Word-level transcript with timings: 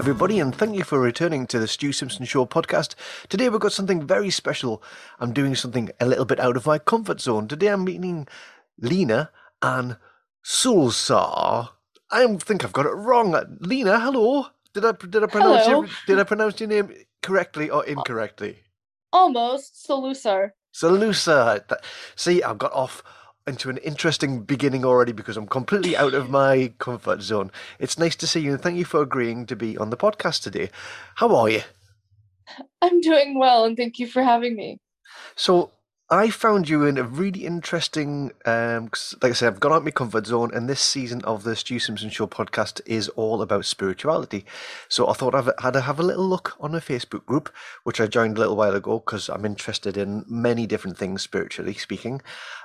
everybody, 0.00 0.40
and 0.40 0.54
thank 0.54 0.74
you 0.74 0.82
for 0.82 0.98
returning 0.98 1.46
to 1.46 1.58
the 1.58 1.68
Stu 1.68 1.92
Simpson 1.92 2.24
Show 2.24 2.46
podcast. 2.46 2.94
Today, 3.28 3.50
we've 3.50 3.60
got 3.60 3.74
something 3.74 4.06
very 4.06 4.30
special. 4.30 4.82
I'm 5.18 5.34
doing 5.34 5.54
something 5.54 5.90
a 6.00 6.06
little 6.06 6.24
bit 6.24 6.40
out 6.40 6.56
of 6.56 6.64
my 6.64 6.78
comfort 6.78 7.20
zone. 7.20 7.48
Today, 7.48 7.66
I'm 7.66 7.84
meeting 7.84 8.26
Leena 8.78 9.30
Anne 9.60 9.98
Sulsar. 10.42 11.68
I 12.10 12.34
think 12.38 12.64
I've 12.64 12.72
got 12.72 12.86
it 12.86 12.94
wrong. 12.94 13.38
Leena, 13.60 14.00
hello. 14.00 14.46
Did 14.72 14.86
I 14.86 14.92
did 14.92 15.22
I 15.22 15.26
pronounce 15.26 15.66
Hello. 15.66 15.82
your, 15.82 15.90
did 16.06 16.18
I 16.18 16.24
pronounce 16.24 16.58
your 16.60 16.70
name 16.70 16.94
correctly 17.22 17.68
or 17.68 17.84
incorrectly? 17.84 18.60
Almost. 19.12 19.86
Solusar. 19.86 20.52
Salusa. 20.72 21.62
See, 22.16 22.42
I've 22.42 22.56
got 22.56 22.72
off 22.72 23.02
into 23.46 23.70
an 23.70 23.78
interesting 23.78 24.42
beginning 24.42 24.84
already 24.84 25.12
because 25.12 25.36
I'm 25.36 25.46
completely 25.46 25.96
out 25.96 26.14
of 26.14 26.30
my 26.30 26.72
comfort 26.78 27.22
zone. 27.22 27.50
It's 27.78 27.98
nice 27.98 28.16
to 28.16 28.26
see 28.26 28.40
you 28.40 28.52
and 28.52 28.62
thank 28.62 28.76
you 28.76 28.84
for 28.84 29.02
agreeing 29.02 29.46
to 29.46 29.56
be 29.56 29.76
on 29.78 29.90
the 29.90 29.96
podcast 29.96 30.42
today. 30.42 30.70
How 31.16 31.34
are 31.34 31.48
you? 31.48 31.62
I'm 32.82 33.00
doing 33.00 33.38
well, 33.38 33.64
and 33.64 33.76
thank 33.76 33.98
you 33.98 34.06
for 34.06 34.22
having 34.22 34.56
me. 34.56 34.78
So, 35.36 35.72
I 36.12 36.28
found 36.28 36.68
you 36.68 36.86
in 36.86 36.98
a 36.98 37.04
really 37.04 37.46
interesting, 37.46 38.32
um, 38.44 38.90
like 39.22 39.30
I 39.30 39.32
said, 39.32 39.46
I've 39.46 39.60
gone 39.60 39.70
out 39.70 39.76
of 39.76 39.84
my 39.84 39.92
comfort 39.92 40.26
zone, 40.26 40.50
and 40.52 40.68
this 40.68 40.80
season 40.80 41.22
of 41.22 41.44
the 41.44 41.54
Stu 41.54 41.78
Simpson 41.78 42.10
Show 42.10 42.26
podcast 42.26 42.80
is 42.84 43.08
all 43.10 43.40
about 43.42 43.64
spirituality. 43.64 44.44
So 44.88 45.08
I 45.08 45.12
thought 45.12 45.36
I've 45.36 45.52
had 45.60 45.74
to 45.74 45.82
have 45.82 46.00
a 46.00 46.02
little 46.02 46.26
look 46.26 46.56
on 46.58 46.74
a 46.74 46.80
Facebook 46.80 47.24
group, 47.26 47.54
which 47.84 48.00
I 48.00 48.08
joined 48.08 48.36
a 48.36 48.40
little 48.40 48.56
while 48.56 48.74
ago 48.74 48.98
because 48.98 49.28
I'm 49.28 49.44
interested 49.44 49.96
in 49.96 50.24
many 50.26 50.66
different 50.66 50.98
things 50.98 51.22
spiritually 51.22 51.74
speaking, 51.74 52.22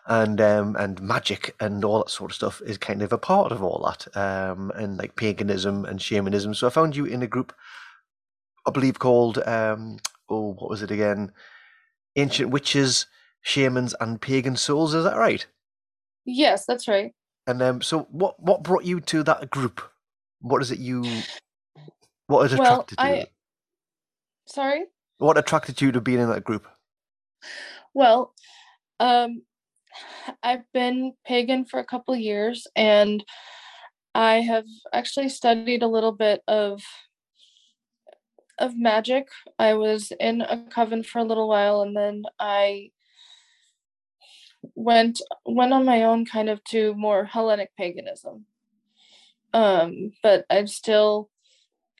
and 0.07 0.41
um, 0.41 0.76
and 0.76 0.99
magic 0.99 1.54
and 1.59 1.85
all 1.85 1.99
that 1.99 2.09
sort 2.09 2.32
of 2.32 2.35
stuff 2.35 2.63
is 2.65 2.80
kind 2.80 3.04
of 3.04 3.13
a 3.13 3.20
part 3.20 3.52
of 3.52 3.62
all 3.62 3.85
that, 3.85 4.18
um, 4.18 4.71
and 4.74 4.98
like 4.98 5.15
paganism 5.15 5.85
and 5.85 6.02
shamanism. 6.02 6.55
So 6.55 6.65
I 6.65 6.71
found 6.71 6.96
you 6.96 7.05
in 7.05 7.21
a 7.21 7.27
group, 7.27 7.54
I 8.65 8.71
believe 8.71 8.98
called 8.98 9.37
um, 9.46 9.99
oh, 10.32 10.55
what 10.57 10.71
was 10.71 10.82
it 10.82 10.90
again? 10.90 11.32
Ancient 12.15 12.49
witches 12.49 13.05
shamans 13.46 13.93
and 14.01 14.20
pagan 14.20 14.57
souls. 14.57 14.93
Is 14.93 15.04
that 15.04 15.18
right? 15.18 15.46
Yes, 16.26 16.65
that's 16.65 16.88
right. 16.88 17.13
And 17.48 17.62
um, 17.62 17.82
so, 17.82 18.07
what 18.12 18.40
what 18.40 18.63
brought 18.63 18.84
you 18.84 18.99
to 19.02 19.24
that 19.24 19.49
group? 19.52 19.82
What 20.41 20.62
is 20.62 20.71
it 20.71 20.79
you? 20.79 21.04
What 22.27 22.49
has 22.49 22.57
Well, 22.60 22.82
attracted 22.82 22.99
you? 22.99 23.05
I- 23.05 23.27
Sorry? 24.48 24.85
What 25.18 25.37
attracted 25.37 25.82
you 25.82 25.91
to 25.91 26.02
being 26.02 26.20
in 26.20 26.29
that 26.29 26.43
group? 26.43 26.68
Well, 27.93 28.34
um, 28.99 29.41
I've 30.43 30.70
been 30.74 31.13
pagan 31.26 31.65
for 31.65 31.80
a 31.80 31.85
couple 31.85 32.15
years, 32.15 32.68
and 32.76 33.24
I 34.13 34.41
have 34.41 34.65
actually 34.93 35.30
studied 35.30 35.84
a 35.84 35.87
little 35.87 36.12
bit 36.12 36.41
of 36.48 36.82
of 38.59 38.77
magic. 38.77 39.27
I 39.59 39.74
was 39.76 40.12
in 40.20 40.41
a 40.41 40.65
coven 40.70 41.04
for 41.04 41.20
a 41.20 41.24
little 41.24 41.48
while, 41.48 41.82
and 41.82 41.96
then 41.96 42.24
I 42.40 42.91
went 44.76 45.21
went 45.46 45.74
on 45.74 45.85
my 45.85 46.04
own 46.04 46.26
kind 46.26 46.49
of 46.49 46.63
to 46.66 46.94
more 46.96 47.26
Hellenic 47.26 47.71
paganism. 47.77 48.46
Um, 49.54 50.12
but 50.21 50.46
I 50.49 50.66
still 50.66 51.30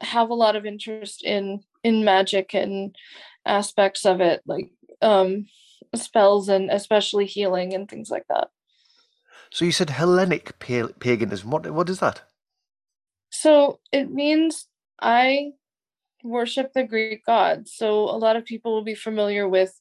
have 0.02 0.30
a 0.30 0.36
lot 0.36 0.56
of 0.56 0.66
interest 0.66 1.24
in 1.24 1.62
in 1.84 2.04
magic 2.04 2.54
and 2.54 2.96
aspects 3.46 4.06
of 4.06 4.22
it, 4.22 4.42
like 4.46 4.70
um 5.02 5.46
spells 5.94 6.50
and 6.50 6.70
especially 6.70 7.26
healing 7.26 7.74
and 7.74 7.90
things 7.90 8.10
like 8.10 8.26
that. 8.30 8.50
So 9.52 9.66
you 9.66 9.72
said 9.72 9.90
Hellenic 9.90 10.60
pa- 10.60 10.94
paganism. 11.00 11.50
What 11.52 11.70
what 11.72 11.90
is 11.90 12.00
that? 12.00 12.22
So 13.30 13.80
it 13.92 14.12
means 14.12 14.68
I 15.02 15.52
worship 16.24 16.74
the 16.74 16.84
Greek 16.84 17.26
gods. 17.26 17.74
So 17.76 18.04
a 18.04 18.18
lot 18.18 18.36
of 18.36 18.46
people 18.46 18.74
will 18.74 18.84
be 18.84 18.96
familiar 18.96 19.48
with 19.48 19.80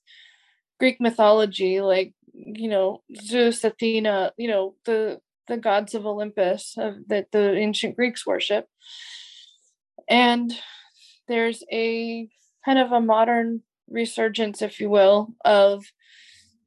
Greek 0.78 1.00
mythology, 1.00 1.80
like 1.80 2.12
you 2.34 2.68
know 2.68 3.02
Zeus, 3.16 3.64
Athena, 3.64 4.32
you 4.36 4.48
know 4.48 4.74
the 4.84 5.20
the 5.46 5.56
gods 5.56 5.94
of 5.94 6.06
Olympus 6.06 6.74
of, 6.78 6.94
that 7.08 7.30
the 7.32 7.54
ancient 7.54 7.96
Greeks 7.96 8.26
worship. 8.26 8.66
And 10.08 10.52
there's 11.28 11.62
a 11.72 12.28
kind 12.64 12.78
of 12.78 12.92
a 12.92 13.00
modern 13.00 13.62
resurgence, 13.88 14.62
if 14.62 14.80
you 14.80 14.90
will, 14.90 15.34
of 15.44 15.84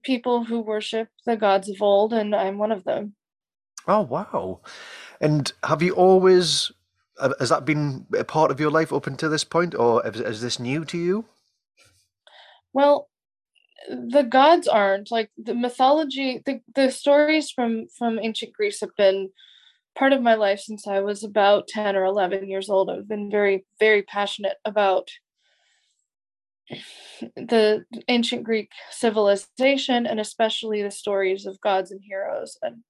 people 0.04 0.46
who 0.46 0.62
worship 0.62 1.10
the 1.26 1.36
gods 1.36 1.70
of 1.70 1.82
old, 1.82 2.14
and 2.14 2.36
I'm 2.36 2.58
one 2.58 2.72
of 2.72 2.84
them. 2.84 3.16
Oh 3.88 4.02
wow! 4.02 4.62
And 5.22 5.52
have 5.64 5.82
you 5.82 5.94
always? 5.94 6.72
uh, 7.20 7.34
Has 7.40 7.50
that 7.50 7.66
been 7.66 8.06
a 8.18 8.24
part 8.24 8.52
of 8.52 8.60
your 8.60 8.72
life 8.72 8.94
up 8.94 9.08
until 9.08 9.30
this 9.30 9.44
point, 9.44 9.76
or 9.76 10.06
is, 10.08 10.22
is 10.22 10.42
this 10.42 10.60
new 10.60 10.86
to 10.86 10.98
you? 10.98 11.26
Well, 12.74 13.10
the 13.90 14.24
gods 14.24 14.68
aren't 14.68 15.12
like 15.12 15.32
the 15.38 15.56
mythology. 15.56 16.42
The 16.46 16.62
the 16.76 16.92
stories 16.92 17.52
from 17.52 17.88
from 17.98 18.20
ancient 18.20 18.54
Greece 18.54 18.82
have 18.82 18.96
been 18.98 19.30
part 19.96 20.14
of 20.14 20.22
my 20.22 20.36
life 20.36 20.60
since 20.60 20.88
I 20.88 21.00
was 21.00 21.24
about 21.24 21.68
ten 21.68 21.96
or 21.96 22.04
eleven 22.04 22.50
years 22.50 22.70
old. 22.70 22.90
I've 22.90 23.08
been 23.08 23.32
very 23.32 23.66
very 23.80 24.04
passionate 24.04 24.58
about 24.66 25.10
the 27.36 27.86
ancient 28.10 28.44
Greek 28.44 28.72
civilization 28.92 30.06
and 30.06 30.20
especially 30.20 30.82
the 30.84 30.92
stories 30.92 31.46
of 31.46 31.62
gods 31.62 31.92
and 31.92 32.02
heroes 32.04 32.58
and 32.62 32.84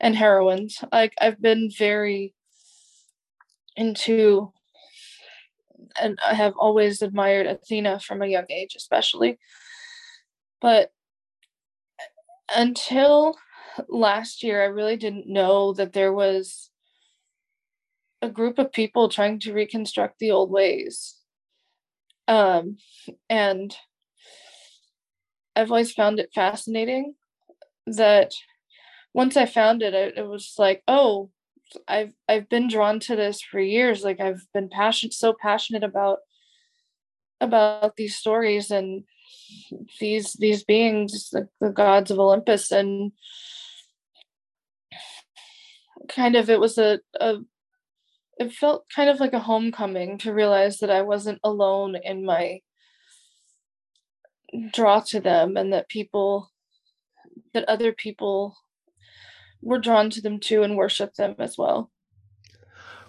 and 0.00 0.16
heroines. 0.16 0.84
Like 0.92 1.14
I've 1.20 1.40
been 1.40 1.70
very 1.76 2.34
into 3.76 4.52
and 6.00 6.18
I 6.24 6.34
have 6.34 6.54
always 6.56 7.02
admired 7.02 7.46
Athena 7.46 8.00
from 8.00 8.22
a 8.22 8.26
young 8.26 8.46
age, 8.48 8.74
especially. 8.76 9.38
But 10.62 10.92
until 12.54 13.36
last 13.88 14.44
year, 14.44 14.62
I 14.62 14.66
really 14.66 14.96
didn't 14.96 15.26
know 15.26 15.72
that 15.74 15.92
there 15.92 16.12
was 16.12 16.70
a 18.22 18.28
group 18.30 18.58
of 18.60 18.72
people 18.72 19.08
trying 19.08 19.40
to 19.40 19.52
reconstruct 19.52 20.20
the 20.20 20.30
old 20.30 20.50
ways. 20.50 21.16
Um, 22.28 22.76
and 23.28 23.76
I've 25.56 25.70
always 25.70 25.92
found 25.92 26.20
it 26.20 26.30
fascinating 26.32 27.16
that 27.86 28.32
once 29.12 29.36
I 29.36 29.46
found 29.46 29.82
it, 29.82 29.92
it, 29.92 30.14
it 30.16 30.26
was 30.26 30.54
like, 30.56 30.82
oh, 30.86 31.30
I've 31.88 32.12
I've 32.28 32.48
been 32.48 32.68
drawn 32.68 33.00
to 33.00 33.16
this 33.16 33.42
for 33.42 33.58
years. 33.58 34.04
Like 34.04 34.20
I've 34.20 34.46
been 34.54 34.68
passionate, 34.68 35.14
so 35.14 35.34
passionate 35.40 35.82
about 35.82 36.18
about 37.40 37.96
these 37.96 38.14
stories 38.14 38.70
and 38.70 39.04
these 40.00 40.34
these 40.34 40.64
beings, 40.64 41.30
the, 41.30 41.48
the 41.60 41.70
gods 41.70 42.10
of 42.10 42.18
Olympus, 42.18 42.70
and 42.70 43.12
kind 46.08 46.36
of 46.36 46.50
it 46.50 46.60
was 46.60 46.78
a, 46.78 47.00
a 47.20 47.38
it 48.38 48.52
felt 48.52 48.86
kind 48.94 49.08
of 49.08 49.20
like 49.20 49.32
a 49.32 49.38
homecoming 49.38 50.18
to 50.18 50.32
realize 50.32 50.78
that 50.78 50.90
I 50.90 51.02
wasn't 51.02 51.40
alone 51.44 51.96
in 51.96 52.24
my 52.24 52.60
draw 54.72 55.00
to 55.00 55.20
them 55.20 55.56
and 55.56 55.72
that 55.72 55.88
people 55.88 56.50
that 57.54 57.64
other 57.68 57.92
people 57.92 58.56
were 59.62 59.78
drawn 59.78 60.10
to 60.10 60.20
them 60.20 60.40
too 60.40 60.62
and 60.62 60.76
worship 60.76 61.14
them 61.14 61.34
as 61.38 61.56
well. 61.56 61.90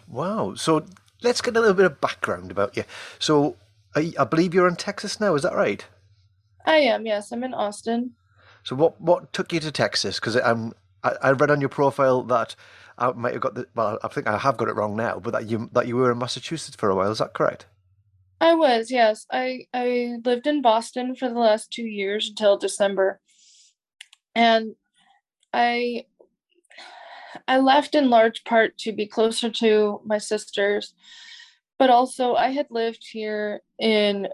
Wow! 0.08 0.54
So 0.56 0.86
let's 1.24 1.42
get 1.42 1.58
a 1.58 1.60
little 1.60 1.76
bit 1.76 1.86
of 1.86 2.02
background 2.02 2.52
about 2.52 2.78
you. 2.78 2.84
So 3.20 3.56
I, 3.96 4.14
I 4.20 4.24
believe 4.26 4.54
you're 4.54 4.68
in 4.68 4.76
Texas 4.76 5.20
now. 5.20 5.36
Is 5.36 5.44
that 5.44 5.56
right? 5.56 5.86
I 6.66 6.78
am, 6.78 7.06
yes, 7.06 7.32
I'm 7.32 7.44
in 7.44 7.54
Austin. 7.54 8.12
So 8.64 8.76
what 8.76 9.00
what 9.02 9.34
took 9.34 9.52
you 9.52 9.60
to 9.60 9.72
Texas? 9.72 10.20
Because 10.20 10.36
I'm 10.38 10.74
I, 11.04 11.16
I 11.22 11.32
read 11.32 11.52
on 11.52 11.60
your 11.60 11.70
profile 11.70 12.24
that 12.24 12.56
I 12.98 13.12
might 13.12 13.34
have 13.34 13.42
got 13.42 13.56
the 13.56 13.68
well 13.76 14.00
I 14.04 14.08
think 14.08 14.28
I 14.28 14.38
have 14.38 14.58
got 14.58 14.70
it 14.70 14.76
wrong 14.76 14.96
now, 14.96 15.20
but 15.20 15.32
that 15.34 15.48
you 15.48 15.70
that 15.74 15.88
you 15.88 15.98
were 15.98 16.12
in 16.12 16.18
Massachusetts 16.18 16.78
for 16.78 16.90
a 16.90 16.96
while. 16.96 17.12
Is 17.12 17.20
that 17.20 17.34
correct? 17.34 17.66
I 18.40 18.56
was, 18.56 18.92
yes. 18.92 19.26
I 19.32 19.68
I 19.74 20.18
lived 20.24 20.48
in 20.48 20.62
Boston 20.62 21.16
for 21.16 21.30
the 21.30 21.40
last 21.40 21.72
2 21.72 21.84
years 21.84 22.30
until 22.30 22.58
December. 22.58 23.20
And 24.36 24.76
I 25.54 26.06
I 27.48 27.60
left 27.60 27.96
in 27.96 28.10
large 28.10 28.44
part 28.44 28.78
to 28.80 28.92
be 28.94 29.06
closer 29.08 29.50
to 29.50 30.02
my 30.06 30.18
sisters, 30.18 30.94
but 31.80 31.90
also 31.90 32.36
I 32.36 32.50
had 32.50 32.68
lived 32.70 33.06
here 33.12 33.62
in 33.80 34.28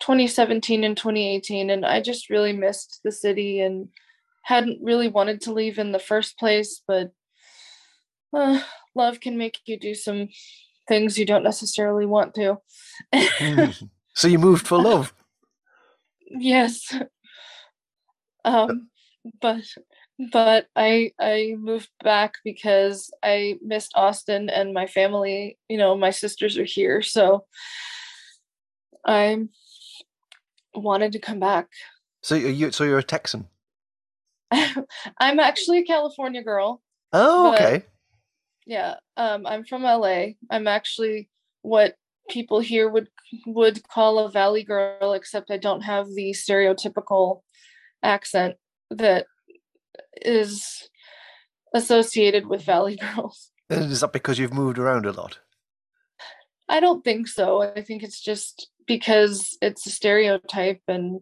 2017 0.00 0.84
and 0.84 0.96
2018 0.96 1.70
and 1.70 1.86
I 1.86 2.00
just 2.00 2.30
really 2.30 2.52
missed 2.52 3.00
the 3.04 3.12
city 3.12 3.60
and 3.60 3.88
hadn't 4.42 4.82
really 4.82 5.08
wanted 5.08 5.40
to 5.42 5.52
leave 5.52 5.78
in 5.78 5.92
the 5.92 5.98
first 5.98 6.38
place, 6.38 6.82
but 6.86 7.12
uh, 8.32 8.60
love 8.94 9.20
can 9.20 9.38
make 9.38 9.58
you 9.66 9.78
do 9.78 9.94
some 9.94 10.28
things 10.86 11.18
you 11.18 11.24
don't 11.24 11.44
necessarily 11.44 12.06
want 12.06 12.34
to. 12.34 12.58
so 14.14 14.28
you 14.28 14.38
moved 14.38 14.66
for 14.66 14.78
love. 14.80 15.14
yes. 16.28 16.94
Um, 18.44 18.90
but 19.40 19.64
but 20.18 20.66
I 20.76 21.12
I 21.18 21.56
moved 21.58 21.90
back 22.02 22.34
because 22.44 23.10
I 23.22 23.58
missed 23.62 23.92
Austin 23.94 24.48
and 24.48 24.72
my 24.72 24.86
family, 24.86 25.58
you 25.68 25.76
know, 25.76 25.96
my 25.96 26.10
sisters 26.10 26.56
are 26.58 26.64
here, 26.64 27.02
so 27.02 27.46
I 29.04 29.46
wanted 30.74 31.12
to 31.12 31.18
come 31.18 31.40
back. 31.40 31.68
So 32.22 32.34
you 32.34 32.70
so 32.70 32.84
you're 32.84 32.98
a 32.98 33.02
Texan. 33.02 33.48
I'm 34.52 35.40
actually 35.40 35.78
a 35.78 35.84
California 35.84 36.42
girl. 36.42 36.80
Oh, 37.12 37.52
okay. 37.52 37.82
Yeah, 38.66 38.96
um, 39.16 39.46
I'm 39.46 39.64
from 39.64 39.82
LA. 39.82 40.34
I'm 40.50 40.66
actually 40.66 41.28
what 41.62 41.96
people 42.30 42.60
here 42.60 42.88
would 42.88 43.08
would 43.46 43.86
call 43.88 44.18
a 44.18 44.30
valley 44.30 44.64
girl, 44.64 45.12
except 45.12 45.50
I 45.50 45.58
don't 45.58 45.82
have 45.82 46.06
the 46.14 46.30
stereotypical 46.30 47.42
accent 48.02 48.56
that 48.90 49.26
is 50.24 50.88
associated 51.74 52.46
with 52.46 52.62
valley 52.62 52.96
girls. 52.96 53.50
Is 53.70 54.00
that 54.00 54.12
because 54.12 54.38
you've 54.38 54.52
moved 54.52 54.78
around 54.78 55.06
a 55.06 55.12
lot? 55.12 55.38
I 56.68 56.80
don't 56.80 57.04
think 57.04 57.28
so. 57.28 57.62
I 57.62 57.82
think 57.82 58.02
it's 58.02 58.20
just 58.20 58.70
because 58.86 59.56
it's 59.60 59.86
a 59.86 59.90
stereotype 59.90 60.80
and 60.88 61.20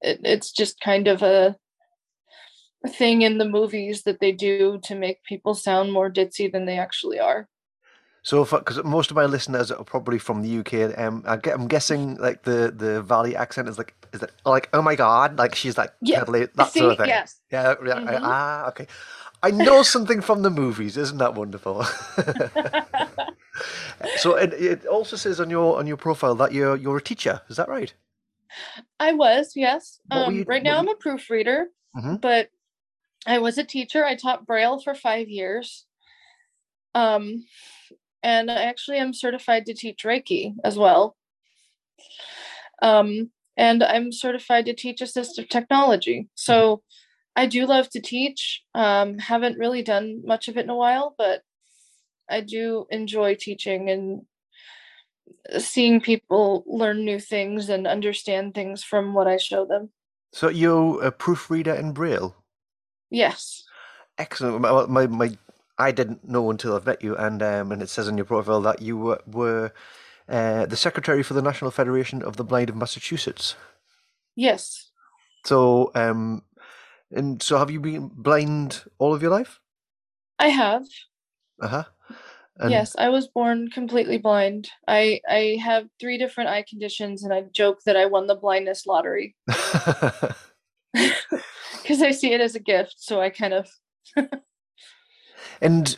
it, 0.00 0.20
it's 0.24 0.52
just 0.52 0.80
kind 0.80 1.08
of 1.08 1.22
a 1.22 1.56
thing 2.88 3.22
in 3.22 3.38
the 3.38 3.48
movies 3.48 4.02
that 4.02 4.20
they 4.20 4.32
do 4.32 4.78
to 4.84 4.94
make 4.94 5.22
people 5.24 5.54
sound 5.54 5.92
more 5.92 6.10
ditzy 6.10 6.50
than 6.50 6.66
they 6.66 6.78
actually 6.78 7.18
are. 7.18 7.48
So, 8.26 8.44
because 8.44 8.82
most 8.82 9.12
of 9.12 9.16
my 9.16 9.26
listeners 9.26 9.70
are 9.70 9.84
probably 9.84 10.18
from 10.18 10.42
the 10.42 10.58
UK, 10.58 10.98
um, 10.98 11.22
I 11.28 11.36
get, 11.36 11.54
I'm 11.54 11.68
guessing 11.68 12.16
like 12.16 12.42
the 12.42 12.74
the 12.76 13.00
Valley 13.00 13.36
accent 13.36 13.68
is 13.68 13.78
like 13.78 13.94
is 14.12 14.20
it 14.20 14.32
like 14.44 14.68
oh 14.72 14.82
my 14.82 14.96
god, 14.96 15.38
like 15.38 15.54
she's 15.54 15.78
like 15.78 15.92
yeah, 16.02 16.18
totally, 16.18 16.46
that 16.56 16.72
See, 16.72 16.80
sort 16.80 16.90
of 16.92 16.98
thing. 16.98 17.06
Yes. 17.06 17.40
Yeah, 17.52 17.74
yeah 17.86 17.94
Mhm. 18.00 18.20
ah, 18.24 18.66
okay. 18.70 18.88
I 19.44 19.52
know 19.52 19.84
something 19.84 20.20
from 20.22 20.42
the 20.42 20.50
movies, 20.50 20.96
isn't 20.96 21.18
that 21.18 21.36
wonderful? 21.36 21.84
so 24.16 24.34
it, 24.34 24.52
it 24.54 24.86
also 24.86 25.14
says 25.16 25.38
on 25.38 25.48
your 25.48 25.78
on 25.78 25.86
your 25.86 25.96
profile 25.96 26.34
that 26.34 26.50
you're 26.52 26.74
you're 26.74 26.96
a 26.96 27.00
teacher. 27.02 27.42
Is 27.48 27.56
that 27.58 27.68
right? 27.68 27.94
I 28.98 29.12
was, 29.12 29.52
yes. 29.54 30.00
Um, 30.10 30.34
you- 30.34 30.44
right 30.48 30.64
now, 30.64 30.72
were 30.74 30.78
I'm 30.80 30.88
a 30.88 30.94
proofreader, 30.96 31.66
Mhm. 31.96 32.20
but 32.20 32.50
I 33.24 33.38
was 33.38 33.56
a 33.56 33.62
teacher. 33.64 34.04
I 34.04 34.16
taught 34.16 34.46
Braille 34.46 34.80
for 34.80 34.94
five 34.96 35.28
years. 35.28 35.86
Um, 36.94 37.44
and 38.26 38.50
I 38.50 38.64
actually 38.64 38.98
am 38.98 39.14
certified 39.14 39.66
to 39.66 39.74
teach 39.74 40.02
Reiki 40.04 40.56
as 40.64 40.76
well. 40.76 41.16
Um, 42.82 43.30
and 43.56 43.84
I'm 43.84 44.10
certified 44.10 44.64
to 44.66 44.74
teach 44.74 45.00
assistive 45.00 45.48
technology. 45.48 46.28
So 46.34 46.82
I 47.36 47.46
do 47.46 47.66
love 47.66 47.88
to 47.90 48.00
teach. 48.00 48.64
Um, 48.74 49.18
haven't 49.20 49.58
really 49.58 49.82
done 49.82 50.22
much 50.24 50.48
of 50.48 50.56
it 50.56 50.64
in 50.64 50.70
a 50.70 50.74
while, 50.74 51.14
but 51.16 51.42
I 52.28 52.40
do 52.40 52.86
enjoy 52.90 53.36
teaching 53.36 53.90
and 53.90 55.62
seeing 55.62 56.00
people 56.00 56.64
learn 56.66 57.04
new 57.04 57.20
things 57.20 57.68
and 57.68 57.86
understand 57.86 58.54
things 58.54 58.82
from 58.82 59.14
what 59.14 59.28
I 59.28 59.36
show 59.36 59.64
them. 59.64 59.90
So 60.32 60.48
you're 60.48 61.00
a 61.00 61.12
proofreader 61.12 61.74
in 61.74 61.92
Braille. 61.92 62.34
Yes. 63.08 63.62
Excellent. 64.18 64.60
My, 64.62 64.86
my, 64.86 65.06
my 65.06 65.38
I 65.78 65.92
didn't 65.92 66.28
know 66.28 66.50
until 66.50 66.74
I've 66.74 66.86
met 66.86 67.02
you, 67.02 67.16
and 67.16 67.42
um, 67.42 67.72
and 67.72 67.82
it 67.82 67.88
says 67.88 68.08
on 68.08 68.16
your 68.16 68.24
profile 68.24 68.60
that 68.62 68.80
you 68.80 68.96
were, 68.96 69.20
were 69.26 69.72
uh, 70.28 70.66
the 70.66 70.76
secretary 70.76 71.22
for 71.22 71.34
the 71.34 71.42
National 71.42 71.70
Federation 71.70 72.22
of 72.22 72.36
the 72.36 72.44
Blind 72.44 72.70
of 72.70 72.76
Massachusetts. 72.76 73.56
Yes. 74.34 74.90
So, 75.44 75.90
um, 75.94 76.42
and 77.10 77.42
so 77.42 77.58
have 77.58 77.70
you 77.70 77.80
been 77.80 78.10
blind 78.12 78.84
all 78.98 79.14
of 79.14 79.22
your 79.22 79.30
life? 79.30 79.60
I 80.38 80.48
have. 80.48 80.84
Uh 81.60 81.68
huh. 81.68 81.84
yes, 82.68 82.94
I 82.98 83.08
was 83.08 83.28
born 83.28 83.70
completely 83.70 84.18
blind. 84.18 84.70
I 84.88 85.20
I 85.28 85.58
have 85.62 85.88
three 86.00 86.18
different 86.18 86.50
eye 86.50 86.64
conditions 86.68 87.22
and 87.22 87.32
I 87.32 87.42
joke 87.52 87.80
that 87.86 87.96
I 87.96 88.06
won 88.06 88.26
the 88.26 88.34
blindness 88.34 88.86
lottery 88.86 89.36
because 90.92 92.02
I 92.02 92.10
see 92.10 92.32
it 92.32 92.40
as 92.40 92.54
a 92.54 92.60
gift, 92.60 92.96
so 92.98 93.20
I 93.20 93.30
kind 93.30 93.54
of 93.54 93.68
and 95.60 95.96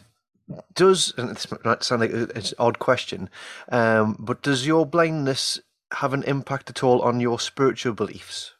does 0.75 1.13
and 1.17 1.31
this 1.31 1.47
might 1.65 1.83
sound 1.83 2.01
like 2.01 2.13
an 2.13 2.31
odd 2.59 2.79
question, 2.79 3.29
um, 3.71 4.17
but 4.19 4.43
does 4.43 4.67
your 4.67 4.87
blindness 4.87 5.61
have 5.93 6.13
an 6.13 6.23
impact 6.25 6.71
at 6.71 6.83
all 6.83 7.03
on 7.03 7.21
your 7.21 7.39
spiritual 7.39 7.93
beliefs? 7.93 8.55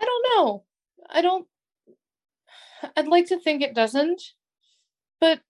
I 0.00 0.04
don't 0.04 0.24
know. 0.36 0.64
I 1.10 1.20
don't 1.20 1.46
I'd 2.96 3.08
like 3.08 3.26
to 3.26 3.38
think 3.38 3.62
it 3.62 3.74
doesn't, 3.74 4.22
but 5.20 5.40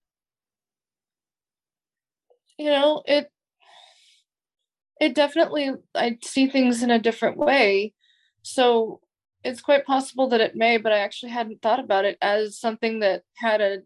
you 2.59 2.71
know, 2.71 3.03
it 3.07 3.31
it 5.01 5.15
definitely 5.15 5.73
I 5.95 6.19
see 6.23 6.47
things 6.47 6.83
in 6.83 6.91
a 6.91 7.01
different 7.01 7.37
way. 7.37 7.95
So 8.43 9.01
it's 9.45 9.61
quite 9.61 9.85
possible 9.87 10.29
that 10.29 10.41
it 10.41 10.57
may, 10.57 10.77
but 10.79 10.93
I 10.93 10.99
actually 10.99 11.33
hadn't 11.33 11.63
thought 11.63 11.81
about 11.81 12.05
it 12.05 12.17
as 12.23 12.59
something 12.59 13.01
that 13.01 13.23
had 13.37 13.61
a 13.61 13.79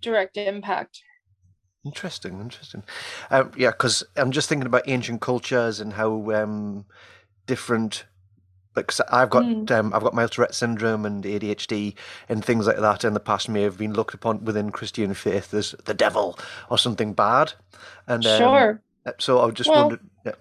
direct 0.00 0.36
impact. 0.36 1.00
Interesting, 1.84 2.40
interesting. 2.40 2.82
Um, 3.30 3.52
yeah, 3.56 3.70
because 3.70 4.02
I'm 4.16 4.30
just 4.32 4.48
thinking 4.48 4.66
about 4.66 4.88
ancient 4.88 5.20
cultures 5.20 5.80
and 5.80 5.92
how 5.92 6.30
um, 6.32 6.86
different. 7.46 8.06
Like 8.74 8.88
'cause 8.88 9.00
I've 9.12 9.30
got 9.30 9.44
Mm. 9.44 9.70
um, 9.70 9.94
I've 9.94 10.02
got 10.02 10.14
mild 10.14 10.32
Tourette 10.32 10.54
syndrome 10.54 11.06
and 11.06 11.24
ADHD 11.24 11.94
and 12.28 12.44
things 12.44 12.66
like 12.66 12.78
that. 12.78 13.04
In 13.04 13.14
the 13.14 13.20
past, 13.20 13.48
may 13.48 13.62
have 13.62 13.78
been 13.78 13.92
looked 13.92 14.14
upon 14.14 14.44
within 14.44 14.70
Christian 14.72 15.14
faith 15.14 15.54
as 15.54 15.76
the 15.84 15.94
devil 15.94 16.36
or 16.70 16.76
something 16.78 17.12
bad. 17.14 17.52
And 18.08 18.26
um, 18.26 18.38
sure. 18.38 18.82
So 19.20 19.42
I 19.46 19.50
just 19.52 19.70
Well- 19.70 19.82
wondered. 19.82 20.00
Yeah. 20.26 20.32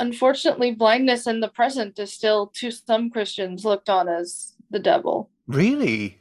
Unfortunately, 0.00 0.72
blindness 0.72 1.26
in 1.26 1.40
the 1.40 1.48
present 1.48 1.98
is 1.98 2.12
still 2.12 2.46
to 2.54 2.70
some 2.70 3.10
Christians 3.10 3.64
looked 3.64 3.90
on 3.90 4.08
as 4.08 4.54
the 4.70 4.78
devil. 4.78 5.28
Really? 5.46 6.18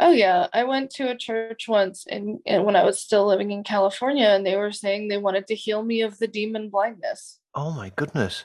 Oh 0.00 0.12
yeah, 0.12 0.46
I 0.54 0.64
went 0.64 0.90
to 0.92 1.10
a 1.10 1.16
church 1.16 1.68
once 1.68 2.06
in, 2.06 2.40
in 2.46 2.64
when 2.64 2.76
I 2.76 2.84
was 2.84 3.00
still 3.00 3.26
living 3.26 3.50
in 3.50 3.62
California, 3.62 4.28
and 4.28 4.46
they 4.46 4.56
were 4.56 4.72
saying 4.72 5.08
they 5.08 5.18
wanted 5.18 5.46
to 5.48 5.54
heal 5.54 5.82
me 5.82 6.00
of 6.02 6.18
the 6.18 6.28
demon 6.28 6.70
blindness. 6.70 7.40
Oh 7.54 7.72
my 7.72 7.90
goodness. 7.94 8.44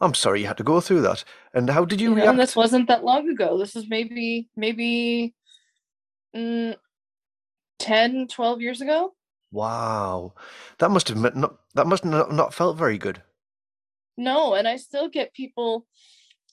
I'm 0.00 0.14
sorry 0.14 0.40
you 0.40 0.48
had 0.48 0.56
to 0.56 0.64
go 0.64 0.80
through 0.80 1.02
that. 1.02 1.22
And 1.54 1.70
how 1.70 1.84
did 1.84 2.00
you, 2.00 2.08
You 2.10 2.14
know, 2.16 2.22
react? 2.22 2.30
and 2.30 2.40
this 2.40 2.56
wasn't 2.56 2.88
that 2.88 3.04
long 3.04 3.28
ago. 3.28 3.58
This 3.58 3.76
is 3.76 3.88
maybe 3.88 4.48
maybe 4.56 5.34
mm, 6.34 6.74
10, 7.78 8.26
12 8.28 8.60
years 8.60 8.80
ago. 8.80 9.12
Wow, 9.52 10.32
that 10.78 10.90
must 10.90 11.08
have 11.08 11.36
not, 11.36 11.54
that 11.74 11.86
must 11.86 12.04
not 12.04 12.32
not 12.32 12.54
felt 12.54 12.76
very 12.78 12.98
good. 12.98 13.22
No, 14.16 14.54
and 14.54 14.68
I 14.68 14.76
still 14.76 15.08
get 15.08 15.32
people, 15.34 15.86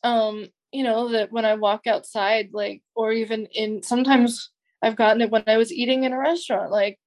um, 0.04 0.48
you 0.72 0.84
know, 0.84 1.10
that 1.10 1.32
when 1.32 1.46
I 1.46 1.56
walk 1.56 1.88
outside, 1.88 2.50
like, 2.54 2.82
or 2.96 3.12
even 3.12 3.48
in 3.48 3.84
sometimes 3.84 4.50
I've 4.82 4.96
gotten 4.96 5.22
it 5.22 5.32
when 5.32 5.44
I 5.48 5.58
was 5.58 5.74
eating 5.74 6.04
in 6.04 6.14
a 6.14 6.20
restaurant, 6.20 6.72
like 6.72 7.00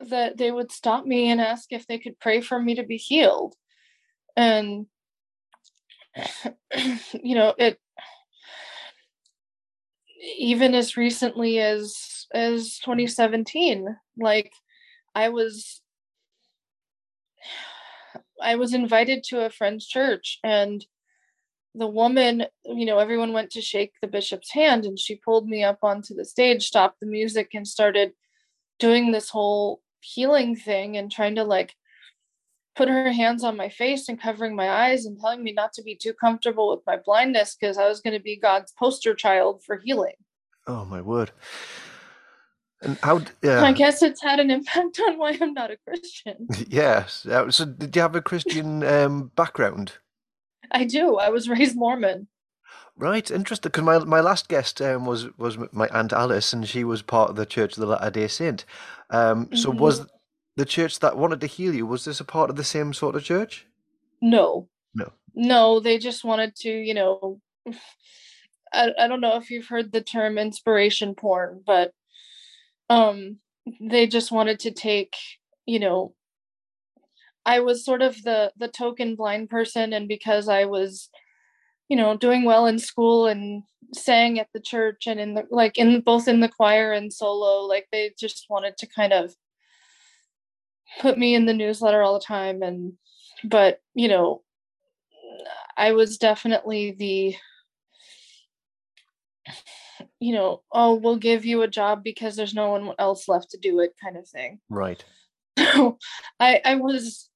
that 0.00 0.36
they 0.36 0.50
would 0.50 0.72
stop 0.72 1.06
me 1.06 1.30
and 1.30 1.40
ask 1.40 1.72
if 1.72 1.86
they 1.86 1.98
could 1.98 2.18
pray 2.18 2.40
for 2.40 2.60
me 2.60 2.74
to 2.74 2.82
be 2.82 2.96
healed. 2.96 3.54
And 4.36 4.86
you 7.22 7.34
know, 7.34 7.54
it 7.58 7.78
even 10.38 10.74
as 10.74 10.96
recently 10.96 11.58
as 11.58 12.26
as 12.32 12.78
2017, 12.78 13.96
like 14.18 14.52
I 15.14 15.28
was 15.28 15.81
I 18.42 18.56
was 18.56 18.74
invited 18.74 19.24
to 19.24 19.44
a 19.44 19.50
friend's 19.50 19.86
church 19.86 20.38
and 20.42 20.84
the 21.74 21.86
woman, 21.86 22.44
you 22.64 22.84
know, 22.84 22.98
everyone 22.98 23.32
went 23.32 23.50
to 23.52 23.62
shake 23.62 23.94
the 24.02 24.08
bishop's 24.08 24.50
hand 24.50 24.84
and 24.84 24.98
she 24.98 25.16
pulled 25.16 25.48
me 25.48 25.64
up 25.64 25.78
onto 25.82 26.14
the 26.14 26.24
stage, 26.24 26.66
stopped 26.66 27.00
the 27.00 27.06
music 27.06 27.50
and 27.54 27.66
started 27.66 28.12
doing 28.78 29.12
this 29.12 29.30
whole 29.30 29.80
healing 30.00 30.54
thing 30.56 30.96
and 30.96 31.10
trying 31.10 31.36
to 31.36 31.44
like 31.44 31.74
put 32.74 32.88
her 32.88 33.12
hands 33.12 33.44
on 33.44 33.56
my 33.56 33.68
face 33.68 34.08
and 34.08 34.20
covering 34.20 34.56
my 34.56 34.68
eyes 34.68 35.06
and 35.06 35.18
telling 35.18 35.42
me 35.42 35.52
not 35.52 35.72
to 35.74 35.82
be 35.82 35.94
too 35.94 36.12
comfortable 36.12 36.70
with 36.70 36.80
my 36.86 36.96
blindness 36.96 37.56
because 37.58 37.78
I 37.78 37.86
was 37.86 38.00
going 38.00 38.16
to 38.16 38.22
be 38.22 38.36
God's 38.36 38.72
poster 38.72 39.14
child 39.14 39.62
for 39.64 39.76
healing. 39.76 40.14
Oh 40.66 40.84
my 40.84 41.00
word. 41.00 41.32
And 42.82 42.98
how? 43.02 43.18
d- 43.18 43.30
I 43.44 43.46
Yeah. 43.46 43.72
guess 43.72 44.02
it's 44.02 44.22
had 44.22 44.40
an 44.40 44.50
impact 44.50 45.00
on 45.06 45.18
why 45.18 45.36
I'm 45.40 45.54
not 45.54 45.70
a 45.70 45.76
Christian. 45.86 46.46
Yes. 46.68 47.24
Uh, 47.26 47.50
So, 47.50 47.64
did 47.64 47.94
you 47.96 48.02
have 48.02 48.16
a 48.16 48.22
Christian 48.22 48.82
um, 48.84 49.30
background? 49.36 49.92
I 50.70 50.84
do. 50.84 51.16
I 51.16 51.28
was 51.28 51.48
raised 51.48 51.76
Mormon. 51.76 52.28
Right, 52.96 53.30
interesting. 53.30 53.70
Because 53.70 53.84
my 53.84 53.98
my 54.00 54.20
last 54.20 54.48
guest 54.48 54.80
um, 54.82 55.06
was 55.06 55.26
was 55.38 55.56
my 55.72 55.88
aunt 55.88 56.12
Alice, 56.12 56.52
and 56.52 56.68
she 56.68 56.84
was 56.84 57.02
part 57.02 57.30
of 57.30 57.36
the 57.36 57.46
Church 57.46 57.72
of 57.76 57.80
the 57.80 57.86
Latter 57.86 58.10
Day 58.10 58.28
Saint. 58.28 58.64
Um, 59.10 59.48
so, 59.54 59.72
Mhm. 59.72 59.78
was 59.78 60.06
the 60.56 60.64
church 60.66 60.98
that 61.00 61.16
wanted 61.16 61.40
to 61.40 61.46
heal 61.46 61.74
you? 61.74 61.86
Was 61.86 62.04
this 62.04 62.20
a 62.20 62.24
part 62.24 62.50
of 62.50 62.56
the 62.56 62.64
same 62.64 62.92
sort 62.92 63.16
of 63.16 63.24
church? 63.24 63.66
No. 64.20 64.68
No. 64.94 65.12
No, 65.34 65.80
they 65.80 65.98
just 65.98 66.24
wanted 66.24 66.54
to, 66.56 66.70
you 66.70 66.92
know, 66.94 67.40
I, 68.72 68.92
I 68.98 69.08
don't 69.08 69.20
know 69.20 69.36
if 69.36 69.50
you've 69.50 69.68
heard 69.68 69.92
the 69.92 70.02
term 70.02 70.36
inspiration 70.38 71.14
porn, 71.14 71.62
but 71.66 71.92
um 72.92 73.38
they 73.80 74.06
just 74.06 74.32
wanted 74.32 74.58
to 74.60 74.70
take, 74.72 75.14
you 75.66 75.78
know, 75.78 76.14
I 77.46 77.60
was 77.60 77.84
sort 77.84 78.02
of 78.02 78.22
the 78.22 78.52
the 78.56 78.68
token 78.68 79.16
blind 79.16 79.50
person 79.50 79.92
and 79.92 80.06
because 80.08 80.48
I 80.48 80.64
was 80.66 81.08
you 81.88 81.96
know 81.96 82.16
doing 82.16 82.44
well 82.44 82.66
in 82.66 82.78
school 82.78 83.26
and 83.26 83.64
sang 83.94 84.38
at 84.38 84.48
the 84.54 84.60
church 84.60 85.06
and 85.06 85.20
in 85.20 85.34
the 85.34 85.44
like 85.50 85.78
in 85.78 86.00
both 86.00 86.28
in 86.28 86.40
the 86.40 86.48
choir 86.48 86.92
and 86.92 87.12
solo 87.12 87.66
like 87.66 87.88
they 87.92 88.12
just 88.18 88.46
wanted 88.48 88.76
to 88.78 88.86
kind 88.86 89.12
of 89.12 89.34
put 91.00 91.18
me 91.18 91.34
in 91.34 91.46
the 91.46 91.54
newsletter 91.54 92.02
all 92.02 92.14
the 92.14 92.24
time. 92.24 92.62
And 92.62 92.94
but 93.44 93.80
you 93.94 94.08
know 94.08 94.42
I 95.76 95.92
was 95.92 96.18
definitely 96.18 96.92
the 96.92 97.36
you 100.22 100.32
know, 100.32 100.62
oh, 100.70 100.94
we'll 100.94 101.16
give 101.16 101.44
you 101.44 101.62
a 101.62 101.68
job 101.68 102.04
because 102.04 102.36
there's 102.36 102.54
no 102.54 102.70
one 102.70 102.92
else 102.98 103.26
left 103.26 103.50
to 103.50 103.58
do 103.58 103.80
it 103.80 103.96
kind 104.02 104.16
of 104.16 104.28
thing. 104.28 104.60
Right. 104.70 105.04
So 105.58 105.98
I 106.40 106.60
I 106.64 106.74
was 106.76 107.28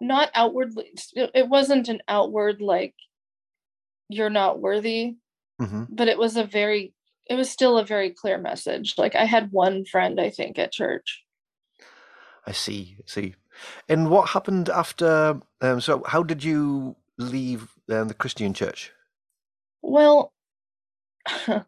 not 0.00 0.30
outwardly 0.34 0.92
it 1.14 1.48
wasn't 1.48 1.88
an 1.88 2.00
outward 2.08 2.60
like 2.60 2.94
you're 4.08 4.30
not 4.30 4.60
worthy, 4.60 5.16
hmm 5.60 5.84
but 5.88 6.08
it 6.08 6.18
was 6.18 6.36
a 6.36 6.44
very 6.44 6.94
it 7.26 7.34
was 7.34 7.50
still 7.50 7.78
a 7.78 7.84
very 7.84 8.10
clear 8.10 8.38
message. 8.38 8.94
Like 8.96 9.14
I 9.14 9.24
had 9.24 9.52
one 9.52 9.84
friend 9.84 10.20
I 10.20 10.30
think 10.30 10.58
at 10.58 10.72
church. 10.72 11.22
I 12.46 12.52
see. 12.52 12.96
I 12.98 13.02
see. 13.06 13.34
And 13.88 14.10
what 14.10 14.30
happened 14.30 14.68
after? 14.68 15.40
Um, 15.60 15.80
so, 15.80 16.02
how 16.06 16.22
did 16.22 16.42
you 16.42 16.96
leave 17.18 17.68
um, 17.90 18.08
the 18.08 18.14
Christian 18.14 18.54
church? 18.54 18.92
Well, 19.82 20.32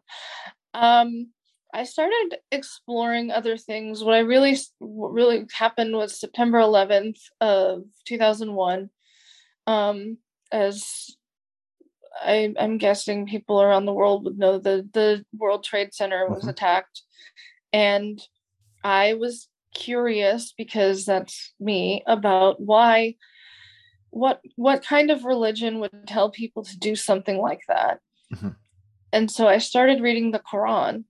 um 0.73 1.29
I 1.71 1.83
started 1.83 2.37
exploring 2.51 3.29
other 3.31 3.55
things. 3.57 4.03
What 4.03 4.15
I 4.15 4.19
really 4.19 4.57
what 4.79 5.13
really 5.13 5.45
happened 5.53 5.95
was 5.95 6.19
September 6.19 6.59
11th 6.59 7.19
of 7.41 7.83
2001 8.05 8.89
um 9.67 10.17
as 10.51 11.15
I, 12.21 12.53
I'm 12.59 12.77
guessing 12.77 13.27
people 13.27 13.61
around 13.61 13.85
the 13.85 13.93
world 13.93 14.25
would 14.25 14.37
know 14.37 14.57
the 14.57 14.87
the 14.93 15.25
World 15.37 15.63
Trade 15.63 15.93
Center 15.93 16.27
was 16.29 16.43
hmm 16.43 16.49
attacked, 16.49 17.03
and 17.71 18.19
I 18.83 19.13
was 19.13 19.47
curious 19.75 20.53
because 20.57 21.05
that's 21.05 21.53
me 21.59 22.03
about 22.07 22.59
why 22.59 23.15
what 24.09 24.41
what 24.55 24.83
kind 24.83 25.11
of 25.11 25.23
religion 25.25 25.79
would 25.79 25.91
tell 26.07 26.29
people 26.31 26.63
to 26.65 26.77
do 26.77 26.95
something 26.95 27.37
like 27.37 27.61
that. 27.67 27.99
hmm 28.31 28.49
And 29.11 29.29
so 29.31 29.47
I 29.47 29.57
started 29.57 30.01
reading 30.01 30.31
the 30.31 30.39
Quran 30.39 31.05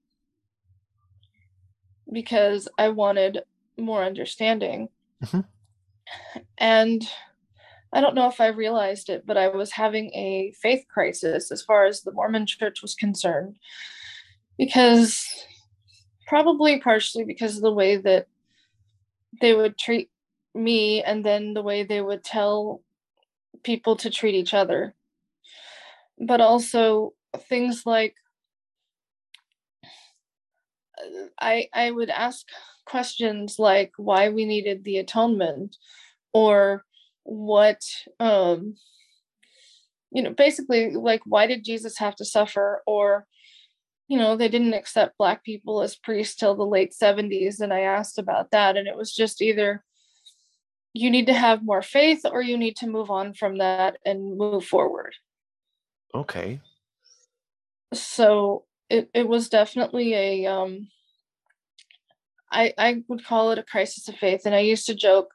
because 2.11 2.67
I 2.77 2.89
wanted 2.89 3.43
more 3.77 4.03
understanding. 4.03 4.89
hmm 5.23 5.41
And 6.57 7.07
I 7.91 8.01
don't 8.01 8.15
know 8.15 8.27
if 8.27 8.39
I 8.39 8.47
realized 8.47 9.09
it, 9.09 9.25
but 9.25 9.37
I 9.37 9.47
was 9.47 9.71
having 9.71 10.13
a 10.13 10.53
faith 10.61 10.85
crisis 10.87 11.51
as 11.51 11.61
far 11.63 11.85
as 11.85 12.01
the 12.01 12.11
Mormon 12.11 12.45
church 12.45 12.81
was 12.81 12.93
concerned 12.93 13.57
because 14.57 15.25
probably 16.27 16.79
partially 16.79 17.23
because 17.23 17.55
of 17.55 17.63
the 17.63 17.73
way 17.73 17.97
that 17.97 18.27
they 19.41 19.53
would 19.53 19.77
treat 19.77 20.09
me 20.53 21.01
and 21.01 21.23
then 21.25 21.53
the 21.53 21.61
way 21.63 21.83
they 21.83 22.01
would 22.01 22.23
tell 22.23 22.81
people 23.63 23.95
to 23.95 24.09
treat 24.09 24.35
each 24.35 24.53
other 24.53 24.93
but 26.19 26.41
also 26.41 27.13
things 27.37 27.83
like 27.85 28.15
i 31.39 31.67
i 31.73 31.91
would 31.91 32.09
ask 32.09 32.45
questions 32.85 33.57
like 33.59 33.91
why 33.97 34.29
we 34.29 34.45
needed 34.45 34.83
the 34.83 34.97
atonement 34.97 35.77
or 36.33 36.83
what 37.23 37.81
um 38.19 38.75
you 40.11 40.21
know 40.23 40.31
basically 40.31 40.91
like 40.91 41.21
why 41.25 41.45
did 41.45 41.63
jesus 41.63 41.97
have 41.97 42.15
to 42.15 42.25
suffer 42.25 42.81
or 42.87 43.25
you 44.07 44.17
know 44.17 44.35
they 44.35 44.49
didn't 44.49 44.73
accept 44.73 45.17
black 45.17 45.43
people 45.43 45.81
as 45.81 45.95
priests 45.95 46.35
till 46.35 46.55
the 46.55 46.65
late 46.65 46.93
70s 46.99 47.59
and 47.59 47.71
i 47.71 47.81
asked 47.81 48.17
about 48.17 48.51
that 48.51 48.75
and 48.75 48.87
it 48.87 48.97
was 48.97 49.13
just 49.13 49.41
either 49.41 49.83
you 50.93 51.11
need 51.11 51.27
to 51.27 51.33
have 51.33 51.63
more 51.63 51.83
faith 51.83 52.25
or 52.25 52.41
you 52.41 52.57
need 52.57 52.75
to 52.77 52.87
move 52.87 53.11
on 53.11 53.33
from 53.35 53.59
that 53.59 53.97
and 54.05 54.37
move 54.37 54.65
forward 54.65 55.13
Okay. 56.15 56.59
So 57.93 58.65
it, 58.89 59.09
it 59.13 59.27
was 59.27 59.49
definitely 59.49 60.13
a 60.13 60.45
um 60.47 60.87
I, 62.51 62.73
I 62.77 63.03
would 63.07 63.23
call 63.25 63.51
it 63.51 63.59
a 63.59 63.63
crisis 63.63 64.07
of 64.07 64.15
faith 64.15 64.41
and 64.45 64.55
i 64.55 64.59
used 64.59 64.85
to 64.87 64.95
joke 64.95 65.29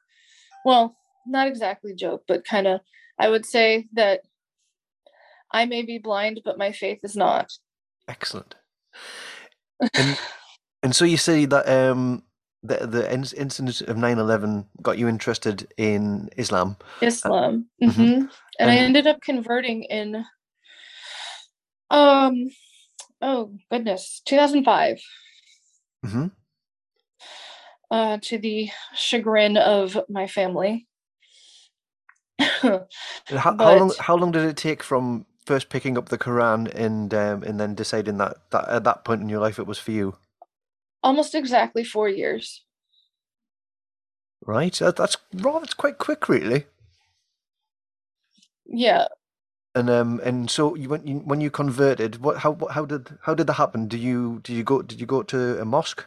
well 0.65 0.95
not 1.25 1.47
exactly 1.47 1.93
joke 1.93 2.23
but 2.27 2.45
kind 2.45 2.67
of 2.67 2.81
i 3.19 3.29
would 3.29 3.45
say 3.45 3.87
that 3.93 4.21
i 5.51 5.65
may 5.65 5.81
be 5.83 5.97
blind 5.97 6.41
but 6.43 6.57
my 6.57 6.71
faith 6.71 6.99
is 7.03 7.15
not 7.15 7.51
Excellent. 8.07 8.55
And 9.97 10.17
and 10.83 10.95
so 10.95 11.05
you 11.05 11.17
say 11.17 11.45
that 11.45 11.67
um 11.67 12.23
the 12.63 12.85
the 12.87 13.11
incident 13.11 13.81
of 13.81 13.97
9/11 13.97 14.65
got 14.81 14.97
you 14.97 15.07
interested 15.07 15.67
in 15.77 16.29
Islam. 16.37 16.77
islam 17.01 17.67
hmm 17.81 17.89
hmm 17.89 18.25
and 18.59 18.69
i 18.71 18.75
ended 18.75 19.07
up 19.07 19.21
converting 19.21 19.83
in 19.83 20.23
um 21.89 22.49
oh 23.21 23.51
goodness 23.71 24.21
2005 24.25 24.99
hmm 26.03 26.27
uh 27.91 28.17
to 28.21 28.37
the 28.37 28.69
chagrin 28.95 29.57
of 29.57 29.97
my 30.09 30.27
family 30.27 30.87
how 32.39 32.87
how 33.29 33.77
long 33.77 33.93
how 33.99 34.15
long 34.15 34.31
did 34.31 34.43
it 34.43 34.57
take 34.57 34.83
from 34.83 35.25
first 35.45 35.69
picking 35.69 35.97
up 35.97 36.09
the 36.09 36.17
Quran 36.17 36.73
and 36.73 37.13
um 37.13 37.43
and 37.43 37.59
then 37.59 37.75
deciding 37.75 38.17
that 38.17 38.37
that 38.51 38.67
at 38.67 38.83
that 38.83 39.05
point 39.05 39.21
in 39.21 39.29
your 39.29 39.39
life 39.39 39.59
it 39.59 39.67
was 39.67 39.77
for 39.77 39.91
you? 39.91 40.15
almost 41.03 41.35
exactly 41.35 41.83
four 41.83 42.09
years 42.09 42.65
Right. 44.45 44.73
That, 44.75 44.95
that's. 44.95 45.17
It's 45.33 45.73
quite 45.73 45.97
quick, 45.97 46.29
really. 46.29 46.65
yeah 48.67 49.07
And 49.75 49.89
um 49.89 50.21
and 50.23 50.49
so 50.49 50.75
you 50.75 50.89
went 50.89 51.05
you, 51.05 51.19
when 51.19 51.41
you 51.41 51.51
converted. 51.51 52.21
What 52.21 52.37
how 52.37 52.51
what, 52.51 52.71
how 52.71 52.85
did 52.85 53.17
how 53.21 53.33
did 53.35 53.47
that 53.47 53.53
happen? 53.53 53.87
Do 53.87 53.97
you 53.97 54.39
did 54.43 54.53
you 54.53 54.63
go 54.63 54.81
did 54.81 54.99
you 54.99 55.05
go 55.05 55.21
to 55.23 55.61
a 55.61 55.65
mosque? 55.65 56.05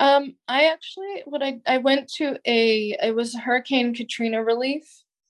um 0.00 0.34
i 0.48 0.64
actually 0.64 1.22
what 1.26 1.42
i 1.42 1.60
i 1.66 1.78
went 1.78 2.08
to 2.08 2.38
a 2.46 2.96
it 3.02 3.14
was 3.14 3.34
hurricane 3.34 3.94
katrina 3.94 4.42
relief 4.42 4.84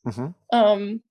hmm 0.04 0.28
um 0.52 1.02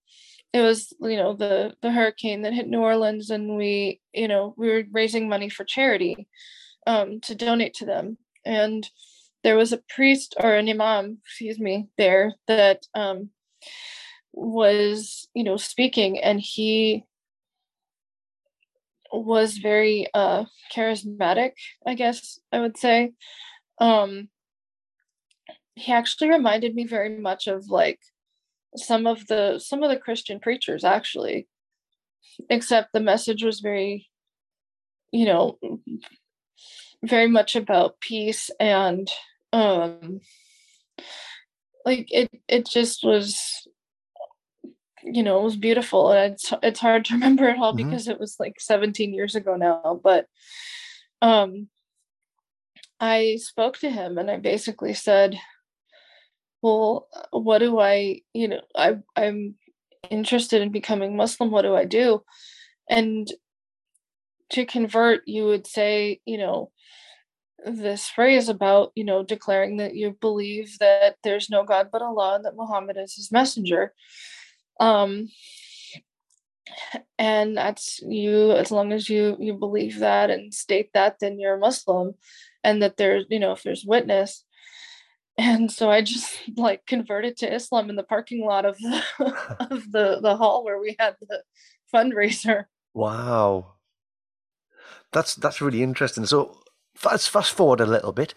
it 0.53 0.61
was 0.61 0.93
you 1.01 1.17
know 1.17 1.33
the 1.33 1.75
the 1.81 1.91
hurricane 1.91 2.41
that 2.41 2.53
hit 2.53 2.67
new 2.67 2.79
orleans 2.79 3.29
and 3.29 3.55
we 3.55 3.99
you 4.13 4.27
know 4.27 4.53
we 4.57 4.69
were 4.69 4.83
raising 4.91 5.29
money 5.29 5.49
for 5.49 5.63
charity 5.63 6.27
um 6.87 7.19
to 7.19 7.35
donate 7.35 7.73
to 7.73 7.85
them 7.85 8.17
and 8.45 8.89
there 9.43 9.57
was 9.57 9.73
a 9.73 9.83
priest 9.89 10.35
or 10.39 10.53
an 10.55 10.69
imam 10.69 11.17
excuse 11.23 11.59
me 11.59 11.87
there 11.97 12.33
that 12.47 12.85
um 12.95 13.29
was 14.39 15.27
you 15.33 15.43
know 15.43 15.57
speaking 15.57 16.19
and 16.19 16.39
he 16.39 17.03
was 19.11 19.57
very 19.57 20.07
uh 20.13 20.45
charismatic 20.73 21.51
i 21.85 21.93
guess 21.93 22.39
i 22.51 22.59
would 22.59 22.77
say. 22.77 23.11
Um 23.79 24.29
he 25.75 25.93
actually 25.93 26.29
reminded 26.29 26.75
me 26.75 26.85
very 26.85 27.17
much 27.17 27.47
of 27.47 27.69
like 27.69 27.99
some 28.75 29.07
of 29.07 29.25
the 29.27 29.59
some 29.59 29.81
of 29.81 29.89
the 29.89 29.97
christian 29.97 30.39
preachers 30.39 30.83
actually 30.83 31.47
except 32.49 32.93
the 32.93 32.99
message 32.99 33.43
was 33.43 33.61
very 33.61 34.09
you 35.11 35.25
know 35.25 35.57
very 37.03 37.27
much 37.27 37.55
about 37.55 37.99
peace 37.99 38.51
and 38.59 39.09
um 39.53 40.19
like 41.85 42.07
it 42.11 42.29
it 42.47 42.67
just 42.67 43.03
was 43.03 43.67
you 45.03 45.23
know 45.23 45.39
it 45.39 45.43
was 45.43 45.55
beautiful 45.55 46.11
and 46.11 46.33
it's 46.33 46.53
it's 46.63 46.79
hard 46.79 47.05
to 47.05 47.13
remember 47.15 47.47
it 47.47 47.57
all 47.57 47.71
hmm 47.71 47.77
because 47.77 48.07
it 48.07 48.19
was 48.19 48.35
like 48.39 48.59
17 48.59 49.13
years 49.13 49.35
ago 49.35 49.55
now 49.55 49.99
but 50.03 50.27
um 51.21 51.67
i 52.99 53.37
spoke 53.39 53.77
to 53.77 53.89
him 53.89 54.17
and 54.17 54.29
i 54.29 54.37
basically 54.37 54.93
said 54.93 55.39
well 56.61 57.07
what 57.31 57.59
do 57.59 57.79
i 57.79 58.19
you 58.33 58.47
know 58.47 58.61
i 58.75 58.97
i'm 59.15 59.55
interested 60.09 60.61
in 60.61 60.71
becoming 60.71 61.15
muslim 61.15 61.51
what 61.51 61.63
do 61.63 61.75
i 61.75 61.85
do? 61.85 62.23
And 62.89 63.31
to 64.51 64.65
convert 64.65 65.27
you 65.27 65.45
would 65.45 65.67
say 65.67 66.19
you 66.25 66.37
know 66.37 66.71
this 67.65 68.07
phrase 68.09 68.49
about 68.49 68.91
you 68.95 69.03
know 69.03 69.23
declaring 69.23 69.77
that 69.77 69.95
you 69.95 70.17
believe 70.21 70.77
that 70.79 71.15
there's 71.23 71.49
no 71.49 71.63
god 71.63 71.89
but 71.91 72.01
allah 72.01 72.35
and 72.35 72.45
that 72.45 72.55
muhammad 72.55 72.97
is 72.97 73.15
his 73.15 73.31
messenger 73.31 73.93
um 74.79 75.27
and 77.17 77.57
that's 77.57 77.99
you 78.01 78.51
as 78.51 78.71
long 78.71 78.91
as 78.91 79.09
you 79.09 79.35
you 79.39 79.53
believe 79.53 79.99
that 79.99 80.29
and 80.29 80.53
state 80.53 80.89
that 80.93 81.17
then 81.19 81.39
you're 81.39 81.55
a 81.55 81.59
muslim 81.59 82.13
and 82.63 82.81
that 82.81 82.97
there's 82.97 83.25
you 83.29 83.39
know 83.39 83.51
if 83.51 83.63
there's 83.63 83.85
witness. 83.85 84.45
And 85.37 85.71
so 85.71 85.89
i 85.89 86.01
just 86.01 86.37
like 86.57 86.85
converted 86.85 87.37
to 87.37 87.53
islam 87.53 87.89
in 87.89 87.95
the 87.95 88.03
parking 88.03 88.45
lot 88.45 88.65
of 88.65 88.77
the 88.77 89.03
of 89.71 89.91
the 89.91 90.19
the 90.21 90.35
hall 90.35 90.63
where 90.63 90.79
we 90.79 90.95
had 90.99 91.15
the 91.21 91.43
fundraiser. 91.93 92.65
Wow. 92.93 93.73
That's 95.11 95.35
that's 95.35 95.61
really 95.61 95.81
interesting. 95.81 96.25
So 96.25 96.61
let's 97.03 97.27
fast 97.27 97.51
forward 97.51 97.79
a 97.79 97.85
little 97.85 98.11
bit. 98.11 98.33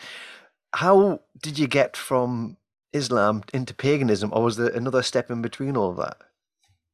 How 0.75 1.21
did 1.43 1.59
you 1.59 1.67
get 1.67 1.97
from 1.97 2.57
islam 2.95 3.43
into 3.55 3.75
paganism 3.75 4.31
or 4.35 4.43
was 4.43 4.57
there 4.59 4.69
another 4.69 5.03
step 5.03 5.31
in 5.31 5.41
between 5.41 5.79
all 5.79 5.91
of 5.91 5.97
that 5.97 6.19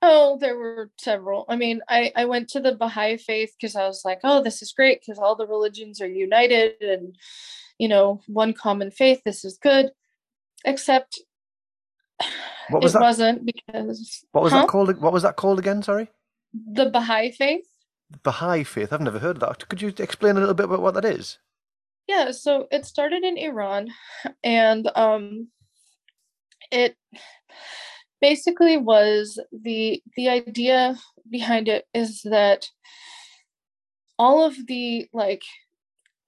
Oh, 0.00 0.38
there 0.40 0.56
were 0.56 0.90
several. 0.98 1.44
I 1.48 1.56
mean, 1.56 1.80
I, 1.88 2.12
I 2.14 2.24
went 2.26 2.48
to 2.50 2.60
the 2.60 2.74
Baha'i 2.74 3.16
faith 3.16 3.54
because 3.60 3.74
I 3.74 3.86
was 3.86 4.02
like, 4.04 4.20
oh, 4.22 4.42
this 4.42 4.62
is 4.62 4.72
great 4.72 5.00
because 5.00 5.18
all 5.18 5.34
the 5.34 5.46
religions 5.46 6.00
are 6.00 6.08
united 6.08 6.80
and, 6.80 7.16
you 7.78 7.88
know, 7.88 8.20
one 8.26 8.52
common 8.52 8.90
faith. 8.90 9.22
This 9.24 9.44
is 9.44 9.58
good. 9.58 9.90
Except 10.64 11.20
what 12.68 12.82
was 12.82 12.94
it 12.94 12.98
that? 12.98 13.02
wasn't 13.02 13.46
because. 13.46 14.24
What 14.32 14.44
was 14.44 14.52
huh? 14.52 14.60
that 14.60 14.68
called? 14.68 15.00
What 15.00 15.12
was 15.12 15.22
that 15.22 15.36
called 15.36 15.58
again? 15.58 15.82
Sorry? 15.82 16.08
The 16.72 16.90
Baha'i 16.90 17.32
faith? 17.32 17.66
The 18.10 18.18
Baha'i 18.18 18.64
faith. 18.64 18.92
I've 18.92 19.00
never 19.00 19.18
heard 19.18 19.36
of 19.36 19.40
that. 19.40 19.68
Could 19.68 19.82
you 19.82 19.92
explain 19.98 20.36
a 20.36 20.40
little 20.40 20.54
bit 20.54 20.66
about 20.66 20.82
what 20.82 20.94
that 20.94 21.04
is? 21.04 21.38
Yeah, 22.06 22.30
so 22.30 22.66
it 22.70 22.86
started 22.86 23.22
in 23.22 23.36
Iran 23.36 23.88
and 24.42 24.90
um, 24.96 25.48
it 26.70 26.96
basically 28.20 28.76
was 28.76 29.38
the 29.52 30.02
the 30.16 30.28
idea 30.28 30.96
behind 31.30 31.68
it 31.68 31.86
is 31.94 32.22
that 32.22 32.68
all 34.18 34.44
of 34.44 34.54
the 34.66 35.06
like 35.12 35.42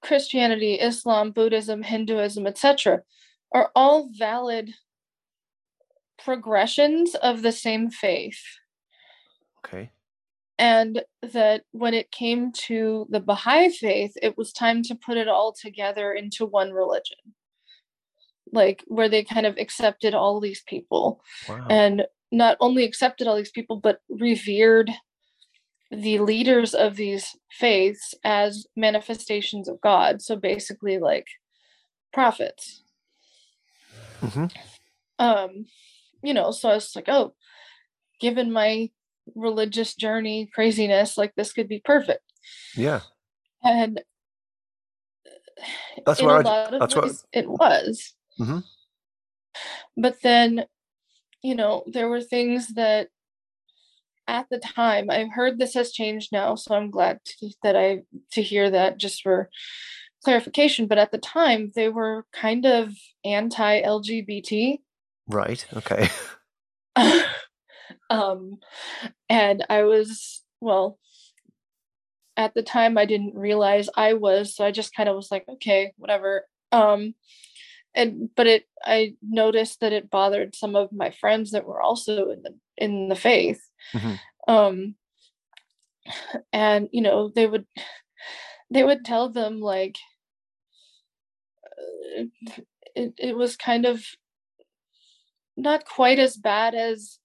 christianity 0.02 0.74
islam 0.74 1.30
buddhism 1.30 1.82
hinduism 1.82 2.46
etc 2.46 3.02
are 3.52 3.70
all 3.74 4.08
valid 4.16 4.74
progressions 6.22 7.14
of 7.16 7.42
the 7.42 7.52
same 7.52 7.90
faith. 7.90 8.42
Okay. 9.64 9.90
And 10.58 11.02
that 11.22 11.62
when 11.72 11.94
it 11.94 12.10
came 12.10 12.52
to 12.52 13.06
the 13.08 13.20
baha'i 13.20 13.70
faith 13.70 14.12
it 14.20 14.36
was 14.36 14.52
time 14.52 14.82
to 14.84 14.94
put 14.94 15.16
it 15.16 15.28
all 15.28 15.52
together 15.52 16.12
into 16.12 16.44
one 16.44 16.70
religion 16.70 17.16
like 18.52 18.84
where 18.86 19.08
they 19.08 19.24
kind 19.24 19.46
of 19.46 19.56
accepted 19.58 20.14
all 20.14 20.40
these 20.40 20.62
people 20.66 21.22
wow. 21.48 21.66
and 21.70 22.06
not 22.32 22.56
only 22.60 22.84
accepted 22.84 23.26
all 23.26 23.36
these 23.36 23.50
people 23.50 23.76
but 23.76 24.00
revered 24.08 24.90
the 25.90 26.20
leaders 26.20 26.72
of 26.74 26.96
these 26.96 27.36
faiths 27.50 28.14
as 28.24 28.66
manifestations 28.76 29.68
of 29.68 29.80
god. 29.80 30.22
So 30.22 30.36
basically 30.36 30.98
like 30.98 31.26
prophets. 32.12 32.82
Mm-hmm. 34.20 34.46
um 35.18 35.64
you 36.22 36.34
know 36.34 36.50
so 36.50 36.68
i 36.68 36.74
was 36.74 36.94
like 36.94 37.08
oh 37.08 37.32
given 38.20 38.52
my 38.52 38.90
religious 39.34 39.94
journey 39.94 40.48
craziness 40.52 41.16
like 41.16 41.34
this 41.36 41.52
could 41.52 41.68
be 41.68 41.80
perfect. 41.84 42.22
Yeah. 42.76 43.00
And 43.62 44.02
that's 46.06 46.20
a 46.20 46.24
I, 46.24 46.40
lot 46.40 46.74
of 46.74 46.80
that's 46.80 46.96
ways 46.96 47.02
what 47.02 47.24
it 47.32 47.48
was 47.48 48.14
mm-hmm. 48.40 48.58
but 49.96 50.16
then 50.22 50.64
you 51.42 51.54
know 51.54 51.84
there 51.86 52.08
were 52.08 52.20
things 52.20 52.68
that 52.74 53.08
at 54.26 54.46
the 54.50 54.58
time 54.58 55.10
i've 55.10 55.32
heard 55.32 55.58
this 55.58 55.74
has 55.74 55.92
changed 55.92 56.30
now 56.32 56.54
so 56.54 56.74
i'm 56.74 56.90
glad 56.90 57.18
to, 57.24 57.50
that 57.62 57.76
i 57.76 58.02
to 58.30 58.42
hear 58.42 58.70
that 58.70 58.98
just 58.98 59.22
for 59.22 59.50
clarification. 60.22 60.86
But 60.86 60.98
at 60.98 61.12
the 61.12 61.18
time 61.18 61.70
they 61.74 61.88
were 61.88 62.26
kind 62.32 62.66
of 62.66 62.92
anti-lgbt 63.24 64.80
right 65.28 65.66
okay. 65.76 66.08
Um 68.10 68.58
and 69.28 69.64
i 69.70 69.84
was 69.84 70.42
well 70.60 70.98
at 72.36 72.54
the 72.54 72.62
time 72.62 72.98
i 72.98 73.04
didn't 73.04 73.36
realize 73.36 73.88
i 73.96 74.14
was 74.14 74.54
so 74.54 74.64
i 74.64 74.72
just 74.72 74.94
kind 74.94 75.08
of 75.08 75.14
was 75.14 75.30
like 75.30 75.44
okay 75.48 75.92
whatever. 75.96 76.44
Um 76.72 77.14
and 77.94 78.30
but 78.36 78.46
it 78.46 78.64
i 78.84 79.14
noticed 79.22 79.80
that 79.80 79.92
it 79.92 80.10
bothered 80.10 80.54
some 80.54 80.76
of 80.76 80.92
my 80.92 81.10
friends 81.10 81.50
that 81.50 81.66
were 81.66 81.80
also 81.82 82.30
in 82.30 82.42
the 82.42 82.54
in 82.76 83.08
the 83.08 83.16
faith. 83.16 83.62
Mm-hmm. 83.92 84.14
um 84.52 84.94
and 86.52 86.88
you 86.92 87.02
know 87.02 87.30
they 87.34 87.46
would 87.46 87.66
they 88.70 88.84
would 88.84 89.04
tell 89.04 89.28
them 89.28 89.60
like 89.60 89.96
uh, 92.18 92.24
it, 92.94 93.14
it 93.18 93.36
was 93.36 93.56
kind 93.56 93.84
of 93.86 94.04
not 95.56 95.84
quite 95.84 96.18
as 96.18 96.36
bad 96.36 96.74
as 96.74 97.18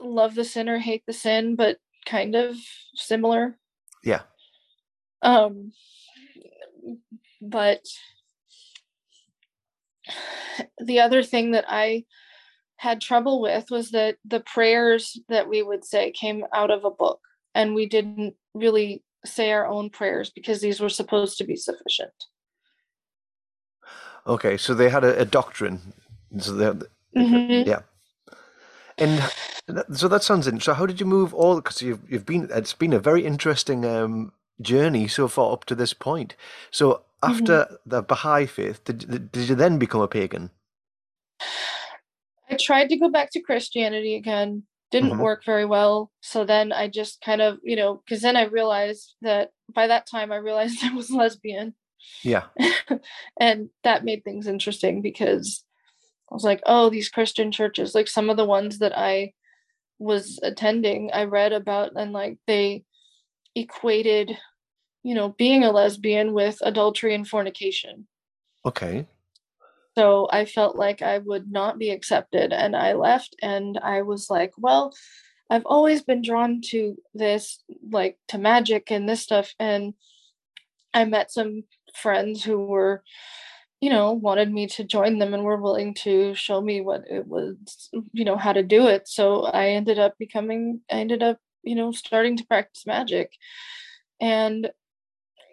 love 0.00 0.34
the 0.34 0.44
sinner 0.44 0.78
hate 0.78 1.02
the 1.06 1.12
sin 1.12 1.56
but 1.56 1.78
kind 2.06 2.34
of 2.34 2.56
similar. 2.94 3.58
Yeah. 4.04 4.22
Um 5.22 5.72
but 7.42 7.84
the 10.78 11.00
other 11.00 11.22
thing 11.22 11.52
that 11.52 11.64
I 11.68 12.04
had 12.76 13.00
trouble 13.00 13.40
with 13.40 13.70
was 13.70 13.90
that 13.90 14.16
the 14.24 14.40
prayers 14.40 15.18
that 15.28 15.48
we 15.48 15.62
would 15.62 15.84
say 15.84 16.10
came 16.10 16.44
out 16.54 16.70
of 16.70 16.84
a 16.84 16.90
book 16.90 17.20
and 17.54 17.74
we 17.74 17.86
didn't 17.86 18.34
really 18.54 19.02
say 19.24 19.50
our 19.50 19.66
own 19.66 19.90
prayers 19.90 20.30
because 20.30 20.60
these 20.60 20.80
were 20.80 20.88
supposed 20.88 21.38
to 21.38 21.44
be 21.44 21.56
sufficient. 21.56 22.12
Okay, 24.26 24.56
so 24.56 24.74
they 24.74 24.90
had 24.90 25.04
a, 25.04 25.20
a 25.20 25.24
doctrine. 25.24 25.80
So 26.38 26.52
they, 26.52 26.86
mm-hmm. 27.16 27.68
yeah. 27.68 27.80
And 28.98 29.22
so 29.92 30.08
that 30.08 30.22
sounds 30.22 30.46
interesting. 30.46 30.72
So 30.72 30.74
how 30.74 30.86
did 30.86 31.00
you 31.00 31.06
move 31.06 31.34
all? 31.34 31.56
Because 31.56 31.82
you've 31.82 32.10
you've 32.10 32.26
been 32.26 32.48
it's 32.52 32.72
been 32.72 32.92
a 32.92 32.98
very 32.98 33.24
interesting 33.24 33.84
um, 33.84 34.32
journey 34.60 35.06
so 35.06 35.28
far 35.28 35.52
up 35.52 35.64
to 35.66 35.74
this 35.74 35.92
point. 35.92 36.34
So 36.70 37.02
after 37.22 37.64
mm-hmm. 37.64 37.74
the 37.86 38.02
Baha'i 38.02 38.46
faith, 38.46 38.84
did, 38.84 39.30
did 39.32 39.48
you 39.48 39.54
then 39.54 39.78
become 39.78 40.00
a 40.00 40.08
pagan? 40.08 40.50
I 42.50 42.56
tried 42.56 42.88
to 42.90 42.96
go 42.96 43.08
back 43.08 43.30
to 43.32 43.40
Christianity 43.40 44.14
again, 44.14 44.64
didn't 44.90 45.10
mm-hmm. 45.10 45.22
work 45.22 45.44
very 45.44 45.64
well. 45.64 46.10
So 46.20 46.44
then 46.44 46.72
I 46.72 46.88
just 46.88 47.20
kind 47.20 47.42
of, 47.42 47.58
you 47.62 47.76
know, 47.76 48.02
because 48.04 48.22
then 48.22 48.36
I 48.36 48.44
realized 48.44 49.14
that 49.22 49.50
by 49.72 49.86
that 49.88 50.06
time 50.08 50.32
I 50.32 50.36
realized 50.36 50.78
I 50.82 50.94
was 50.94 51.10
lesbian. 51.10 51.74
Yeah. 52.22 52.44
and 53.40 53.70
that 53.82 54.04
made 54.04 54.24
things 54.24 54.46
interesting 54.46 55.02
because 55.02 55.64
I 56.30 56.34
was 56.34 56.44
like, 56.44 56.62
oh, 56.66 56.90
these 56.90 57.08
Christian 57.08 57.50
churches, 57.50 57.94
like 57.94 58.08
some 58.08 58.30
of 58.30 58.36
the 58.36 58.44
ones 58.44 58.78
that 58.78 58.96
I 58.96 59.32
was 59.98 60.38
attending, 60.42 61.10
I 61.12 61.24
read 61.24 61.52
about 61.52 61.92
and 61.96 62.12
like 62.12 62.38
they 62.46 62.84
equated 63.54 64.36
you 65.06 65.14
know, 65.14 65.28
being 65.28 65.62
a 65.62 65.70
lesbian 65.70 66.32
with 66.32 66.58
adultery 66.62 67.14
and 67.14 67.28
fornication. 67.28 68.08
Okay. 68.64 69.06
So 69.96 70.26
I 70.32 70.46
felt 70.46 70.74
like 70.74 71.00
I 71.00 71.18
would 71.18 71.48
not 71.48 71.78
be 71.78 71.90
accepted 71.90 72.52
and 72.52 72.74
I 72.74 72.94
left 72.94 73.36
and 73.40 73.78
I 73.78 74.02
was 74.02 74.28
like, 74.28 74.50
well, 74.58 74.92
I've 75.48 75.64
always 75.64 76.02
been 76.02 76.22
drawn 76.22 76.60
to 76.70 76.96
this 77.14 77.62
like 77.88 78.18
to 78.28 78.38
magic 78.38 78.90
and 78.90 79.08
this 79.08 79.22
stuff 79.22 79.54
and 79.60 79.94
I 80.92 81.04
met 81.04 81.30
some 81.30 81.62
friends 81.94 82.42
who 82.42 82.58
were 82.66 83.04
you 83.80 83.90
know 83.90 84.12
wanted 84.12 84.52
me 84.52 84.66
to 84.66 84.82
join 84.82 85.20
them 85.20 85.34
and 85.34 85.44
were 85.44 85.62
willing 85.62 85.94
to 85.94 86.34
show 86.34 86.60
me 86.60 86.80
what 86.80 87.04
it 87.08 87.28
was 87.28 87.90
you 88.12 88.24
know 88.24 88.36
how 88.36 88.52
to 88.52 88.62
do 88.62 88.86
it 88.86 89.06
so 89.06 89.44
i 89.44 89.68
ended 89.68 89.98
up 89.98 90.14
becoming 90.18 90.80
i 90.90 90.94
ended 90.94 91.22
up 91.22 91.38
you 91.62 91.74
know 91.74 91.92
starting 91.92 92.38
to 92.38 92.46
practice 92.46 92.86
magic 92.86 93.32
and 94.20 94.70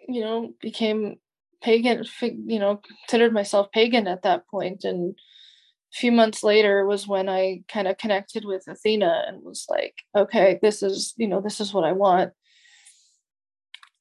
you 0.08 0.20
know, 0.20 0.52
became 0.60 1.16
pagan, 1.62 2.04
you 2.20 2.58
know, 2.58 2.80
considered 3.06 3.32
myself 3.32 3.70
pagan 3.72 4.06
at 4.06 4.22
that 4.22 4.46
point. 4.48 4.84
And 4.84 5.14
a 5.14 5.96
few 5.96 6.12
months 6.12 6.42
later 6.42 6.84
was 6.86 7.08
when 7.08 7.28
I 7.28 7.62
kind 7.68 7.88
of 7.88 7.98
connected 7.98 8.44
with 8.44 8.64
Athena 8.68 9.24
and 9.26 9.42
was 9.42 9.66
like, 9.68 9.94
okay, 10.14 10.58
this 10.62 10.82
is, 10.82 11.14
you 11.16 11.28
know, 11.28 11.40
this 11.40 11.60
is 11.60 11.72
what 11.72 11.84
I 11.84 11.92
want. 11.92 12.32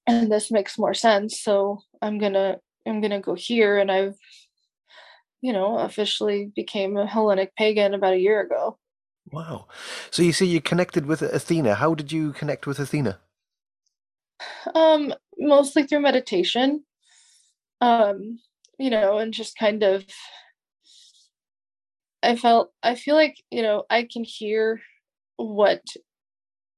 And 0.05 0.31
this 0.31 0.51
makes 0.51 0.77
more 0.77 0.93
sense. 0.93 1.39
So 1.39 1.79
I'm 2.01 2.17
going 2.19 2.33
to, 2.33 2.59
I'm 2.85 2.99
going 2.99 3.11
to 3.11 3.19
go 3.19 3.35
here. 3.35 3.77
And 3.77 3.89
I've, 3.91 4.15
you 5.41 5.53
know, 5.53 5.77
officially 5.77 6.51
became 6.55 6.97
a 6.97 7.05
Hellenic 7.07 7.55
pagan 7.55 7.93
about 7.93 8.13
a 8.13 8.19
year 8.19 8.41
ago. 8.41 8.77
Wow. 9.31 9.67
So 10.11 10.21
you 10.21 10.33
see, 10.33 10.45
you 10.45 10.61
connected 10.61 11.05
with 11.05 11.21
Athena. 11.21 11.75
How 11.75 11.95
did 11.95 12.11
you 12.11 12.33
connect 12.33 12.67
with 12.67 12.79
Athena? 12.79 13.19
Um, 14.73 15.13
mostly 15.37 15.83
through 15.83 16.01
meditation. 16.01 16.83
Um, 17.81 18.39
you 18.79 18.89
know, 18.89 19.17
and 19.17 19.33
just 19.33 19.57
kind 19.57 19.83
of 19.83 20.05
I 22.23 22.35
felt 22.37 22.71
I 22.81 22.95
feel 22.95 23.15
like, 23.15 23.35
you 23.51 23.61
know, 23.61 23.83
I 23.89 24.07
can 24.11 24.23
hear 24.23 24.81
what 25.35 25.81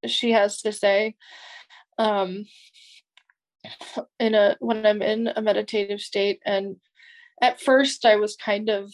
she 0.05 0.31
has 0.31 0.61
to 0.63 0.71
say. 0.71 1.15
Um, 1.97 2.45
in 4.19 4.35
a 4.35 4.57
when 4.59 4.85
I'm 4.85 5.01
in 5.01 5.27
a 5.27 5.41
meditative 5.41 6.01
state, 6.01 6.39
and 6.45 6.77
at 7.41 7.61
first 7.61 8.05
I 8.05 8.15
was 8.15 8.35
kind 8.35 8.69
of, 8.69 8.91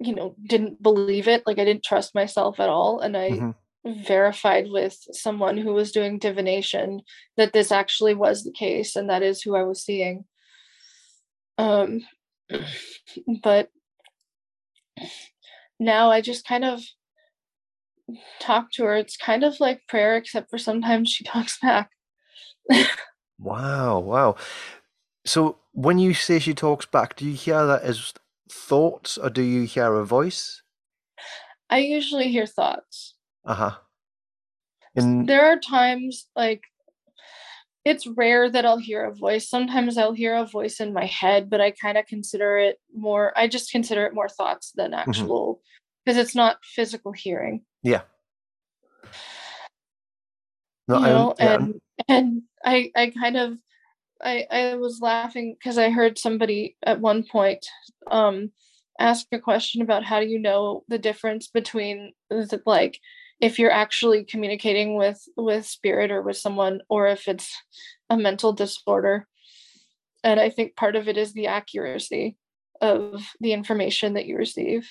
you 0.00 0.14
know, 0.14 0.34
didn't 0.44 0.82
believe 0.82 1.28
it. 1.28 1.44
Like 1.46 1.58
I 1.58 1.64
didn't 1.64 1.84
trust 1.84 2.14
myself 2.14 2.60
at 2.60 2.68
all, 2.68 3.00
and 3.00 3.16
I. 3.16 3.30
Mm-hmm 3.30 3.50
verified 3.86 4.68
with 4.70 4.96
someone 5.12 5.58
who 5.58 5.72
was 5.72 5.92
doing 5.92 6.18
divination 6.18 7.02
that 7.36 7.52
this 7.52 7.70
actually 7.70 8.14
was 8.14 8.42
the 8.42 8.52
case 8.52 8.96
and 8.96 9.10
that 9.10 9.22
is 9.22 9.42
who 9.42 9.54
I 9.54 9.62
was 9.62 9.82
seeing. 9.82 10.24
Um, 11.58 12.00
but 13.42 13.70
now 15.78 16.10
I 16.10 16.20
just 16.20 16.46
kind 16.46 16.64
of 16.64 16.82
talk 18.40 18.70
to 18.72 18.84
her. 18.84 18.94
It's 18.96 19.16
kind 19.16 19.44
of 19.44 19.60
like 19.60 19.86
prayer, 19.88 20.16
except 20.16 20.50
for 20.50 20.58
sometimes 20.58 21.10
she 21.10 21.24
talks 21.24 21.58
back. 21.60 21.90
wow, 23.38 23.98
wow. 23.98 24.36
So 25.26 25.58
when 25.72 25.98
you 25.98 26.14
say 26.14 26.38
she 26.38 26.54
talks 26.54 26.86
back, 26.86 27.16
do 27.16 27.24
you 27.24 27.34
hear 27.34 27.66
that 27.66 27.82
as 27.82 28.12
thoughts 28.50 29.18
or 29.18 29.30
do 29.30 29.42
you 29.42 29.62
hear 29.62 29.94
a 29.94 30.06
voice? 30.06 30.62
I 31.70 31.78
usually 31.78 32.28
hear 32.28 32.46
thoughts. 32.46 33.13
Uh 33.44 33.54
huh. 33.54 33.74
And 34.96 35.28
there 35.28 35.46
are 35.46 35.58
times 35.58 36.26
like 36.36 36.62
it's 37.84 38.06
rare 38.06 38.50
that 38.50 38.64
I'll 38.64 38.78
hear 38.78 39.04
a 39.04 39.14
voice. 39.14 39.48
Sometimes 39.48 39.98
I'll 39.98 40.12
hear 40.12 40.34
a 40.34 40.46
voice 40.46 40.80
in 40.80 40.94
my 40.94 41.04
head, 41.04 41.50
but 41.50 41.60
I 41.60 41.70
kind 41.70 41.98
of 41.98 42.06
consider 42.06 42.56
it 42.56 42.78
more, 42.94 43.32
I 43.36 43.46
just 43.46 43.70
consider 43.70 44.06
it 44.06 44.14
more 44.14 44.28
thoughts 44.28 44.72
than 44.74 44.92
mm-hmm. 44.92 45.10
actual, 45.10 45.60
because 46.04 46.16
mm-hmm. 46.16 46.22
it's 46.22 46.34
not 46.34 46.58
physical 46.64 47.12
hearing. 47.12 47.62
Yeah. 47.82 48.02
No, 50.88 50.98
you 50.98 51.04
know, 51.06 51.34
yeah. 51.38 51.54
and 51.54 51.74
and 52.08 52.42
I 52.64 52.90
I 52.94 53.10
kind 53.10 53.36
of 53.36 53.54
I 54.22 54.46
I 54.50 54.74
was 54.76 55.00
laughing 55.00 55.56
because 55.58 55.78
I 55.78 55.90
heard 55.90 56.18
somebody 56.18 56.76
at 56.82 57.00
one 57.00 57.24
point 57.24 57.66
um 58.10 58.50
ask 59.00 59.26
a 59.32 59.38
question 59.38 59.80
about 59.80 60.04
how 60.04 60.20
do 60.20 60.26
you 60.26 60.38
know 60.38 60.84
the 60.88 60.98
difference 60.98 61.48
between 61.48 62.12
the, 62.28 62.60
like 62.66 62.98
if 63.40 63.58
you're 63.58 63.70
actually 63.70 64.24
communicating 64.24 64.96
with 64.96 65.20
with 65.36 65.66
spirit 65.66 66.10
or 66.10 66.22
with 66.22 66.36
someone 66.36 66.80
or 66.88 67.06
if 67.08 67.28
it's 67.28 67.54
a 68.10 68.16
mental 68.16 68.52
disorder. 68.52 69.26
And 70.22 70.40
i 70.40 70.48
think 70.50 70.76
part 70.76 70.96
of 70.96 71.08
it 71.08 71.16
is 71.16 71.32
the 71.32 71.48
accuracy 71.48 72.36
of 72.80 73.24
the 73.40 73.52
information 73.52 74.14
that 74.14 74.26
you 74.26 74.36
receive. 74.36 74.88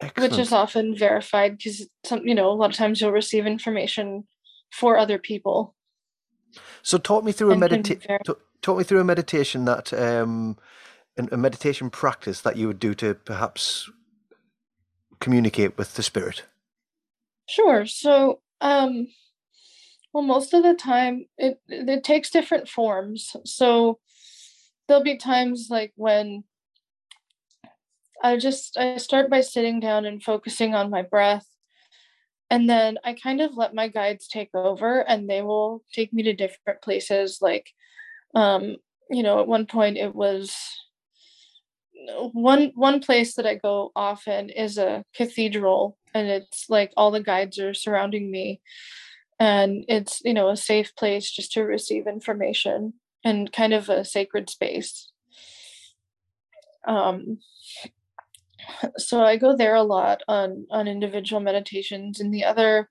Excellent. 0.00 0.32
which 0.32 0.40
is 0.40 0.52
often 0.52 0.96
verified 0.96 1.56
because 1.56 1.86
some 2.04 2.26
you 2.26 2.34
know 2.34 2.50
a 2.50 2.52
lot 2.52 2.70
of 2.70 2.76
times 2.76 3.00
you'll 3.00 3.12
receive 3.12 3.46
information 3.46 4.24
for 4.72 4.98
other 4.98 5.18
people. 5.18 5.74
So 6.82 6.98
talk 6.98 7.24
me 7.24 7.32
through 7.32 7.52
a 7.52 7.56
meditation 7.56 8.18
talk 8.60 8.78
me 8.78 8.84
through 8.84 9.00
a 9.00 9.04
meditation 9.04 9.64
that 9.66 9.92
um 9.92 10.58
a 11.16 11.36
meditation 11.36 11.90
practice 11.90 12.40
that 12.40 12.56
you 12.56 12.66
would 12.66 12.80
do 12.80 12.92
to 12.94 13.14
perhaps 13.14 13.88
communicate 15.20 15.78
with 15.78 15.94
the 15.94 16.02
spirit 16.02 16.42
Sure. 17.48 17.86
So, 17.86 18.40
um, 18.60 19.08
well, 20.12 20.22
most 20.22 20.54
of 20.54 20.62
the 20.62 20.74
time 20.74 21.26
it 21.36 21.60
it 21.68 22.04
takes 22.04 22.30
different 22.30 22.68
forms. 22.68 23.34
So 23.44 23.98
there'll 24.88 25.02
be 25.02 25.16
times 25.18 25.68
like 25.70 25.92
when 25.96 26.44
I 28.22 28.36
just 28.38 28.76
I 28.78 28.96
start 28.96 29.30
by 29.30 29.40
sitting 29.40 29.80
down 29.80 30.04
and 30.06 30.22
focusing 30.22 30.74
on 30.74 30.90
my 30.90 31.02
breath. 31.02 31.46
And 32.50 32.68
then 32.68 32.98
I 33.04 33.14
kind 33.14 33.40
of 33.40 33.56
let 33.56 33.74
my 33.74 33.88
guides 33.88 34.28
take 34.28 34.50
over 34.54 35.00
and 35.00 35.28
they 35.28 35.42
will 35.42 35.82
take 35.92 36.12
me 36.12 36.22
to 36.24 36.32
different 36.34 36.82
places. 36.82 37.38
Like, 37.40 37.70
um, 38.34 38.76
you 39.10 39.22
know, 39.22 39.40
at 39.40 39.48
one 39.48 39.66
point 39.66 39.98
it 39.98 40.14
was 40.14 40.56
one 42.32 42.72
one 42.74 43.00
place 43.00 43.34
that 43.34 43.46
I 43.46 43.54
go 43.54 43.92
often 43.96 44.50
is 44.50 44.78
a 44.78 45.04
cathedral 45.14 45.96
and 46.14 46.28
it's 46.28 46.70
like 46.70 46.92
all 46.96 47.10
the 47.10 47.22
guides 47.22 47.58
are 47.58 47.74
surrounding 47.74 48.30
me. 48.30 48.60
And 49.40 49.84
it's 49.88 50.22
you 50.24 50.32
know 50.32 50.48
a 50.48 50.56
safe 50.56 50.94
place 50.94 51.30
just 51.30 51.52
to 51.52 51.62
receive 51.62 52.06
information 52.06 52.94
and 53.24 53.52
kind 53.52 53.74
of 53.74 53.88
a 53.88 54.04
sacred 54.04 54.48
space. 54.48 55.10
Um 56.86 57.38
so 58.96 59.22
i 59.22 59.36
go 59.36 59.54
there 59.54 59.74
a 59.74 59.82
lot 59.82 60.22
on 60.28 60.66
on 60.70 60.88
individual 60.88 61.40
meditations. 61.40 62.20
And 62.20 62.32
the 62.32 62.44
other 62.44 62.88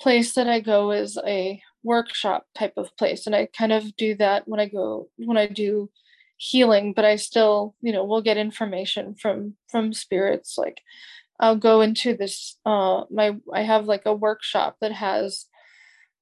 place 0.00 0.34
that 0.34 0.48
i 0.48 0.60
go 0.60 0.90
is 0.90 1.18
a 1.24 1.62
workshop 1.82 2.46
type 2.54 2.74
of 2.76 2.94
place. 2.96 3.26
And 3.26 3.36
i 3.36 3.46
kind 3.46 3.72
of 3.72 3.96
do 3.96 4.16
that 4.16 4.48
when 4.48 4.60
i 4.60 4.66
go 4.66 5.08
when 5.16 5.36
i 5.36 5.46
do 5.46 5.90
healing 6.40 6.94
but 6.94 7.04
i 7.04 7.16
still 7.16 7.74
you 7.82 7.92
know 7.92 8.02
will 8.02 8.22
get 8.22 8.38
information 8.38 9.14
from 9.14 9.54
from 9.68 9.92
spirits 9.92 10.56
like 10.56 10.80
I'll 11.40 11.56
go 11.56 11.80
into 11.80 12.16
this 12.16 12.58
uh 12.64 13.04
my 13.10 13.36
I 13.52 13.62
have 13.62 13.86
like 13.86 14.02
a 14.06 14.14
workshop 14.14 14.76
that 14.80 14.92
has 14.92 15.46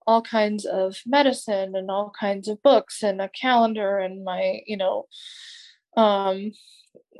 all 0.06 0.22
kinds 0.22 0.64
of 0.64 1.02
medicine 1.04 1.76
and 1.76 1.90
all 1.90 2.10
kinds 2.18 2.48
of 2.48 2.62
books 2.62 3.02
and 3.02 3.20
a 3.20 3.28
calendar 3.28 3.98
and 3.98 4.24
my 4.24 4.60
you 4.66 4.76
know 4.76 5.06
um 5.96 6.52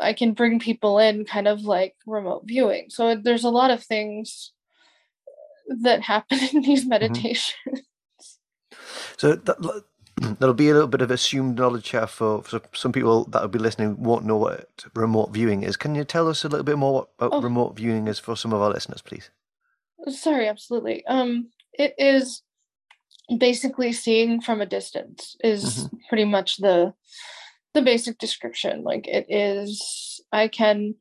I 0.01 0.13
can 0.13 0.33
bring 0.33 0.61
people 0.61 0.99
in 0.99 1.25
kind 1.25 1.49
of 1.49 1.63
like 1.63 1.95
remote 2.07 2.43
viewing. 2.47 2.87
So 2.89 3.17
there's 3.17 3.45
a 3.45 3.51
lot 3.51 3.71
of 3.71 3.83
things 3.83 4.53
that 5.83 6.03
happen 6.03 6.39
in 6.53 6.63
these 6.63 6.83
mm-hmm. 6.83 6.91
meditations. 6.91 7.55
Mm-hmm. 7.69 8.75
So 9.17 9.35
that, 9.35 9.85
there'll 10.39 10.55
be 10.55 10.69
a 10.69 10.73
little 10.73 10.89
bit 10.89 11.03
of 11.03 11.11
assumed 11.11 11.59
knowledge 11.59 11.91
here 11.91 12.07
for, 12.07 12.43
for 12.43 12.61
some 12.73 12.93
people 12.93 13.25
that 13.27 13.43
will 13.43 13.49
be 13.49 13.59
listening 13.59 14.03
won't 14.03 14.25
know 14.25 14.37
what 14.37 14.85
remote 14.95 15.33
viewing 15.33 15.63
is. 15.63 15.77
Can 15.77 15.95
you 15.95 16.05
tell 16.05 16.29
us 16.29 16.45
a 16.45 16.49
little 16.49 16.65
bit 16.65 16.79
more 16.79 17.09
about 17.19 17.39
oh. 17.39 17.43
remote 17.43 17.77
viewing 17.77 18.09
is 18.09 18.19
for 18.19 18.37
some 18.37 18.53
of 18.53 18.61
our 18.61 18.71
listeners, 18.71 19.03
please? 19.03 19.31
Sorry, 20.09 20.49
absolutely. 20.49 21.05
Um, 21.07 21.49
it 21.73 21.95
is 21.99 22.43
basically 23.37 23.93
seeing 23.93 24.41
from 24.41 24.61
a 24.61 24.67
distance 24.67 25.37
is 25.45 25.65
mm-hmm. 25.65 25.97
pretty 26.09 26.25
much 26.25 26.59
the 26.59 26.95
the 27.75 27.83
basic 27.83 28.19
description. 28.19 28.83
Like 28.83 29.07
it 29.07 29.27
is, 29.29 30.21
I 30.33 30.49
can 30.49 30.95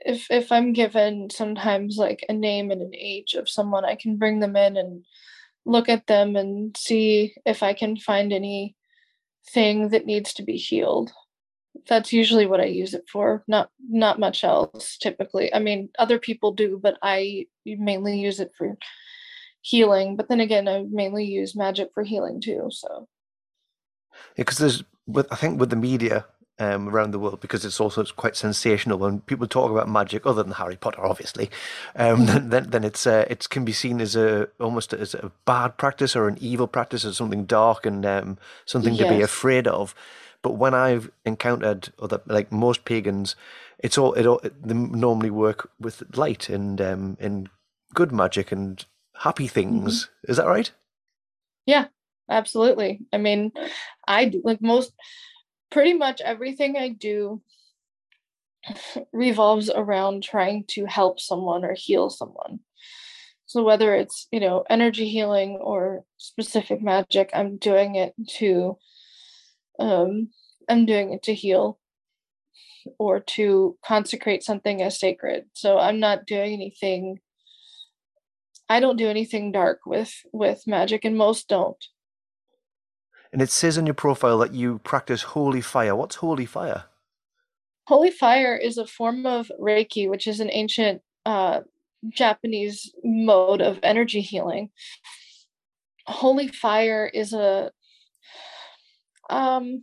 if 0.00 0.30
if 0.30 0.52
I'm 0.52 0.72
given 0.72 1.30
sometimes 1.30 1.96
like 1.96 2.24
a 2.28 2.32
name 2.32 2.70
and 2.70 2.82
an 2.82 2.94
age 2.94 3.34
of 3.34 3.48
someone, 3.48 3.84
I 3.84 3.96
can 3.96 4.16
bring 4.16 4.40
them 4.40 4.56
in 4.56 4.76
and 4.76 5.04
look 5.68 5.88
at 5.88 6.06
them 6.06 6.34
and 6.34 6.76
see 6.76 7.34
if 7.44 7.62
I 7.62 7.74
can 7.74 7.96
find 7.96 8.32
any 8.32 8.74
thing 9.52 9.90
that 9.90 10.06
needs 10.06 10.32
to 10.34 10.42
be 10.42 10.56
healed. 10.56 11.12
That's 11.86 12.12
usually 12.12 12.46
what 12.46 12.60
I 12.60 12.64
use 12.64 12.94
it 12.94 13.04
for. 13.10 13.44
Not 13.46 13.70
not 13.88 14.18
much 14.18 14.42
else 14.42 14.96
typically. 14.98 15.54
I 15.54 15.58
mean, 15.60 15.90
other 15.98 16.18
people 16.18 16.52
do, 16.52 16.80
but 16.82 16.98
I 17.02 17.46
mainly 17.64 18.18
use 18.18 18.40
it 18.40 18.50
for 18.56 18.76
healing. 19.60 20.16
But 20.16 20.28
then 20.28 20.40
again, 20.40 20.66
I 20.66 20.84
mainly 20.90 21.24
use 21.24 21.54
magic 21.54 21.90
for 21.94 22.02
healing 22.02 22.40
too. 22.40 22.68
So 22.70 23.08
yeah, 24.12 24.44
because 24.44 24.58
there's 24.58 24.82
with 25.06 25.30
I 25.30 25.36
think 25.36 25.60
with 25.60 25.70
the 25.70 25.76
media, 25.76 26.26
um, 26.58 26.88
around 26.88 27.12
the 27.12 27.18
world 27.18 27.40
because 27.40 27.64
it's 27.64 27.80
also 27.80 28.04
quite 28.04 28.36
sensational 28.36 28.98
when 28.98 29.20
people 29.20 29.46
talk 29.46 29.70
about 29.70 29.88
magic, 29.88 30.26
other 30.26 30.42
than 30.42 30.52
Harry 30.52 30.76
Potter, 30.76 31.04
obviously. 31.04 31.50
Um, 31.96 32.26
then, 32.48 32.70
then 32.70 32.84
it's 32.84 33.06
uh, 33.06 33.26
it 33.30 33.48
can 33.48 33.64
be 33.64 33.72
seen 33.72 34.00
as 34.00 34.16
a 34.16 34.48
almost 34.60 34.92
as 34.92 35.14
a 35.14 35.32
bad 35.44 35.76
practice 35.76 36.16
or 36.16 36.28
an 36.28 36.38
evil 36.40 36.66
practice 36.66 37.04
or 37.04 37.12
something 37.12 37.44
dark 37.44 37.86
and 37.86 38.04
um, 38.04 38.38
something 38.66 38.94
yes. 38.94 39.08
to 39.08 39.14
be 39.14 39.22
afraid 39.22 39.66
of. 39.66 39.94
But 40.42 40.52
when 40.52 40.74
I've 40.74 41.10
encountered 41.24 41.92
other 41.98 42.20
like 42.26 42.52
most 42.52 42.84
pagans, 42.84 43.36
it's 43.78 43.98
all 43.98 44.12
it 44.14 44.26
all 44.26 44.40
they 44.42 44.74
normally 44.74 45.30
work 45.30 45.70
with 45.80 46.02
light 46.16 46.48
and 46.48 46.80
um, 46.80 47.16
and 47.20 47.48
good 47.94 48.12
magic 48.12 48.52
and 48.52 48.84
happy 49.18 49.48
things. 49.48 50.04
Mm-hmm. 50.04 50.30
Is 50.30 50.36
that 50.36 50.46
right? 50.46 50.70
Yeah, 51.66 51.86
absolutely. 52.28 53.00
I 53.12 53.18
mean, 53.18 53.52
I 54.06 54.32
like 54.42 54.62
most 54.62 54.92
pretty 55.70 55.94
much 55.94 56.20
everything 56.20 56.76
I 56.76 56.88
do 56.90 57.42
revolves 59.12 59.70
around 59.70 60.22
trying 60.22 60.64
to 60.68 60.84
help 60.86 61.20
someone 61.20 61.64
or 61.64 61.74
heal 61.74 62.10
someone. 62.10 62.60
So 63.46 63.62
whether 63.62 63.94
it's, 63.94 64.28
you 64.30 64.40
know, 64.40 64.64
energy 64.68 65.08
healing 65.08 65.56
or 65.56 66.04
specific 66.18 66.82
magic, 66.82 67.30
I'm 67.32 67.56
doing 67.56 67.94
it 67.94 68.14
to 68.38 68.78
um 69.78 70.28
I'm 70.68 70.84
doing 70.84 71.12
it 71.12 71.22
to 71.24 71.34
heal 71.34 71.78
or 72.98 73.20
to 73.20 73.78
consecrate 73.84 74.42
something 74.42 74.82
as 74.82 74.98
sacred. 74.98 75.46
So 75.54 75.78
I'm 75.78 76.00
not 76.00 76.26
doing 76.26 76.52
anything 76.52 77.20
I 78.68 78.80
don't 78.80 78.96
do 78.96 79.08
anything 79.08 79.50
dark 79.50 79.80
with 79.86 80.12
with 80.32 80.66
magic 80.66 81.04
and 81.04 81.16
most 81.16 81.48
don't. 81.48 81.82
And 83.32 83.42
it 83.42 83.50
says 83.50 83.76
on 83.76 83.86
your 83.86 83.94
profile 83.94 84.38
that 84.38 84.54
you 84.54 84.78
practice 84.78 85.22
holy 85.22 85.60
fire. 85.60 85.94
What's 85.94 86.16
holy 86.16 86.46
fire? 86.46 86.84
Holy 87.86 88.10
fire 88.10 88.56
is 88.56 88.78
a 88.78 88.86
form 88.86 89.26
of 89.26 89.50
Reiki, 89.60 90.08
which 90.08 90.26
is 90.26 90.40
an 90.40 90.50
ancient 90.50 91.02
uh, 91.24 91.60
Japanese 92.08 92.92
mode 93.02 93.60
of 93.60 93.78
energy 93.82 94.20
healing. 94.20 94.70
Holy 96.06 96.48
fire 96.48 97.10
is 97.12 97.32
a 97.32 97.70
um 99.28 99.82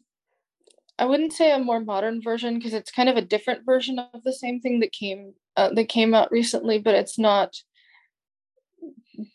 I 0.97 1.05
wouldn't 1.05 1.33
say 1.33 1.51
a 1.51 1.59
more 1.59 1.81
modern 1.81 2.21
version 2.21 2.57
because 2.57 2.73
it's 2.73 2.91
kind 2.91 3.09
of 3.09 3.17
a 3.17 3.21
different 3.21 3.65
version 3.65 3.99
of 3.99 4.23
the 4.23 4.33
same 4.33 4.61
thing 4.61 4.79
that 4.79 4.91
came 4.91 5.33
uh, 5.57 5.69
that 5.73 5.89
came 5.89 6.13
out 6.13 6.31
recently, 6.31 6.79
but 6.79 6.95
it's 6.95 7.19
not 7.19 7.55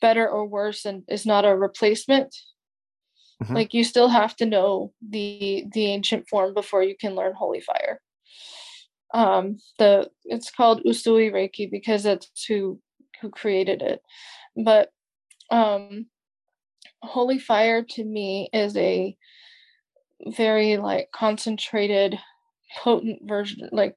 better 0.01 0.29
or 0.29 0.47
worse 0.47 0.85
and 0.85 1.05
is 1.09 1.27
not 1.27 1.45
a 1.45 1.57
replacement. 1.57 2.35
Mm-hmm. 3.43 3.55
Like 3.55 3.75
you 3.75 3.85
still 3.85 4.09
have 4.09 4.37
to 4.37 4.47
know 4.47 4.93
the 5.07 5.65
the 5.73 5.87
ancient 5.87 6.29
form 6.29 6.55
before 6.55 6.83
you 6.83 6.97
can 6.97 7.15
learn 7.15 7.35
holy 7.35 7.61
fire. 7.61 8.01
Um 9.15 9.59
the 9.79 10.11
it's 10.25 10.51
called 10.51 10.85
Usui 10.85 11.33
Reiki 11.33 11.71
because 11.71 12.03
that's 12.03 12.45
who 12.45 12.81
who 13.21 13.31
created 13.31 13.83
it. 13.83 14.01
But 14.57 14.91
um 15.51 16.07
holy 17.03 17.39
fire 17.39 17.83
to 17.83 18.05
me 18.05 18.51
is 18.53 18.77
a 18.77 19.17
very 20.27 20.77
like 20.77 21.11
concentrated 21.13 22.19
potent 22.79 23.21
version 23.25 23.69
like 23.73 23.97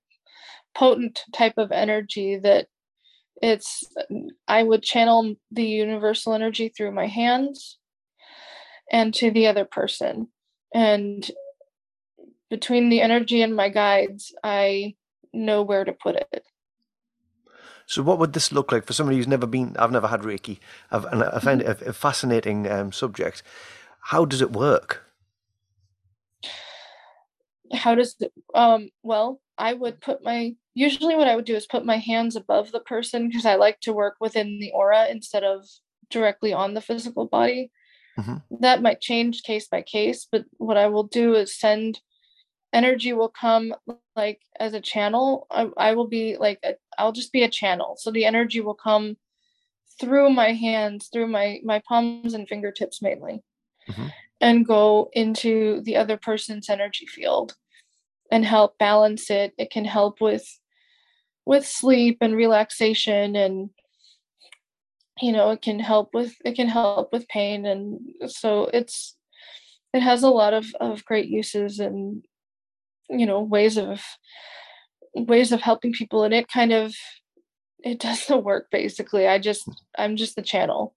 potent 0.73 1.21
type 1.33 1.57
of 1.57 1.71
energy 1.71 2.37
that 2.37 2.67
it's 3.41 3.83
i 4.47 4.63
would 4.63 4.81
channel 4.81 5.35
the 5.51 5.65
universal 5.65 6.33
energy 6.33 6.69
through 6.69 6.91
my 6.91 7.07
hands 7.07 7.77
and 8.93 9.13
to 9.13 9.29
the 9.31 9.47
other 9.47 9.65
person 9.65 10.29
and 10.73 11.29
between 12.49 12.87
the 12.87 13.01
energy 13.01 13.41
and 13.41 13.55
my 13.55 13.67
guides 13.67 14.33
i 14.43 14.95
know 15.33 15.61
where 15.61 15.83
to 15.83 15.91
put 15.91 16.15
it 16.15 16.45
so, 17.85 18.01
what 18.01 18.17
would 18.17 18.31
this 18.31 18.53
look 18.53 18.71
like 18.71 18.85
for 18.85 18.93
somebody 18.93 19.17
who's 19.17 19.27
never 19.27 19.45
been? 19.45 19.75
I've 19.77 19.91
never 19.91 20.07
had 20.07 20.21
Reiki, 20.21 20.59
I've, 20.89 21.03
and 21.03 21.21
I 21.21 21.39
find 21.39 21.61
it 21.61 21.67
a, 21.67 21.89
a 21.89 21.93
fascinating 21.93 22.71
um, 22.71 22.93
subject. 22.93 23.43
How 23.99 24.23
does 24.23 24.41
it 24.41 24.53
work? 24.53 25.03
how 27.73 27.95
does 27.95 28.15
it 28.19 28.31
um 28.53 28.89
well 29.01 29.41
i 29.57 29.73
would 29.73 29.99
put 29.99 30.23
my 30.23 30.55
usually 30.73 31.15
what 31.15 31.27
i 31.27 31.35
would 31.35 31.45
do 31.45 31.55
is 31.55 31.65
put 31.65 31.85
my 31.85 31.97
hands 31.97 32.35
above 32.35 32.71
the 32.71 32.79
person 32.79 33.27
because 33.27 33.45
i 33.45 33.55
like 33.55 33.79
to 33.79 33.93
work 33.93 34.15
within 34.19 34.59
the 34.59 34.71
aura 34.71 35.07
instead 35.07 35.43
of 35.43 35.65
directly 36.09 36.53
on 36.53 36.73
the 36.73 36.81
physical 36.81 37.25
body 37.25 37.71
mm-hmm. 38.17 38.37
that 38.59 38.81
might 38.81 39.01
change 39.01 39.43
case 39.43 39.67
by 39.67 39.81
case 39.81 40.27
but 40.31 40.45
what 40.57 40.77
i 40.77 40.87
will 40.87 41.03
do 41.03 41.35
is 41.35 41.57
send 41.57 41.99
energy 42.73 43.13
will 43.13 43.29
come 43.29 43.73
like 44.15 44.41
as 44.59 44.73
a 44.73 44.81
channel 44.81 45.47
i, 45.51 45.67
I 45.77 45.95
will 45.95 46.07
be 46.07 46.37
like 46.37 46.59
i 46.63 46.75
i'll 46.97 47.11
just 47.11 47.31
be 47.31 47.43
a 47.43 47.49
channel 47.49 47.95
so 47.97 48.11
the 48.11 48.25
energy 48.25 48.61
will 48.61 48.75
come 48.75 49.17
through 49.99 50.29
my 50.29 50.53
hands 50.53 51.09
through 51.11 51.27
my 51.27 51.59
my 51.63 51.81
palms 51.87 52.33
and 52.33 52.47
fingertips 52.47 53.01
mainly 53.01 53.43
mm-hmm. 53.89 54.07
and 54.41 54.65
go 54.65 55.09
into 55.13 55.81
the 55.81 55.95
other 55.95 56.17
person's 56.17 56.69
energy 56.69 57.05
field 57.05 57.55
and 58.31 58.45
help 58.45 58.77
balance 58.77 59.29
it 59.29 59.53
it 59.57 59.69
can 59.69 59.85
help 59.85 60.19
with 60.19 60.47
with 61.45 61.65
sleep 61.65 62.17
and 62.21 62.35
relaxation 62.35 63.35
and 63.35 63.69
you 65.21 65.31
know 65.31 65.51
it 65.51 65.61
can 65.61 65.79
help 65.79 66.09
with 66.13 66.33
it 66.43 66.55
can 66.55 66.67
help 66.67 67.11
with 67.11 67.27
pain 67.27 67.65
and 67.65 67.99
so 68.27 68.69
it's 68.73 69.15
it 69.93 70.01
has 70.01 70.23
a 70.23 70.29
lot 70.29 70.53
of 70.53 70.65
of 70.79 71.05
great 71.05 71.27
uses 71.27 71.79
and 71.79 72.25
you 73.09 73.25
know 73.25 73.41
ways 73.41 73.77
of 73.77 74.01
ways 75.13 75.51
of 75.51 75.61
helping 75.61 75.93
people 75.93 76.23
and 76.23 76.33
it 76.33 76.47
kind 76.47 76.71
of 76.71 76.95
it 77.83 77.99
does 77.99 78.25
the 78.27 78.37
work 78.37 78.67
basically. 78.71 79.27
I 79.27 79.39
just 79.39 79.69
i'm 79.97 80.15
just 80.15 80.35
the 80.35 80.41
channel 80.41 80.95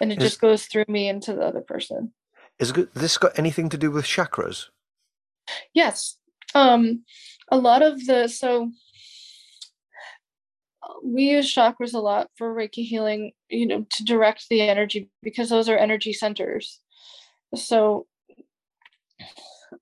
and 0.00 0.12
it 0.12 0.18
is, 0.18 0.30
just 0.30 0.40
goes 0.40 0.66
through 0.66 0.84
me 0.88 1.08
into 1.08 1.32
the 1.32 1.42
other 1.42 1.60
person. 1.60 2.12
Is 2.58 2.72
this 2.94 3.18
got 3.18 3.38
anything 3.38 3.68
to 3.70 3.78
do 3.78 3.90
with 3.90 4.04
chakras? 4.04 4.66
Yes. 5.72 6.16
Um, 6.54 7.04
a 7.50 7.56
lot 7.56 7.82
of 7.82 8.04
the 8.06 8.28
so 8.28 8.70
we 11.02 11.30
use 11.30 11.54
chakras 11.54 11.94
a 11.94 11.98
lot 11.98 12.28
for 12.36 12.54
Reiki 12.54 12.84
healing, 12.84 13.32
you 13.48 13.66
know, 13.66 13.86
to 13.90 14.04
direct 14.04 14.46
the 14.48 14.62
energy 14.62 15.10
because 15.22 15.48
those 15.48 15.68
are 15.68 15.76
energy 15.76 16.12
centers. 16.12 16.80
So 17.54 18.06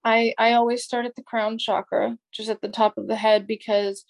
I 0.04 0.34
I 0.38 0.52
always 0.52 0.84
start 0.84 1.06
at 1.06 1.16
the 1.16 1.22
crown 1.22 1.58
chakra, 1.58 2.16
just 2.32 2.48
at 2.48 2.60
the 2.60 2.68
top 2.68 2.96
of 2.96 3.06
the 3.06 3.16
head, 3.16 3.46
because 3.46 4.04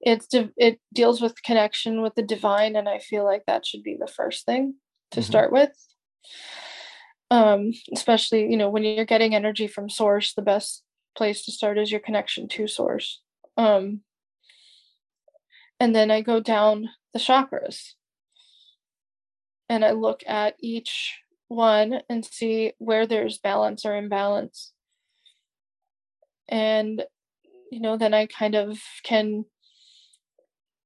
it's 0.00 0.28
it 0.56 0.80
deals 0.92 1.20
with 1.20 1.42
connection 1.42 2.02
with 2.02 2.14
the 2.14 2.22
divine, 2.22 2.76
and 2.76 2.88
I 2.88 2.98
feel 2.98 3.24
like 3.24 3.44
that 3.46 3.66
should 3.66 3.82
be 3.82 3.96
the 3.98 4.06
first 4.06 4.44
thing 4.44 4.74
to 5.12 5.20
mm-hmm. 5.20 5.26
start 5.26 5.52
with. 5.52 5.70
Um, 7.30 7.72
especially 7.92 8.50
you 8.50 8.56
know 8.56 8.70
when 8.70 8.84
you're 8.84 9.04
getting 9.04 9.34
energy 9.34 9.66
from 9.66 9.88
source, 9.88 10.34
the 10.34 10.42
best 10.42 10.82
place 11.16 11.44
to 11.44 11.52
start 11.52 11.78
is 11.78 11.90
your 11.90 12.00
connection 12.00 12.48
to 12.48 12.66
source. 12.66 13.20
Um, 13.56 14.00
and 15.80 15.94
then 15.94 16.10
I 16.10 16.20
go 16.20 16.40
down 16.40 16.90
the 17.12 17.18
chakras 17.18 17.92
and 19.68 19.84
I 19.84 19.92
look 19.92 20.22
at 20.26 20.54
each 20.60 21.18
one 21.48 22.00
and 22.08 22.24
see 22.24 22.72
where 22.78 23.06
there's 23.06 23.38
balance 23.38 23.84
or 23.84 23.96
imbalance. 23.96 24.72
And 26.48 27.04
you 27.70 27.80
know, 27.80 27.96
then 27.96 28.14
I 28.14 28.26
kind 28.26 28.54
of 28.54 28.78
can 29.02 29.44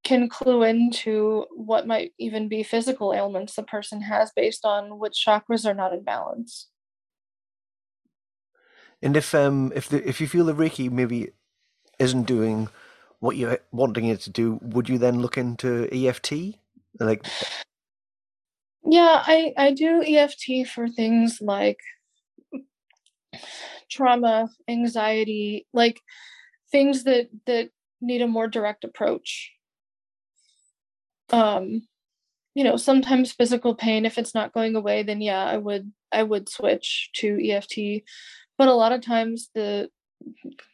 can 0.05 0.29
clue 0.29 0.63
into 0.63 1.45
what 1.55 1.87
might 1.87 2.13
even 2.19 2.49
be 2.49 2.63
physical 2.63 3.13
ailments 3.13 3.57
the 3.57 3.63
person 3.63 4.01
has 4.01 4.33
based 4.35 4.65
on 4.65 4.99
which 4.99 5.23
chakras 5.27 5.67
are 5.67 5.75
not 5.75 5.93
in 5.93 6.03
balance. 6.03 6.69
And 9.03 9.17
if 9.17 9.35
um 9.35 9.73
if 9.75 9.89
the 9.89 10.07
if 10.09 10.21
you 10.21 10.27
feel 10.27 10.47
the 10.47 10.55
Reiki 10.55 10.91
maybe 10.91 11.33
isn't 11.99 12.25
doing 12.25 12.69
what 13.21 13.37
you're 13.37 13.59
wanting 13.73 14.07
it 14.07 14.21
to 14.21 14.31
do, 14.31 14.59
would 14.63 14.89
you 14.89 14.99
then 14.99 15.21
look 15.21 15.37
into 15.37 15.89
EFT? 15.93 16.59
Like 17.01 17.27
Yeah, 18.85 19.23
I 19.27 19.53
I 19.57 19.73
do 19.73 20.03
EFT 20.03 20.67
for 20.67 20.89
things 20.89 21.39
like 21.41 21.81
trauma, 23.91 24.49
anxiety, 24.69 25.67
like 25.73 26.01
things 26.71 27.05
that 27.05 27.29
that 27.47 27.71
need 28.01 28.23
a 28.23 28.29
more 28.29 28.49
direct 28.49 28.85
approach. 28.85 29.53
Um 31.31 31.83
you 32.55 32.65
know, 32.65 32.77
sometimes 32.77 33.33
physical 33.33 33.75
pain 33.75 34.05
if 34.05 34.19
it's 34.19 34.35
not 34.35 34.53
going 34.53 34.75
away 34.77 35.03
then 35.03 35.21
yeah, 35.21 35.45
I 35.45 35.59
would 35.59 35.93
I 36.13 36.23
would 36.23 36.49
switch 36.49 37.11
to 37.17 37.39
EFT 37.51 38.03
but 38.57 38.69
a 38.69 38.75
lot 38.75 38.93
of 38.93 39.03
times 39.03 39.51
the 39.55 39.89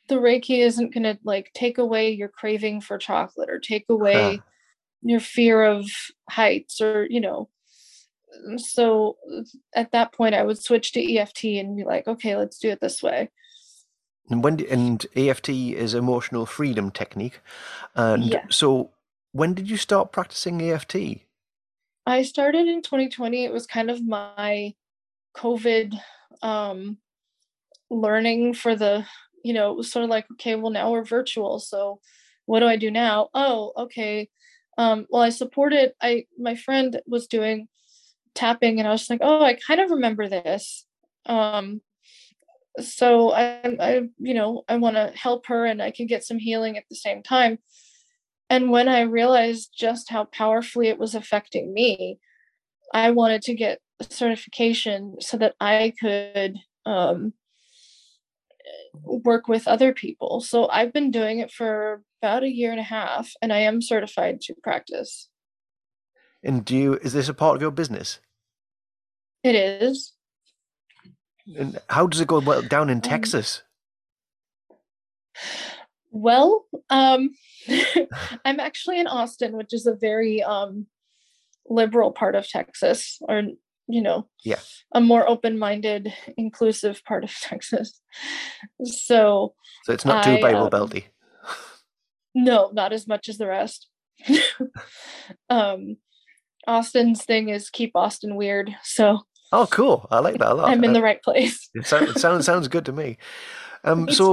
the 0.09 0.17
reiki 0.17 0.59
isn't 0.59 0.93
going 0.93 1.05
to 1.05 1.19
like 1.25 1.51
take 1.55 1.79
away 1.79 2.11
your 2.11 2.29
craving 2.29 2.81
for 2.81 2.99
chocolate 2.99 3.51
or 3.51 3.59
take 3.59 3.87
away 3.89 4.37
huh. 4.37 4.43
your 5.03 5.21
fear 5.21 5.63
of 5.63 5.87
heights 6.29 6.81
or 6.81 7.07
you 7.09 7.21
know 7.21 7.49
so 8.57 9.17
at 9.75 9.93
that 9.93 10.13
point 10.13 10.35
i 10.35 10.43
would 10.43 10.59
switch 10.59 10.93
to 10.93 11.17
eft 11.17 11.45
and 11.45 11.77
be 11.77 11.85
like 11.85 12.07
okay 12.07 12.37
let's 12.37 12.59
do 12.59 12.71
it 12.71 12.81
this 12.81 13.03
way 13.03 13.31
and 14.31 14.43
when 14.43 14.61
and 14.67 15.07
eft 15.15 15.49
is 15.49 15.95
emotional 15.95 16.47
freedom 16.47 16.91
technique 16.91 17.41
and 17.95 18.25
yeah. 18.25 18.45
so 18.51 18.91
when 19.33 19.55
did 19.55 19.71
you 19.71 19.77
start 19.77 20.13
practicing 20.13 20.61
eft 20.63 20.97
i 22.07 22.23
started 22.23 22.67
in 22.67 22.83
2020 22.83 23.45
it 23.45 23.53
was 23.53 23.67
kind 23.67 23.91
of 23.91 24.05
my 24.05 24.75
covid 25.37 25.95
um 26.43 26.99
learning 27.91 28.55
for 28.55 28.75
the 28.75 29.07
you 29.45 29.53
know 29.53 29.71
it 29.71 29.77
was 29.77 29.93
sort 29.93 30.03
of 30.03 30.11
like 30.11 30.27
okay 30.33 30.57
well 30.57 30.73
now 30.73 30.91
we're 30.91 31.05
virtual 31.05 31.61
so 31.61 32.01
what 32.47 32.61
do 32.61 32.67
i 32.67 32.77
do 32.77 32.91
now? 32.91 33.29
Oh 33.35 33.73
okay 33.77 34.29
um 34.77 35.07
well 35.11 35.23
i 35.23 35.29
supported 35.29 35.93
i 36.03 36.25
my 36.39 36.57
friend 36.57 37.01
was 37.07 37.29
doing 37.29 37.69
tapping 38.35 38.81
and 38.81 38.89
i 38.89 38.91
was 38.91 39.09
like 39.09 39.21
oh 39.23 39.43
i 39.43 39.55
kind 39.55 39.81
of 39.81 39.91
remember 39.91 40.29
this 40.29 40.85
um 41.27 41.81
so 42.81 43.31
i 43.33 43.77
i 43.81 44.03
you 44.19 44.35
know 44.35 44.65
i 44.69 44.77
want 44.77 44.97
to 44.97 45.13
help 45.15 45.47
her 45.47 45.65
and 45.65 45.81
i 45.81 45.93
can 45.93 46.07
get 46.07 46.25
some 46.25 46.39
healing 46.39 46.77
at 46.77 46.85
the 46.91 46.97
same 46.97 47.23
time. 47.23 47.59
And 48.51 48.71
when 48.71 48.89
i 48.89 49.03
realized 49.03 49.71
just 49.77 50.11
how 50.11 50.25
powerfully 50.25 50.89
it 50.89 50.99
was 50.99 51.15
affecting 51.15 51.73
me 51.73 52.19
i 52.93 53.11
wanted 53.11 53.43
to 53.43 53.55
get 53.55 53.81
certification 54.03 55.17
so 55.21 55.37
that 55.37 55.55
i 55.61 55.93
could 56.01 56.57
um 56.85 57.33
work 58.93 59.49
with 59.49 59.69
other 59.69 59.93
people. 59.93 60.41
So 60.41 60.69
I've 60.69 60.93
been 60.93 61.11
doing 61.11 61.39
it 61.39 61.51
for 61.51 62.03
about 62.23 62.43
a 62.43 62.51
year 62.51 62.71
and 62.71 62.81
a 62.81 62.85
half 62.85 63.31
and 63.43 63.53
I 63.53 63.59
am 63.59 63.83
certified 63.83 64.41
to 64.43 64.55
practice. 64.63 65.29
And 66.43 66.65
do 66.65 66.77
you 66.77 66.95
is 66.95 67.13
this 67.13 67.29
a 67.29 67.35
part 67.35 67.57
of 67.57 67.63
your 67.63 67.71
business? 67.71 68.21
It 69.43 69.55
is. 69.55 70.13
And 71.57 71.79
how 71.91 72.07
does 72.07 72.21
it 72.21 72.29
go 72.29 72.41
well 72.41 72.63
down 72.63 72.89
in 72.89 72.99
um, 72.99 73.03
Texas? 73.03 73.63
Well, 76.11 76.67
um 76.91 77.31
I'm 78.45 78.61
actually 78.61 79.01
in 79.01 79.07
Austin, 79.07 79.57
which 79.57 79.73
is 79.73 79.87
a 79.87 79.95
very 79.95 80.43
um, 80.43 80.87
liberal 81.69 82.13
part 82.13 82.35
of 82.35 82.49
Texas, 82.49 83.19
or 83.23 83.43
you 83.89 84.03
know, 84.03 84.29
Yeah. 84.45 84.61
a 84.95 85.01
more 85.01 85.29
open-minded, 85.29 86.13
inclusive 86.37 87.03
part 87.05 87.25
of 87.25 87.31
Texas. 87.43 88.01
So 88.85 89.55
So 89.85 89.93
it's 89.93 90.05
not 90.05 90.25
too 90.25 90.37
I, 90.37 90.41
Bible 90.41 90.65
um, 90.65 90.71
belty. 90.71 91.05
no, 92.35 92.71
not 92.73 92.93
as 92.93 93.07
much 93.07 93.29
as 93.29 93.39
the 93.39 93.47
rest. 93.47 93.89
um, 95.51 95.97
Austin's 96.67 97.25
thing 97.25 97.49
is 97.49 97.71
keep 97.71 97.93
Austin 97.95 98.37
weird. 98.37 98.75
So 98.83 99.21
Oh, 99.53 99.69
cool. 99.71 100.09
I 100.11 100.19
like 100.19 100.39
that 100.39 100.51
a 100.51 100.55
lot. 100.55 100.69
I'm 100.71 100.83
in 100.83 100.91
Uh, 100.91 100.95
the 100.95 101.03
right 101.03 101.23
place. 101.23 101.69
it, 101.75 101.87
sound, 101.87 102.09
it 102.09 102.19
sounds 102.19 102.45
sounds 102.47 102.67
good 102.69 102.85
to 102.87 102.93
me. 102.93 103.19
Um, 103.85 104.07
Me 104.07 104.13
so 104.13 104.33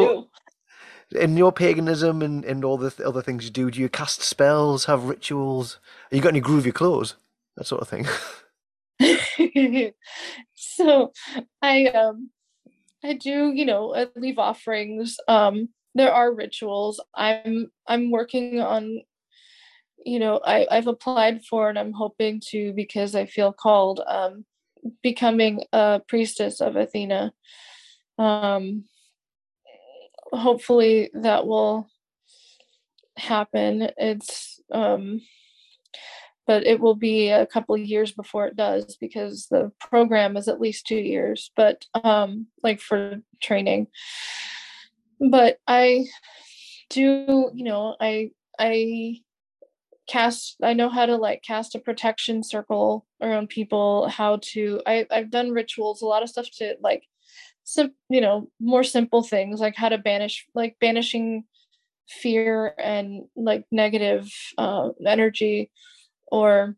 too. 1.12 1.20
in 1.20 1.38
your 1.38 1.52
paganism 1.52 2.22
and, 2.22 2.44
and 2.46 2.64
all 2.66 2.78
the 2.78 2.90
th- 2.90 3.06
other 3.06 3.22
things 3.22 3.46
you 3.46 3.52
do, 3.52 3.70
do 3.70 3.80
you 3.80 3.90
cast 3.90 4.22
spells, 4.22 4.86
have 4.86 5.04
rituals? 5.04 5.80
Have 6.10 6.18
you 6.18 6.22
got 6.24 6.30
any 6.30 6.42
groovy 6.42 6.74
clothes? 6.74 7.16
That 7.58 7.66
sort 7.68 7.82
of 7.82 7.88
thing. 7.90 8.08
so 10.56 11.12
I 11.62 11.86
um 11.88 12.30
I 13.04 13.14
do, 13.14 13.52
you 13.54 13.66
know, 13.66 13.96
I 13.96 14.08
leave 14.16 14.40
offerings. 14.40 15.18
Um 15.28 15.70
there 15.96 16.14
are 16.14 16.34
rituals. 16.34 17.02
I'm 17.16 17.72
I'm 17.88 18.12
working 18.12 18.60
on 18.60 19.02
you 20.04 20.18
know, 20.20 20.40
I, 20.44 20.66
I've 20.72 20.88
applied 20.88 21.46
for 21.46 21.70
and 21.70 21.78
I'm 21.78 21.94
hoping 21.94 22.42
to 22.50 22.74
because 22.74 23.16
I 23.16 23.26
feel 23.26 23.54
called 23.54 24.02
um 24.08 24.46
becoming 25.04 25.64
a 25.74 26.02
priestess 26.08 26.62
of 26.62 26.76
Athena. 26.76 27.34
Um 28.18 28.86
hopefully 30.34 31.12
that 31.14 31.46
will 31.46 31.88
happen. 33.18 33.90
It's 33.98 34.60
um 34.72 35.22
but 36.48 36.66
it 36.66 36.80
will 36.80 36.96
be 36.96 37.30
a 37.30 37.46
couple 37.46 37.76
of 37.76 37.82
years 37.82 38.12
before 38.12 38.48
it 38.48 38.56
does 38.56 38.98
because 38.98 39.48
the 39.48 39.72
program 39.80 40.36
is 40.38 40.48
at 40.48 40.62
least 40.62 40.88
two 40.88 40.96
years 40.96 41.52
but 41.56 41.86
um 42.04 42.48
like 42.64 42.80
for 42.80 43.22
training. 43.42 43.88
But 45.20 45.58
i 45.68 46.06
do 46.90 47.50
you 47.54 47.64
know 47.64 47.96
i 48.02 48.32
i 48.60 49.16
cast 50.08 50.58
i 50.62 50.74
know 50.74 50.90
how 50.90 51.06
to 51.06 51.16
like 51.16 51.42
cast 51.42 51.74
a 51.76 51.80
protection 51.80 52.44
circle 52.44 53.06
around 53.22 53.48
people 53.50 54.08
how 54.10 54.38
to 54.42 54.82
i 54.86 55.06
i've 55.10 55.32
done 55.32 55.52
rituals 55.52 56.02
a 56.02 56.06
lot 56.06 56.22
of 56.22 56.30
stuff 56.30 56.48
to 56.52 56.76
like 56.82 57.04
sim- 57.64 57.96
you 58.10 58.20
know 58.20 58.50
more 58.60 58.84
simple 58.84 59.24
things 59.24 59.60
like 59.60 59.76
how 59.76 59.88
to 59.88 59.98
banish 59.98 60.46
like 60.54 60.76
banishing 60.82 61.44
fear 62.10 62.74
and 62.78 63.24
like 63.38 63.64
negative 63.72 64.30
uh 64.58 64.90
energy 65.06 65.72
or 66.32 66.76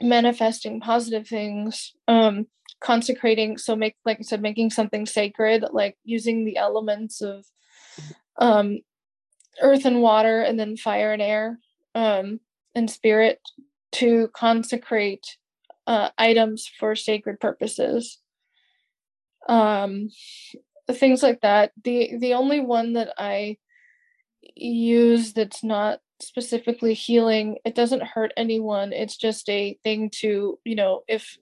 manifesting 0.00 0.80
positive 0.80 1.26
things 1.26 1.92
um 2.08 2.46
consecrating 2.80 3.56
so 3.56 3.76
make 3.76 3.96
like 4.04 4.18
i 4.18 4.22
said 4.22 4.42
making 4.42 4.68
something 4.70 5.06
sacred 5.06 5.64
like 5.72 5.96
using 6.04 6.44
the 6.44 6.56
elements 6.56 7.20
of 7.22 7.46
um 8.38 8.78
earth 9.62 9.84
and 9.84 10.02
water 10.02 10.40
and 10.40 10.58
then 10.58 10.76
fire 10.76 11.12
and 11.12 11.22
air 11.22 11.58
um 11.94 12.40
and 12.74 12.90
spirit 12.90 13.40
to 13.92 14.28
consecrate 14.34 15.36
uh 15.86 16.10
items 16.18 16.70
for 16.78 16.96
sacred 16.96 17.38
purposes. 17.40 18.18
Um 19.48 20.08
things 20.90 21.22
like 21.22 21.40
that. 21.42 21.72
The 21.82 22.16
the 22.18 22.34
only 22.34 22.60
one 22.60 22.94
that 22.94 23.14
i 23.18 23.56
use 24.56 25.32
that's 25.32 25.64
not 25.64 26.00
specifically 26.20 26.94
healing 26.94 27.58
it 27.64 27.74
doesn't 27.74 28.02
hurt 28.02 28.32
anyone 28.36 28.92
it's 28.92 29.16
just 29.16 29.48
a 29.48 29.76
thing 29.82 30.08
to 30.10 30.58
you 30.64 30.74
know 30.74 31.02
if 31.08 31.36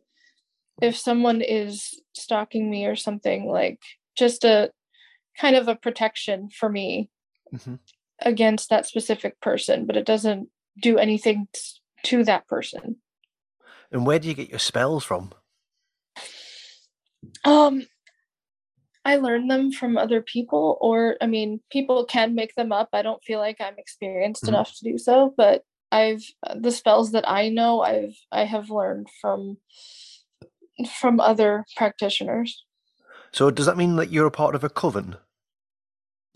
if 0.80 0.96
someone 0.96 1.40
is 1.42 2.00
stalking 2.14 2.70
me 2.70 2.86
or 2.86 2.96
something 2.96 3.46
like 3.46 3.78
just 4.16 4.44
a 4.44 4.70
kind 5.38 5.56
of 5.56 5.68
a 5.68 5.76
protection 5.76 6.48
for 6.50 6.68
me 6.68 7.10
Mhm. 7.52 7.78
against 8.20 8.70
that 8.70 8.86
specific 8.86 9.38
person 9.40 9.84
but 9.86 9.96
it 9.96 10.06
doesn't 10.06 10.48
do 10.80 10.96
anything 10.98 11.48
to 12.04 12.24
that 12.24 12.46
person 12.48 12.96
And 13.90 14.06
where 14.06 14.18
do 14.18 14.26
you 14.28 14.34
get 14.34 14.48
your 14.48 14.58
spells 14.58 15.04
from? 15.04 15.32
um 17.44 17.86
i 19.04 19.16
learned 19.16 19.50
them 19.50 19.70
from 19.72 19.96
other 19.98 20.20
people 20.22 20.78
or 20.80 21.16
i 21.20 21.26
mean 21.26 21.60
people 21.70 22.04
can 22.04 22.34
make 22.34 22.54
them 22.54 22.72
up 22.72 22.88
i 22.92 23.02
don't 23.02 23.22
feel 23.24 23.38
like 23.38 23.60
i'm 23.60 23.78
experienced 23.78 24.44
Mhm. 24.44 24.48
enough 24.48 24.72
to 24.76 24.84
do 24.84 24.98
so 24.98 25.34
but 25.36 25.64
i've 25.90 26.22
the 26.56 26.70
spells 26.70 27.12
that 27.12 27.28
i 27.28 27.48
know 27.48 27.80
i've 27.82 28.16
i 28.30 28.44
have 28.44 28.70
learned 28.70 29.08
from 29.20 29.56
from 30.98 31.20
other 31.20 31.64
practitioners 31.76 32.64
So 33.32 33.50
does 33.50 33.66
that 33.66 33.76
mean 33.76 33.96
that 33.96 34.10
you're 34.10 34.26
a 34.26 34.30
part 34.30 34.54
of 34.54 34.64
a 34.64 34.68
coven? 34.68 35.16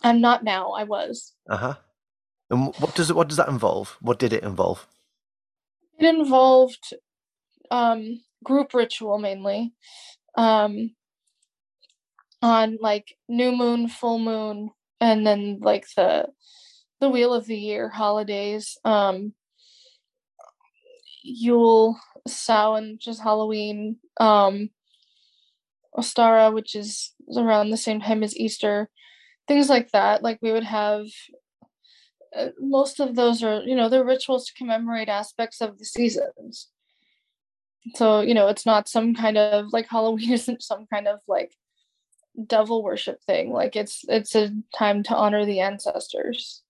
i'm 0.02 0.20
not 0.20 0.44
now 0.44 0.72
i 0.72 0.84
was 0.84 1.34
Uh 1.48 1.56
huh. 1.56 1.74
And 2.50 2.66
what 2.78 2.94
does 2.94 3.10
it? 3.10 3.16
What 3.16 3.26
does 3.28 3.38
that 3.38 3.48
involve? 3.48 3.96
What 4.00 4.18
did 4.20 4.32
it 4.32 4.44
involve? 4.44 4.86
it 5.98 6.06
involved 6.06 6.94
um 7.70 8.20
group 8.44 8.74
ritual 8.74 9.18
mainly 9.18 9.72
um 10.36 10.94
on 12.46 12.78
like 12.80 13.16
new 13.28 13.50
moon 13.50 13.88
full 13.88 14.20
moon 14.20 14.70
and 15.00 15.26
then 15.26 15.58
like 15.60 15.84
the 15.96 16.28
the 17.00 17.08
wheel 17.08 17.34
of 17.34 17.46
the 17.46 17.56
year 17.56 17.88
holidays. 17.88 18.78
Um 18.84 19.34
yule 21.24 21.98
samhain 22.28 22.92
which 22.92 23.08
is 23.08 23.18
halloween. 23.18 23.96
Um 24.20 24.70
ostara 25.98 26.54
which 26.54 26.76
is 26.76 27.14
around 27.36 27.70
the 27.70 27.76
same 27.76 28.00
time 28.00 28.22
as 28.22 28.36
easter. 28.36 28.88
Things 29.48 29.68
like 29.68 29.90
that. 29.90 30.22
Like 30.22 30.38
we 30.40 30.52
would 30.52 30.64
have 30.80 31.06
uh, 32.36 32.50
most 32.60 33.00
of 33.00 33.16
those 33.16 33.42
are 33.42 33.62
you 33.62 33.74
know 33.74 33.88
they're 33.88 34.04
rituals 34.04 34.46
to 34.46 34.54
commemorate 34.54 35.08
aspects 35.08 35.60
of 35.60 35.78
the 35.78 35.84
seasons. 35.84 36.68
So 37.96 38.20
you 38.20 38.34
know 38.34 38.46
it's 38.46 38.66
not 38.66 38.88
some 38.88 39.16
kind 39.16 39.36
of 39.36 39.72
like 39.72 39.88
halloween 39.88 40.32
isn't 40.38 40.62
some 40.62 40.86
kind 40.86 41.08
of 41.08 41.18
like 41.26 41.52
devil 42.46 42.82
worship 42.82 43.22
thing 43.24 43.50
like 43.52 43.74
it's 43.76 44.04
it's 44.08 44.34
a 44.34 44.50
time 44.76 45.02
to 45.02 45.14
honor 45.14 45.44
the 45.46 45.60
ancestors 45.60 46.62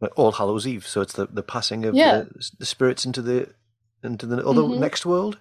Like 0.00 0.16
All 0.18 0.32
Hallows 0.32 0.66
Eve. 0.66 0.86
So 0.86 1.00
it's 1.02 1.12
the, 1.14 1.26
the 1.26 1.42
passing 1.42 1.84
of 1.84 1.94
Yeah. 1.94 2.20
the, 2.22 2.50
the 2.60 2.66
spirits 2.66 3.04
into 3.04 3.20
the 3.22 3.48
into 4.02 4.24
the 4.26 4.38
other 4.46 4.62
Mhm. 4.62 4.78
next 4.78 5.04
world. 5.04 5.38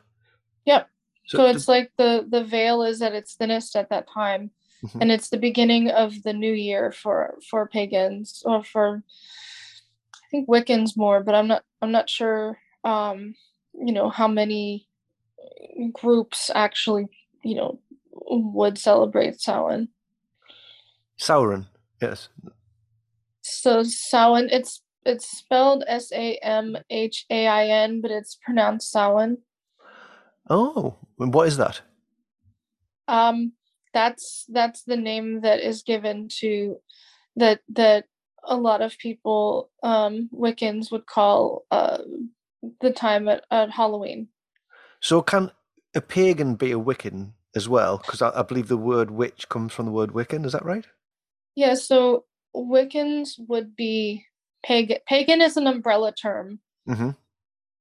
Yep. 0.66 0.90
so 1.28 1.38
d- 1.46 1.52
it's 1.56 1.68
like 1.68 1.92
the 1.98 2.26
the 2.28 2.44
veil 2.44 2.82
is 2.84 3.02
at 3.02 3.14
its 3.14 3.36
thinnest 3.36 3.76
at 3.76 3.90
that 3.90 4.06
time 4.14 4.52
Mhm. 4.84 5.02
and 5.02 5.12
it's 5.12 5.30
the 5.30 5.38
beginning 5.38 5.90
of 5.90 6.24
the 6.24 6.34
new 6.34 6.52
year 6.54 6.92
for 6.92 7.38
for 7.50 7.68
pagans 7.68 8.42
or 8.46 8.64
for 8.64 9.04
i 10.16 10.26
think 10.32 10.48
wiccans 10.50 10.98
more 10.98 11.22
but 11.24 11.36
i'm 11.36 11.48
not 11.48 11.64
i'm 11.82 11.92
not 11.92 12.10
sure 12.10 12.58
um 12.84 13.36
you 13.74 13.94
know 13.94 14.10
how 14.10 14.28
many 14.28 14.88
groups 15.94 16.50
actually 16.56 17.08
you 17.44 17.56
know 17.56 17.80
would 18.30 18.78
celebrate 18.78 19.42
Samhain. 19.42 19.90
Sauron. 21.20 21.68
Yes. 22.02 22.30
So 23.42 23.84
Samhain, 23.84 24.50
it's 24.52 24.82
it's 25.06 25.30
spelled 25.30 25.84
S 25.88 26.12
A 26.12 26.36
M 26.38 26.78
H 26.90 27.26
A 27.30 27.48
I 27.48 27.66
N, 27.68 28.02
but 28.02 28.12
it's 28.12 28.36
pronounced 28.36 28.92
Samhain. 28.92 29.40
Oh, 30.50 30.96
and 31.20 31.34
what 31.34 31.48
is 31.48 31.58
that? 31.58 31.82
Um, 33.08 33.54
that's 33.94 34.46
that's 34.50 34.84
the 34.84 34.98
name 34.98 35.42
that 35.42 35.60
is 35.60 35.84
given 35.84 36.28
to 36.40 36.78
that 37.36 37.62
that 37.70 38.06
a 38.44 38.56
lot 38.56 38.82
of 38.82 38.98
people 38.98 39.70
um 39.84 40.30
Wiccans 40.34 40.92
would 40.92 41.06
call 41.06 41.66
uh 41.72 42.00
the 42.82 42.92
time 42.92 43.28
at, 43.28 43.44
at 43.52 43.72
Halloween. 43.72 44.28
So 45.02 45.22
can 45.22 45.52
a 45.96 46.02
pagan 46.02 46.56
be 46.56 46.72
a 46.72 46.80
Wiccan 46.80 47.32
as 47.56 47.68
well? 47.70 47.98
Because 47.98 48.22
I, 48.22 48.32
I 48.40 48.44
believe 48.44 48.68
the 48.68 48.78
word 48.78 49.12
witch 49.12 49.48
comes 49.50 49.74
from 49.74 49.86
the 49.86 49.92
word 49.92 50.12
Wiccan. 50.12 50.46
Is 50.46 50.52
that 50.54 50.66
right? 50.66 50.86
Yeah, 51.56 51.74
so 51.74 52.26
Wiccans 52.56 53.32
would 53.48 53.76
be 53.76 54.26
pagan. 54.64 54.98
Pagan 55.08 55.42
is 55.42 55.58
an 55.58 55.68
umbrella 55.68 56.14
term 56.14 56.60
Mm-hmm. 56.88 57.10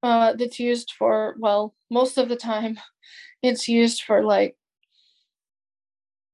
uh, 0.03 0.35
that's 0.35 0.59
used 0.61 0.93
for 0.99 1.35
well, 1.39 1.75
most 1.91 2.19
of 2.19 2.29
the 2.29 2.37
time, 2.37 2.79
it's 3.43 3.69
used 3.69 4.03
for 4.03 4.23
like 4.23 4.57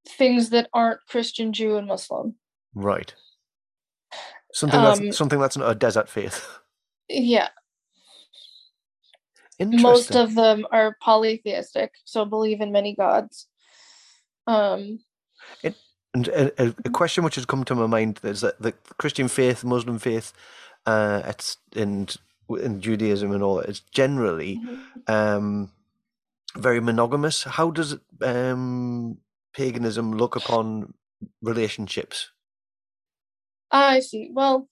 things 0.09 0.51
that 0.51 0.69
aren't 0.73 1.01
Christian, 1.09 1.53
Jew, 1.53 1.77
and 1.77 1.87
Muslim. 1.87 2.35
Right. 2.75 3.15
Something 4.53 4.81
Um, 4.81 5.05
that's 5.07 5.17
something 5.17 5.41
that's 5.41 5.57
not 5.57 5.71
a 5.71 5.75
desert 5.75 6.09
faith. 6.09 6.47
Yeah. 7.09 7.51
Most 9.61 10.15
of 10.15 10.35
them 10.35 10.67
are 10.71 10.97
polytheistic, 11.01 11.93
so 12.05 12.25
believe 12.25 12.61
in 12.61 12.73
many 12.73 12.95
gods. 12.95 13.47
Um, 14.47 15.01
And 16.15 16.29
a, 16.29 16.75
a, 16.85 16.91
question 16.91 17.25
which 17.25 17.35
has 17.35 17.45
come 17.45 17.65
to 17.65 17.75
my 17.75 17.87
mind 17.87 18.21
is 18.23 18.41
that 18.43 18.63
the 18.63 18.71
Christian 18.99 19.27
faith, 19.27 19.65
Muslim 19.65 19.99
faith, 19.99 20.33
uh, 20.87 21.23
it's 21.27 21.57
and 21.75 22.15
in 22.49 22.81
Judaism 22.81 23.33
and 23.33 23.43
all, 23.43 23.59
it's 23.59 23.81
generally 23.81 24.61
Mhm. 24.63 25.09
um, 25.09 25.73
very 26.57 26.81
monogamous. 26.81 27.43
How 27.43 27.73
does 27.73 27.97
um, 28.23 29.19
paganism 29.55 30.13
look 30.13 30.37
upon 30.37 30.95
relationships? 31.43 32.31
I 33.73 34.01
see. 34.01 34.31
Well, 34.33 34.69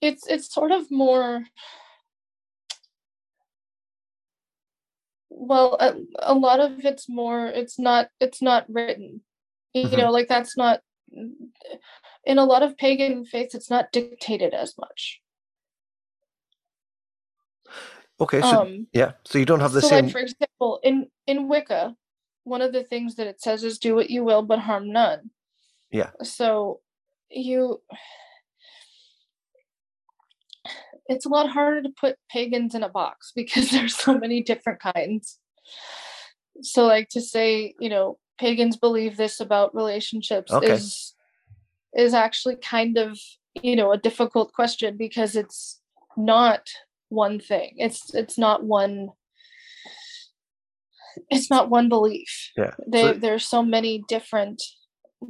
it's 0.00 0.26
it's 0.26 0.52
sort 0.52 0.72
of 0.72 0.90
more 0.90 1.44
well, 5.30 5.76
a, 5.80 5.94
a 6.20 6.34
lot 6.34 6.60
of 6.60 6.84
it's 6.84 7.08
more 7.08 7.46
it's 7.46 7.78
not 7.78 8.08
it's 8.20 8.40
not 8.42 8.66
written. 8.68 9.22
You 9.74 9.88
Mhm. 9.88 9.98
know, 9.98 10.10
like 10.10 10.28
that's 10.28 10.56
not 10.56 10.80
in 12.24 12.38
a 12.38 12.44
lot 12.44 12.62
of 12.62 12.76
pagan 12.76 13.24
faiths 13.24 13.54
it's 13.54 13.70
not 13.70 13.92
dictated 13.92 14.54
as 14.54 14.76
much. 14.78 15.20
Okay, 18.20 18.40
so 18.40 18.62
Um 18.62 18.86
yeah, 18.92 19.12
so 19.24 19.38
you 19.38 19.44
don't 19.44 19.60
have 19.60 19.72
the 19.72 19.82
so 19.82 19.88
like 19.88 20.04
same. 20.04 20.10
for 20.10 20.20
example, 20.20 20.80
in 20.82 21.10
in 21.26 21.48
Wicca, 21.48 21.94
one 22.44 22.62
of 22.62 22.72
the 22.72 22.82
things 22.84 23.16
that 23.16 23.26
it 23.26 23.40
says 23.42 23.62
is 23.64 23.78
do 23.78 23.94
what 23.94 24.08
you 24.10 24.24
will 24.24 24.42
but 24.42 24.58
harm 24.60 24.90
none. 24.90 25.30
Yeah. 25.90 26.10
So 26.22 26.80
you 27.28 27.82
it's 31.08 31.26
a 31.26 31.28
lot 31.28 31.50
harder 31.50 31.82
to 31.82 31.90
put 32.00 32.16
pagans 32.30 32.74
in 32.74 32.82
a 32.82 32.88
box 32.88 33.32
because 33.36 33.70
there's 33.70 33.96
so 33.96 34.18
many 34.18 34.42
different 34.42 34.80
kinds. 34.80 35.38
So 36.62 36.86
like 36.86 37.08
to 37.10 37.20
say, 37.20 37.74
you 37.80 37.88
know, 37.88 38.18
pagans 38.38 38.76
believe 38.76 39.16
this 39.16 39.40
about 39.40 39.74
relationships 39.74 40.52
Okay. 40.52 40.72
is 40.72 41.14
is 41.94 42.12
actually 42.12 42.56
kind 42.56 42.98
of, 42.98 43.18
you 43.54 43.74
know, 43.76 43.92
a 43.92 43.98
difficult 43.98 44.52
question 44.52 44.96
because 44.96 45.34
it's 45.36 45.80
not 46.16 46.66
one 47.08 47.38
thing. 47.40 47.74
It's 47.76 48.14
it's 48.14 48.38
not 48.38 48.64
one 48.64 49.08
it's 51.30 51.50
not 51.50 51.70
one 51.70 51.88
belief. 51.88 52.52
Yeah. 52.56 52.72
They, 52.86 53.02
So, 53.02 53.12
there's 53.14 53.46
so 53.46 53.62
many 53.62 54.04
different 54.06 54.62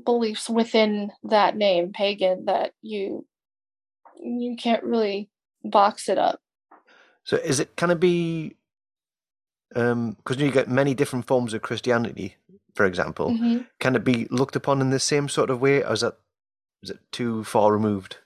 beliefs 0.04 0.50
within 0.50 1.12
that 1.24 1.56
name 1.56 1.92
pagan 1.92 2.46
that 2.46 2.72
you 2.82 3.26
you 4.18 4.56
can't 4.56 4.82
really 4.82 5.30
box 5.70 6.08
it 6.08 6.18
up 6.18 6.40
so 7.24 7.36
is 7.38 7.60
it 7.60 7.76
can 7.76 7.90
it 7.90 8.00
be 8.00 8.56
um 9.74 10.12
because 10.12 10.36
you 10.40 10.50
get 10.50 10.68
many 10.68 10.94
different 10.94 11.26
forms 11.26 11.52
of 11.52 11.60
Christianity, 11.62 12.36
for 12.74 12.86
example. 12.86 13.30
Mhm. 13.30 13.66
Can 13.80 13.96
it 13.96 14.04
be 14.04 14.26
looked 14.30 14.56
upon 14.56 14.80
in 14.80 14.90
the 14.90 15.00
same 15.00 15.28
sort 15.28 15.50
of 15.50 15.60
way, 15.60 15.82
or 15.82 15.92
is 15.92 16.00
that 16.02 16.18
is 16.82 16.90
it 16.90 17.00
too 17.10 17.44
far 17.44 17.72
removed? 17.72 18.18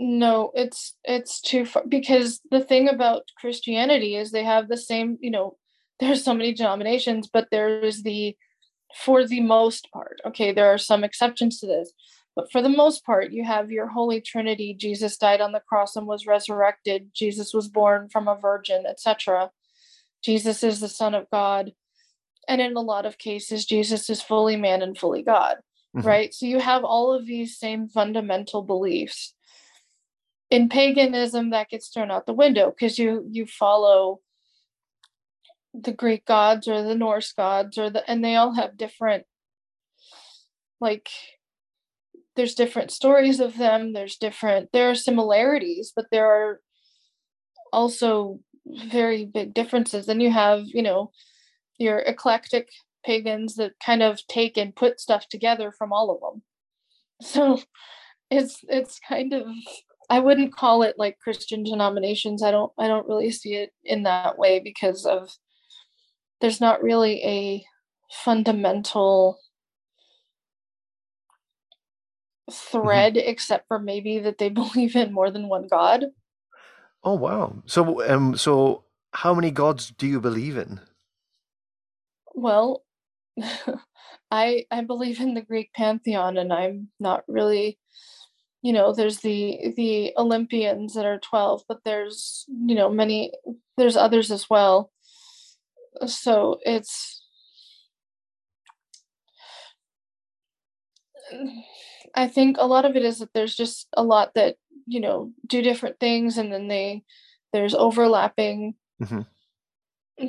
no 0.00 0.50
it's 0.54 0.96
it's 1.04 1.40
too 1.40 1.64
far 1.64 1.84
because 1.86 2.40
the 2.50 2.60
thing 2.60 2.88
about 2.88 3.22
christianity 3.40 4.16
is 4.16 4.32
they 4.32 4.42
have 4.42 4.66
the 4.66 4.76
same 4.76 5.16
you 5.20 5.30
know 5.30 5.56
there's 6.00 6.24
so 6.24 6.34
many 6.34 6.52
denominations 6.52 7.28
but 7.32 7.46
there 7.52 7.80
is 7.80 8.02
the 8.02 8.36
for 8.96 9.24
the 9.24 9.40
most 9.40 9.88
part 9.92 10.20
okay 10.26 10.50
there 10.52 10.66
are 10.66 10.78
some 10.78 11.04
exceptions 11.04 11.60
to 11.60 11.66
this 11.66 11.92
but 12.36 12.50
for 12.50 12.62
the 12.62 12.68
most 12.68 13.04
part 13.04 13.32
you 13.32 13.44
have 13.44 13.70
your 13.70 13.88
holy 13.88 14.20
trinity 14.20 14.74
jesus 14.74 15.16
died 15.16 15.40
on 15.40 15.52
the 15.52 15.60
cross 15.68 15.96
and 15.96 16.06
was 16.06 16.26
resurrected. 16.26 17.10
Jesus 17.14 17.52
was 17.54 17.68
born 17.68 18.08
from 18.08 18.28
a 18.28 18.36
virgin 18.36 18.84
etc 18.86 19.50
jesus 20.24 20.62
is 20.62 20.80
the 20.80 20.88
son 20.88 21.14
of 21.14 21.26
god. 21.30 21.72
And 22.48 22.60
in 22.60 22.76
a 22.76 22.80
lot 22.80 23.06
of 23.06 23.18
cases 23.18 23.64
jesus 23.66 24.10
is 24.10 24.22
fully 24.22 24.56
man 24.56 24.82
and 24.82 24.96
fully 24.98 25.22
god 25.22 25.56
Mhm. 25.96 26.04
right? 26.04 26.34
So 26.34 26.46
you 26.46 26.58
have 26.58 26.84
all 26.84 27.12
of 27.12 27.24
these 27.26 27.56
same 27.58 27.88
fundamental 27.88 28.62
beliefs. 28.62 29.34
In 30.50 30.68
paganism 30.68 31.50
that 31.50 31.68
gets 31.68 31.88
thrown 31.88 32.10
out 32.10 32.26
the 32.26 32.32
window 32.34 32.70
because 32.70 32.98
you 32.98 33.26
you 33.30 33.46
follow 33.46 34.20
the 35.72 35.92
greek 35.92 36.24
gods 36.24 36.68
or 36.68 36.82
the 36.82 36.94
norse 36.94 37.32
gods 37.32 37.78
or 37.78 37.90
the 37.90 38.08
and 38.08 38.24
they 38.24 38.36
all 38.36 38.52
have 38.54 38.76
different 38.76 39.24
like 40.80 41.08
there's 42.36 42.54
different 42.54 42.90
stories 42.90 43.40
of 43.40 43.56
them 43.56 43.92
there's 43.92 44.16
different 44.16 44.70
there 44.72 44.90
are 44.90 44.94
similarities 44.94 45.92
but 45.94 46.06
there 46.10 46.26
are 46.26 46.60
also 47.72 48.40
very 48.66 49.26
big 49.26 49.52
differences. 49.52 50.06
Then 50.06 50.20
you 50.20 50.30
have 50.30 50.62
you 50.66 50.82
know 50.82 51.10
your 51.78 51.98
eclectic 51.98 52.68
pagans 53.04 53.56
that 53.56 53.72
kind 53.84 54.02
of 54.02 54.26
take 54.28 54.56
and 54.56 54.74
put 54.74 55.00
stuff 55.00 55.28
together 55.28 55.72
from 55.72 55.92
all 55.92 56.10
of 56.10 56.20
them. 56.20 56.42
So 57.22 57.60
it's 58.30 58.64
it's 58.68 58.98
kind 59.06 59.32
of 59.32 59.46
i 60.10 60.18
wouldn't 60.18 60.56
call 60.56 60.82
it 60.82 60.96
like 60.98 61.18
christian 61.20 61.62
denominations. 61.62 62.42
I 62.42 62.50
don't 62.50 62.72
i 62.78 62.88
don't 62.88 63.08
really 63.08 63.30
see 63.30 63.54
it 63.54 63.70
in 63.84 64.02
that 64.04 64.38
way 64.38 64.60
because 64.60 65.06
of 65.06 65.30
there's 66.40 66.60
not 66.60 66.82
really 66.82 67.22
a 67.24 67.64
fundamental 68.10 69.38
thread 72.52 73.16
except 73.16 73.66
for 73.68 73.78
maybe 73.78 74.18
that 74.18 74.38
they 74.38 74.48
believe 74.62 74.96
in 74.96 75.12
more 75.12 75.30
than 75.30 75.48
one 75.48 75.66
god 75.68 76.06
Oh 77.06 77.16
wow! 77.16 77.62
So 77.66 78.02
um, 78.08 78.34
so 78.34 78.84
how 79.12 79.34
many 79.34 79.50
gods 79.50 79.90
do 79.90 80.06
you 80.06 80.20
believe 80.22 80.56
in? 80.56 80.80
well 82.34 82.82
i 84.30 84.64
i 84.70 84.82
believe 84.82 85.20
in 85.20 85.34
the 85.34 85.42
greek 85.42 85.72
pantheon 85.72 86.36
and 86.36 86.52
i'm 86.52 86.88
not 87.00 87.24
really 87.28 87.78
you 88.62 88.72
know 88.72 88.92
there's 88.92 89.18
the 89.18 89.72
the 89.76 90.12
olympians 90.16 90.94
that 90.94 91.06
are 91.06 91.18
12 91.18 91.62
but 91.68 91.78
there's 91.84 92.44
you 92.48 92.74
know 92.74 92.90
many 92.90 93.32
there's 93.76 93.96
others 93.96 94.30
as 94.30 94.50
well 94.50 94.90
so 96.06 96.58
it's 96.64 97.22
i 102.14 102.28
think 102.28 102.56
a 102.58 102.66
lot 102.66 102.84
of 102.84 102.96
it 102.96 103.04
is 103.04 103.18
that 103.18 103.32
there's 103.34 103.54
just 103.54 103.88
a 103.94 104.02
lot 104.02 104.32
that 104.34 104.56
you 104.86 105.00
know 105.00 105.32
do 105.46 105.62
different 105.62 105.98
things 105.98 106.38
and 106.38 106.52
then 106.52 106.68
they 106.68 107.02
there's 107.52 107.74
overlapping. 107.74 108.74
Mhm. 109.00 109.26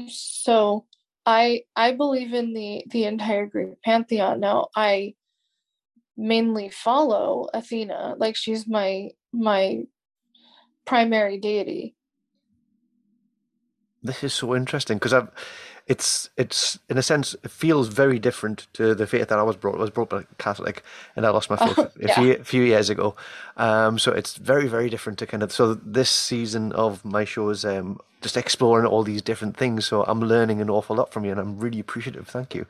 so 0.09 0.85
i 1.25 1.63
i 1.75 1.91
believe 1.91 2.33
in 2.33 2.53
the 2.53 2.83
the 2.89 3.05
entire 3.05 3.45
greek 3.45 3.81
pantheon. 3.83 4.39
Now 4.39 4.67
i 4.75 5.15
mainly 6.17 6.69
follow 6.69 7.47
athena 7.53 8.15
like 8.17 8.35
she's 8.35 8.67
my 8.67 9.09
my 9.33 9.83
primary 10.85 11.37
deity. 11.39 11.95
This 14.03 14.23
is 14.23 14.33
so 14.33 14.55
interesting 14.55 14.97
because 14.97 15.13
I've, 15.13 15.29
it's 15.87 16.29
it's 16.35 16.79
in 16.89 16.97
a 16.97 17.03
sense 17.03 17.35
it 17.43 17.51
feels 17.51 17.89
very 17.89 18.17
different 18.17 18.67
to 18.73 18.95
the 18.95 19.05
faith 19.05 19.27
that 19.27 19.37
I 19.39 19.43
was 19.43 19.55
brought. 19.55 19.75
I 19.75 19.81
was 19.81 19.91
brought 19.91 20.11
up 20.13 20.25
Catholic, 20.37 20.83
and 21.15 21.25
I 21.25 21.29
lost 21.29 21.49
my 21.49 21.57
faith 21.57 21.77
Oh, 21.77 21.91
a 22.01 22.07
yeah. 22.07 22.15
few 22.15 22.43
few 22.43 22.63
years 22.63 22.89
ago. 22.89 23.15
Um, 23.57 23.99
so 23.99 24.11
it's 24.11 24.35
very 24.37 24.67
very 24.67 24.89
different 24.89 25.19
to 25.19 25.27
kind 25.27 25.43
of. 25.43 25.51
So 25.51 25.75
this 25.75 26.09
season 26.09 26.71
of 26.73 27.05
my 27.05 27.23
show 27.25 27.49
is 27.49 27.65
um 27.65 27.99
just 28.21 28.37
exploring 28.37 28.87
all 28.87 29.03
these 29.03 29.21
different 29.21 29.55
things. 29.57 29.85
So 29.85 30.03
I'm 30.03 30.21
learning 30.21 30.59
an 30.61 30.69
awful 30.69 30.95
lot 30.95 31.13
from 31.13 31.25
you, 31.25 31.31
and 31.31 31.39
I'm 31.39 31.59
really 31.59 31.79
appreciative. 31.79 32.27
Thank 32.27 32.55
you. 32.55 32.65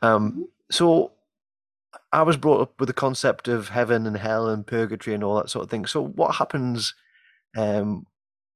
Um, 0.00 0.48
so 0.70 1.12
I 2.12 2.22
was 2.22 2.36
brought 2.36 2.60
up 2.62 2.80
with 2.80 2.86
the 2.88 2.94
concept 2.94 3.48
of 3.48 3.70
heaven 3.70 4.06
and 4.06 4.16
hell 4.16 4.48
and 4.48 4.66
purgatory 4.66 5.14
and 5.14 5.22
all 5.22 5.36
that 5.36 5.50
sort 5.50 5.64
of 5.64 5.70
thing. 5.70 5.86
So 5.86 6.02
what 6.02 6.36
happens 6.36 6.94
um, 7.56 8.06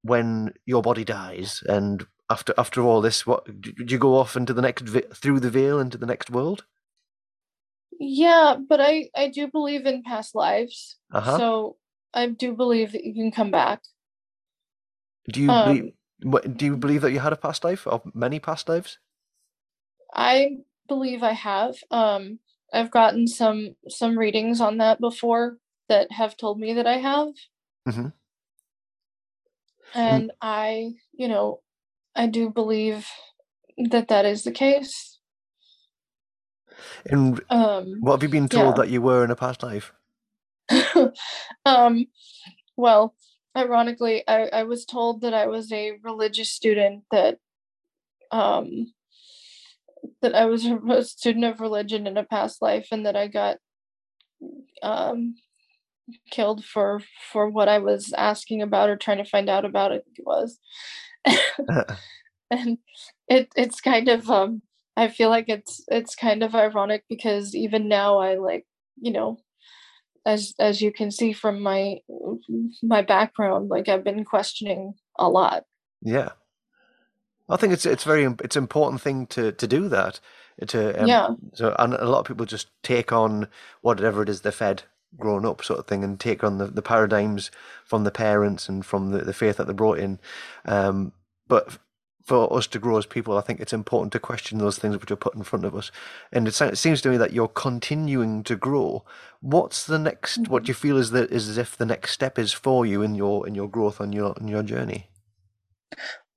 when 0.03 0.55
your 0.66 0.82
body 0.82 1.05
dies 1.05 1.62
and 1.68 2.07
after 2.33 2.55
after 2.59 2.83
all 2.83 3.01
this, 3.03 3.26
what 3.26 3.45
do 3.61 3.72
you 3.95 3.99
go 3.99 4.16
off 4.16 4.37
into 4.37 4.55
the 4.55 4.62
next 4.62 4.85
through 5.14 5.41
the 5.41 5.51
veil 5.51 5.80
into 5.80 5.99
the 5.99 6.07
next 6.07 6.30
world? 6.30 6.64
yeah 8.01 8.57
but 8.68 8.80
i 8.80 9.09
i 9.16 9.28
do 9.28 9.47
believe 9.49 9.87
in 9.87 10.03
past 10.03 10.35
lives 10.35 10.97
Uh 11.12 11.20
huh. 11.20 11.39
so 11.39 11.76
i 12.14 12.26
do 12.26 12.53
believe 12.55 12.93
that 12.93 13.05
you 13.05 13.14
can 13.14 13.30
come 13.30 13.51
back 13.51 13.83
do 15.28 15.41
you 15.41 15.49
um 15.51 15.64
believe? 15.64 15.93
What, 16.22 16.57
do 16.57 16.64
you 16.64 16.76
believe 16.76 17.03
that 17.03 17.12
you 17.12 17.20
had 17.20 17.33
a 17.33 17.37
past 17.37 17.64
life 17.64 17.87
or 17.87 18.03
many 18.14 18.41
past 18.41 18.68
lives? 18.68 18.99
I 20.14 20.59
believe 20.89 21.22
I 21.22 21.33
have. 21.33 21.76
Um, 21.91 22.39
I've 22.72 22.91
gotten 22.91 23.26
some 23.26 23.76
some 23.89 24.18
readings 24.18 24.61
on 24.61 24.78
that 24.78 25.01
before 25.01 25.59
that 25.89 26.12
have 26.12 26.37
told 26.37 26.59
me 26.61 26.74
that 26.74 26.87
I 26.87 26.99
have, 26.99 27.28
Mm-hmm. 27.89 28.09
and 29.95 30.33
I, 30.41 30.93
you 31.12 31.28
know, 31.28 31.61
I 32.15 32.27
do 32.27 32.51
believe 32.51 33.07
that 33.91 34.09
that 34.09 34.25
is 34.25 34.45
the 34.45 34.53
case. 34.53 35.19
And 37.07 37.41
Um, 37.49 38.01
what 38.01 38.13
have 38.13 38.23
you 38.23 38.29
been 38.29 38.49
told 38.49 38.77
yeah. 38.77 38.83
that 38.83 38.91
you 38.91 39.03
were 39.03 39.25
in 39.25 39.31
a 39.31 39.37
past 39.37 39.63
life? 39.63 39.93
um, 41.67 42.07
well, 42.77 43.15
ironically, 43.57 44.25
I, 44.27 44.49
I 44.53 44.63
was 44.65 44.85
told 44.85 45.23
that 45.23 45.35
I 45.35 45.47
was 45.47 45.73
a 45.73 45.99
religious 46.03 46.51
student 46.51 47.05
that 47.11 47.39
um 48.31 48.93
that 50.21 50.35
I 50.35 50.47
was 50.47 50.65
a 50.67 51.05
student 51.05 51.45
of 51.45 51.61
religion 51.61 52.07
in 52.07 52.17
a 52.17 52.25
past 52.25 52.63
life 52.63 52.89
and 52.91 53.05
that 53.07 53.17
I 53.17 53.27
got 53.27 53.59
um 54.83 55.35
killed 56.31 56.65
for 56.65 57.01
for 57.31 57.49
what 57.49 57.69
I 57.69 57.79
was 57.79 58.13
asking 58.17 58.63
about 58.63 58.89
or 58.89 58.97
trying 58.97 59.19
to 59.19 59.25
find 59.25 59.49
out 59.49 59.65
about. 59.65 59.93
it 59.93 60.05
was, 60.19 60.59
and 62.51 62.79
it 63.29 63.49
it's 63.57 63.81
kind 63.81 64.09
of 64.09 64.29
um 64.31 64.62
I 64.97 65.09
feel 65.09 65.31
like 65.31 65.49
it's 65.49 65.83
it's 65.89 66.14
kind 66.14 66.43
of 66.43 66.55
ironic 66.55 67.05
because 67.09 67.55
even 67.55 67.89
now 67.89 68.18
I 68.18 68.37
like 68.37 68.66
you 69.01 69.12
know 69.12 69.39
as 70.27 70.55
as 70.59 70.81
you 70.81 70.93
can 70.93 71.11
see 71.11 71.33
from 71.33 71.61
my 71.61 71.99
my 72.83 73.03
background 73.03 73.68
like 73.68 73.89
I've 73.89 74.05
been 74.05 74.25
questioning 74.25 74.95
a 75.18 75.29
lot. 75.29 75.64
Yeah. 76.03 76.31
I 77.49 77.57
think 77.57 77.73
it's 77.73 77.87
it's 77.87 78.05
very 78.05 78.25
it's 78.43 78.57
an 78.57 78.62
important 78.62 79.03
thing 79.03 79.27
to 79.29 79.53
to 79.53 79.66
do 79.66 79.89
that 79.89 80.20
to 80.68 81.03
um, 81.03 81.07
yeah. 81.07 81.29
So 81.55 81.75
and 81.79 81.95
a 81.95 82.07
lot 82.07 82.20
of 82.20 82.27
people 82.27 82.47
just 82.47 82.68
take 82.83 83.12
on 83.12 83.49
whatever 83.81 84.23
it 84.23 84.29
is 84.29 84.41
they're 84.41 84.53
fed 84.53 84.85
growing 85.19 85.47
up, 85.47 85.65
sort 85.65 85.79
of 85.79 85.87
thing, 85.87 86.05
and 86.05 86.19
take 86.19 86.43
on 86.43 86.59
the, 86.59 86.67
the 86.67 86.83
paradigms 86.83 87.51
from 87.85 88.05
the 88.05 88.11
parents 88.11 88.69
and 88.69 88.85
from 88.85 89.11
the, 89.11 89.19
the 89.19 89.33
faith 89.33 89.57
that 89.57 89.67
they 89.67 89.73
brought 89.73 89.99
in. 89.99 90.19
Um, 90.65 91.13
but 91.49 91.79
for 92.25 92.53
us 92.53 92.67
to 92.69 92.79
grow 92.79 92.99
as 92.99 93.07
people, 93.07 93.37
I 93.37 93.41
think 93.41 93.61
it's 93.61 93.73
important 93.73 94.13
to 94.13 94.21
question 94.21 94.59
those 94.59 94.79
things 94.79 94.97
which 94.97 95.11
are 95.11 95.17
put 95.17 95.35
in 95.35 95.43
front 95.43 95.65
of 95.65 95.75
us. 95.75 95.91
And 96.33 96.47
it, 96.47 96.61
it 96.61 96.79
seems 96.79 97.01
to 97.03 97.11
me 97.11 97.17
that 97.17 97.33
you're 97.33 97.49
continuing 97.49 98.45
to 98.45 98.57
grow. 98.57 99.05
What's 99.41 99.85
the 99.85 99.99
next? 99.99 100.43
Mm-hmm. 100.43 100.53
What 100.53 100.65
do 100.65 100.69
you 100.69 100.75
feel 100.75 100.97
is 100.97 101.11
that 101.11 101.31
is 101.31 101.49
as 101.49 101.59
if 101.59 101.77
the 101.77 101.87
next 101.87 102.13
step 102.13 102.39
is 102.39 102.53
for 102.53 102.87
you 102.87 103.03
in 103.03 103.15
your 103.15 103.47
in 103.47 103.55
your 103.55 103.69
growth 103.69 104.01
on 104.01 104.13
your 104.13 104.35
on 104.41 104.49
your 104.49 104.63
journey? 104.63 105.09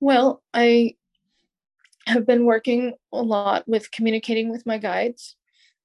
Well, 0.00 0.42
I 0.52 0.96
have 2.06 2.26
been 2.26 2.44
working 2.44 2.94
a 3.12 3.22
lot 3.22 3.66
with 3.66 3.90
communicating 3.90 4.50
with 4.50 4.66
my 4.66 4.78
guides. 4.78 5.36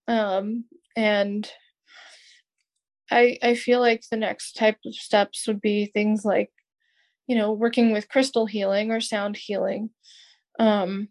Um, 0.08 0.66
and 0.96 1.50
I, 3.12 3.38
I 3.44 3.56
feel 3.56 3.80
like 3.82 4.04
the 4.10 4.18
next 4.18 4.54
type 4.54 4.78
of 4.86 4.96
steps 4.96 5.46
would 5.48 5.62
be 5.62 5.88
things 5.88 6.24
like, 6.24 6.52
you 7.28 7.36
know, 7.36 7.52
working 7.52 7.92
with 7.92 8.10
crystal 8.10 8.46
healing 8.46 8.92
or 8.92 9.02
sound 9.02 9.38
healing. 9.38 9.90
Um, 10.60 11.10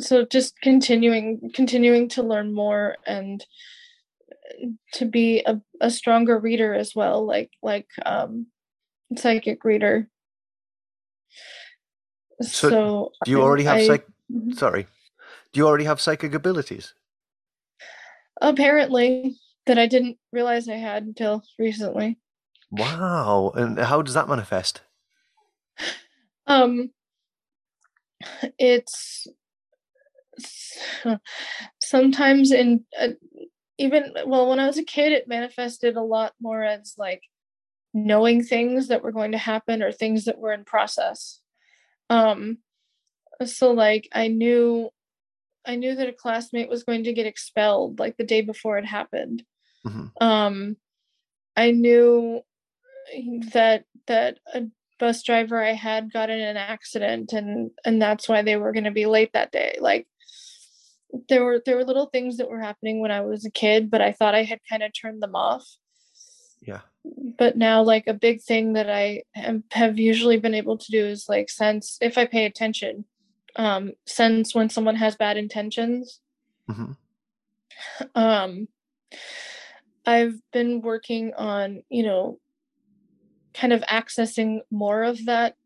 so 0.00 0.24
just 0.24 0.58
continuing 0.60 1.50
continuing 1.54 2.08
to 2.10 2.22
learn 2.22 2.54
more 2.54 2.96
and 3.06 3.44
to 4.94 5.04
be 5.04 5.42
a, 5.46 5.60
a 5.80 5.90
stronger 5.90 6.38
reader 6.38 6.74
as 6.74 6.94
well, 6.94 7.26
like 7.26 7.50
like 7.62 7.88
um, 8.04 8.46
psychic 9.16 9.64
reader. 9.64 10.08
So, 12.40 12.70
so 12.70 13.12
do 13.24 13.30
you 13.30 13.42
already 13.42 13.64
have 13.64 13.76
I, 13.76 13.86
psych? 13.86 14.06
Mm-hmm. 14.32 14.52
Sorry, 14.52 14.86
do 15.52 15.60
you 15.60 15.66
already 15.66 15.84
have 15.84 16.00
psychic 16.00 16.34
abilities? 16.34 16.94
Apparently, 18.40 19.36
that 19.66 19.78
I 19.78 19.86
didn't 19.86 20.18
realize 20.32 20.68
I 20.68 20.76
had 20.76 21.04
until 21.04 21.42
recently. 21.58 22.18
Wow! 22.70 23.52
And 23.54 23.78
how 23.78 24.02
does 24.02 24.14
that 24.14 24.28
manifest? 24.28 24.80
Um, 26.46 26.90
it's 28.58 29.26
sometimes 31.80 32.50
in 32.50 32.84
uh, 32.98 33.08
even 33.78 34.12
well 34.26 34.48
when 34.48 34.58
I 34.58 34.66
was 34.66 34.78
a 34.78 34.84
kid, 34.84 35.12
it 35.12 35.28
manifested 35.28 35.96
a 35.96 36.02
lot 36.02 36.32
more 36.40 36.62
as 36.62 36.94
like 36.98 37.22
knowing 37.94 38.42
things 38.42 38.88
that 38.88 39.02
were 39.02 39.12
going 39.12 39.32
to 39.32 39.38
happen 39.38 39.82
or 39.82 39.92
things 39.92 40.24
that 40.24 40.38
were 40.38 40.52
in 40.52 40.64
process 40.64 41.42
um, 42.12 42.58
so 43.44 43.72
like 43.72 44.08
I 44.12 44.28
knew 44.28 44.90
I 45.64 45.76
knew 45.76 45.94
that 45.94 46.08
a 46.08 46.12
classmate 46.12 46.68
was 46.68 46.84
going 46.84 47.04
to 47.04 47.12
get 47.14 47.26
expelled 47.26 47.98
like 47.98 48.16
the 48.16 48.24
day 48.24 48.42
before 48.42 48.76
it 48.78 48.84
happened. 48.84 49.44
Mm-hmm. 49.86 50.24
Um, 50.24 50.76
I 51.56 51.70
knew 51.70 52.42
that 53.52 53.84
that 54.06 54.38
a 54.54 54.64
bus 54.98 55.22
driver 55.22 55.62
I 55.62 55.72
had 55.72 56.12
got 56.12 56.30
in 56.30 56.40
an 56.40 56.56
accident 56.56 57.32
and 57.32 57.70
and 57.84 58.00
that's 58.00 58.28
why 58.28 58.42
they 58.42 58.56
were 58.56 58.72
going 58.72 58.84
to 58.84 58.90
be 58.90 59.06
late 59.06 59.32
that 59.32 59.52
day. 59.52 59.76
Like 59.80 60.06
there 61.28 61.44
were 61.44 61.62
there 61.64 61.76
were 61.76 61.84
little 61.84 62.06
things 62.06 62.38
that 62.38 62.48
were 62.48 62.60
happening 62.60 63.00
when 63.00 63.10
I 63.10 63.20
was 63.20 63.44
a 63.44 63.50
kid, 63.50 63.90
but 63.90 64.00
I 64.00 64.12
thought 64.12 64.34
I 64.34 64.44
had 64.44 64.60
kind 64.68 64.82
of 64.82 64.92
turned 64.92 65.22
them 65.22 65.34
off. 65.34 65.66
Yeah 66.60 66.80
but 67.04 67.56
now 67.56 67.82
like 67.82 68.06
a 68.06 68.14
big 68.14 68.40
thing 68.42 68.74
that 68.74 68.88
i 68.88 69.22
am, 69.34 69.64
have 69.72 69.98
usually 69.98 70.38
been 70.38 70.54
able 70.54 70.78
to 70.78 70.90
do 70.90 71.04
is 71.04 71.26
like 71.28 71.50
sense 71.50 71.98
if 72.00 72.16
i 72.16 72.24
pay 72.24 72.44
attention 72.44 73.04
um 73.56 73.92
sense 74.06 74.54
when 74.54 74.68
someone 74.68 74.96
has 74.96 75.16
bad 75.16 75.36
intentions 75.36 76.20
mm-hmm. 76.70 76.92
um 78.14 78.68
i've 80.06 80.34
been 80.52 80.80
working 80.80 81.32
on 81.34 81.82
you 81.88 82.02
know 82.02 82.38
kind 83.54 83.72
of 83.72 83.82
accessing 83.82 84.60
more 84.70 85.02
of 85.02 85.24
that 85.26 85.56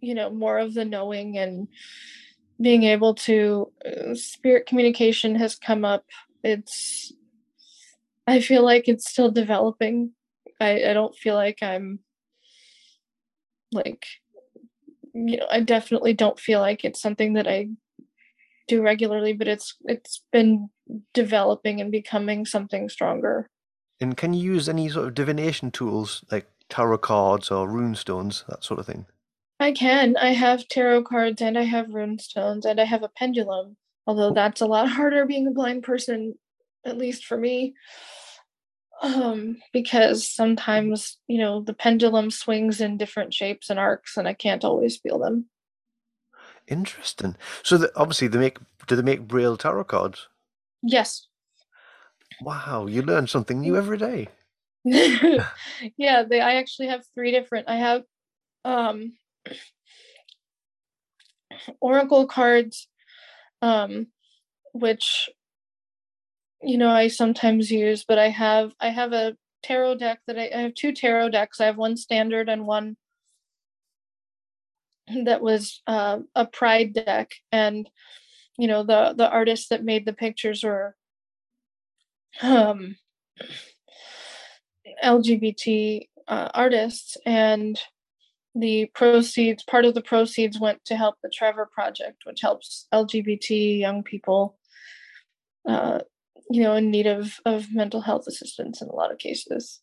you 0.00 0.14
know 0.14 0.30
more 0.30 0.58
of 0.58 0.74
the 0.74 0.84
knowing 0.84 1.38
and 1.38 1.68
being 2.60 2.84
able 2.84 3.14
to 3.14 3.70
uh, 3.86 4.14
spirit 4.14 4.66
communication 4.66 5.34
has 5.34 5.54
come 5.54 5.84
up 5.84 6.04
it's 6.42 7.12
i 8.26 8.40
feel 8.40 8.64
like 8.64 8.88
it's 8.88 9.08
still 9.08 9.30
developing 9.30 10.12
I, 10.60 10.90
I 10.90 10.94
don't 10.94 11.14
feel 11.14 11.34
like 11.34 11.62
I'm 11.62 12.00
like 13.72 14.06
you 15.14 15.38
know, 15.38 15.46
I 15.50 15.60
definitely 15.60 16.12
don't 16.12 16.38
feel 16.38 16.60
like 16.60 16.84
it's 16.84 17.00
something 17.00 17.34
that 17.34 17.48
I 17.48 17.68
do 18.68 18.82
regularly, 18.82 19.32
but 19.32 19.48
it's 19.48 19.76
it's 19.84 20.22
been 20.32 20.68
developing 21.14 21.80
and 21.80 21.90
becoming 21.90 22.44
something 22.44 22.88
stronger. 22.88 23.48
And 24.00 24.16
can 24.16 24.34
you 24.34 24.52
use 24.52 24.68
any 24.68 24.88
sort 24.88 25.08
of 25.08 25.14
divination 25.14 25.70
tools 25.70 26.24
like 26.30 26.46
tarot 26.68 26.98
cards 26.98 27.50
or 27.50 27.68
rune 27.68 27.94
stones, 27.94 28.44
that 28.48 28.62
sort 28.62 28.80
of 28.80 28.86
thing? 28.86 29.06
I 29.58 29.72
can. 29.72 30.16
I 30.18 30.32
have 30.32 30.68
tarot 30.68 31.04
cards 31.04 31.40
and 31.40 31.56
I 31.56 31.62
have 31.62 31.94
rune 31.94 32.18
stones 32.18 32.66
and 32.66 32.78
I 32.78 32.84
have 32.84 33.02
a 33.02 33.08
pendulum, 33.08 33.76
although 34.06 34.32
that's 34.32 34.60
a 34.60 34.66
lot 34.66 34.88
harder 34.90 35.24
being 35.24 35.46
a 35.46 35.52
blind 35.52 35.82
person, 35.82 36.34
at 36.84 36.98
least 36.98 37.24
for 37.24 37.38
me. 37.38 37.74
Um 39.02 39.58
because 39.74 40.26
sometimes 40.26 41.18
you 41.28 41.36
know 41.36 41.60
the 41.60 41.74
pendulum 41.74 42.30
swings 42.30 42.80
in 42.80 42.96
different 42.96 43.34
shapes 43.34 43.68
and 43.68 43.78
arcs 43.78 44.16
and 44.16 44.26
i 44.26 44.32
can't 44.32 44.64
always 44.64 44.96
feel 44.96 45.18
them. 45.18 45.50
Interesting. 46.66 47.36
So 47.62 47.76
the, 47.76 47.92
obviously 47.94 48.28
they 48.28 48.38
make 48.38 48.58
do 48.86 48.96
they 48.96 49.02
make 49.02 49.28
braille 49.28 49.58
tarot 49.58 49.84
cards? 49.84 50.28
Yes 50.82 51.26
wow 52.40 52.86
you 52.86 53.02
learn 53.02 53.26
something 53.26 53.60
new 53.60 53.76
every 53.76 53.98
day. 53.98 54.28
Yeah 55.96 56.22
they 56.22 56.40
i 56.40 56.54
actually 56.54 56.88
have 56.88 57.04
three 57.14 57.32
different 57.32 57.68
i 57.68 57.76
have 57.76 58.02
um 58.64 59.12
oracle 61.80 62.26
cards 62.26 62.88
um 63.62 64.06
which 64.72 65.28
you 66.62 66.78
know 66.78 66.90
I 66.90 67.08
sometimes 67.08 67.70
use, 67.70 68.04
but 68.06 68.18
I 68.18 68.28
have 68.28 68.72
I 68.80 68.90
have 68.90 69.12
a 69.12 69.36
tarot 69.62 69.96
deck 69.96 70.20
that 70.26 70.38
I, 70.38 70.50
I 70.54 70.60
have 70.62 70.74
two 70.74 70.92
tarot 70.92 71.30
decks. 71.30 71.60
I 71.60 71.66
have 71.66 71.76
one 71.76 71.96
standard 71.96 72.48
and 72.48 72.66
one 72.66 72.96
that 75.24 75.40
was 75.40 75.82
uh, 75.86 76.18
a 76.34 76.46
pride 76.46 76.92
deck, 76.92 77.30
and 77.52 77.88
you 78.58 78.68
know 78.68 78.82
the 78.82 79.14
the 79.16 79.28
artists 79.28 79.68
that 79.68 79.84
made 79.84 80.06
the 80.06 80.12
pictures 80.12 80.64
were 80.64 80.96
um, 82.42 82.96
LGBT 85.02 86.08
uh, 86.28 86.48
artists, 86.54 87.16
and 87.24 87.80
the 88.54 88.90
proceeds 88.94 89.62
part 89.62 89.84
of 89.84 89.94
the 89.94 90.02
proceeds 90.02 90.58
went 90.58 90.84
to 90.86 90.96
help 90.96 91.16
the 91.22 91.30
Trevor 91.30 91.68
Project, 91.72 92.22
which 92.24 92.40
helps 92.40 92.86
LGBT 92.92 93.78
young 93.78 94.02
people 94.02 94.58
uh, 95.66 96.00
you 96.50 96.62
know, 96.62 96.74
in 96.74 96.90
need 96.90 97.06
of, 97.06 97.40
of 97.44 97.72
mental 97.72 98.02
health 98.02 98.26
assistance 98.26 98.80
in 98.80 98.88
a 98.88 98.94
lot 98.94 99.10
of 99.10 99.18
cases. 99.18 99.80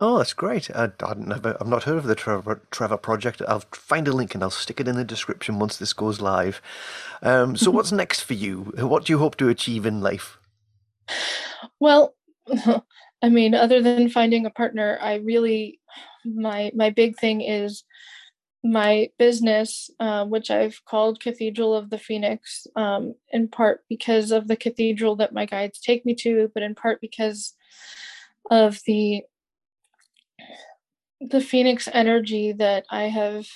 Oh, 0.00 0.16
that's 0.16 0.32
great. 0.32 0.70
I, 0.70 0.90
I 1.04 1.14
never, 1.14 1.58
I've 1.60 1.68
not 1.68 1.82
heard 1.82 1.98
of 1.98 2.04
the 2.04 2.14
Trevor, 2.14 2.62
Trevor 2.70 2.96
Project. 2.96 3.42
I'll 3.46 3.64
find 3.72 4.08
a 4.08 4.12
link 4.12 4.34
and 4.34 4.42
I'll 4.42 4.50
stick 4.50 4.80
it 4.80 4.88
in 4.88 4.96
the 4.96 5.04
description 5.04 5.58
once 5.58 5.76
this 5.76 5.92
goes 5.92 6.22
live. 6.22 6.62
Um, 7.20 7.54
so, 7.54 7.70
what's 7.70 7.92
next 7.92 8.22
for 8.22 8.32
you? 8.32 8.72
What 8.78 9.04
do 9.04 9.12
you 9.12 9.18
hope 9.18 9.36
to 9.36 9.50
achieve 9.50 9.84
in 9.84 10.00
life? 10.00 10.38
Well, 11.78 12.14
I 13.22 13.28
mean, 13.28 13.54
other 13.54 13.82
than 13.82 14.08
finding 14.08 14.46
a 14.46 14.50
partner, 14.50 14.98
I 15.00 15.16
really, 15.16 15.80
my 16.24 16.70
my 16.74 16.90
big 16.90 17.18
thing 17.18 17.40
is 17.40 17.84
my 18.62 19.10
business, 19.18 19.90
uh, 20.00 20.24
which 20.26 20.50
I've 20.50 20.84
called 20.84 21.20
Cathedral 21.20 21.74
of 21.74 21.90
the 21.90 21.98
Phoenix, 21.98 22.66
um, 22.76 23.14
in 23.32 23.48
part 23.48 23.84
because 23.88 24.30
of 24.30 24.48
the 24.48 24.56
cathedral 24.56 25.16
that 25.16 25.32
my 25.32 25.46
guides 25.46 25.80
take 25.80 26.04
me 26.04 26.14
to, 26.16 26.50
but 26.52 26.62
in 26.62 26.74
part 26.74 27.00
because 27.00 27.54
of 28.50 28.80
the 28.86 29.22
the 31.20 31.40
phoenix 31.40 31.88
energy 31.92 32.52
that 32.52 32.84
I 32.90 33.04
have 33.04 33.46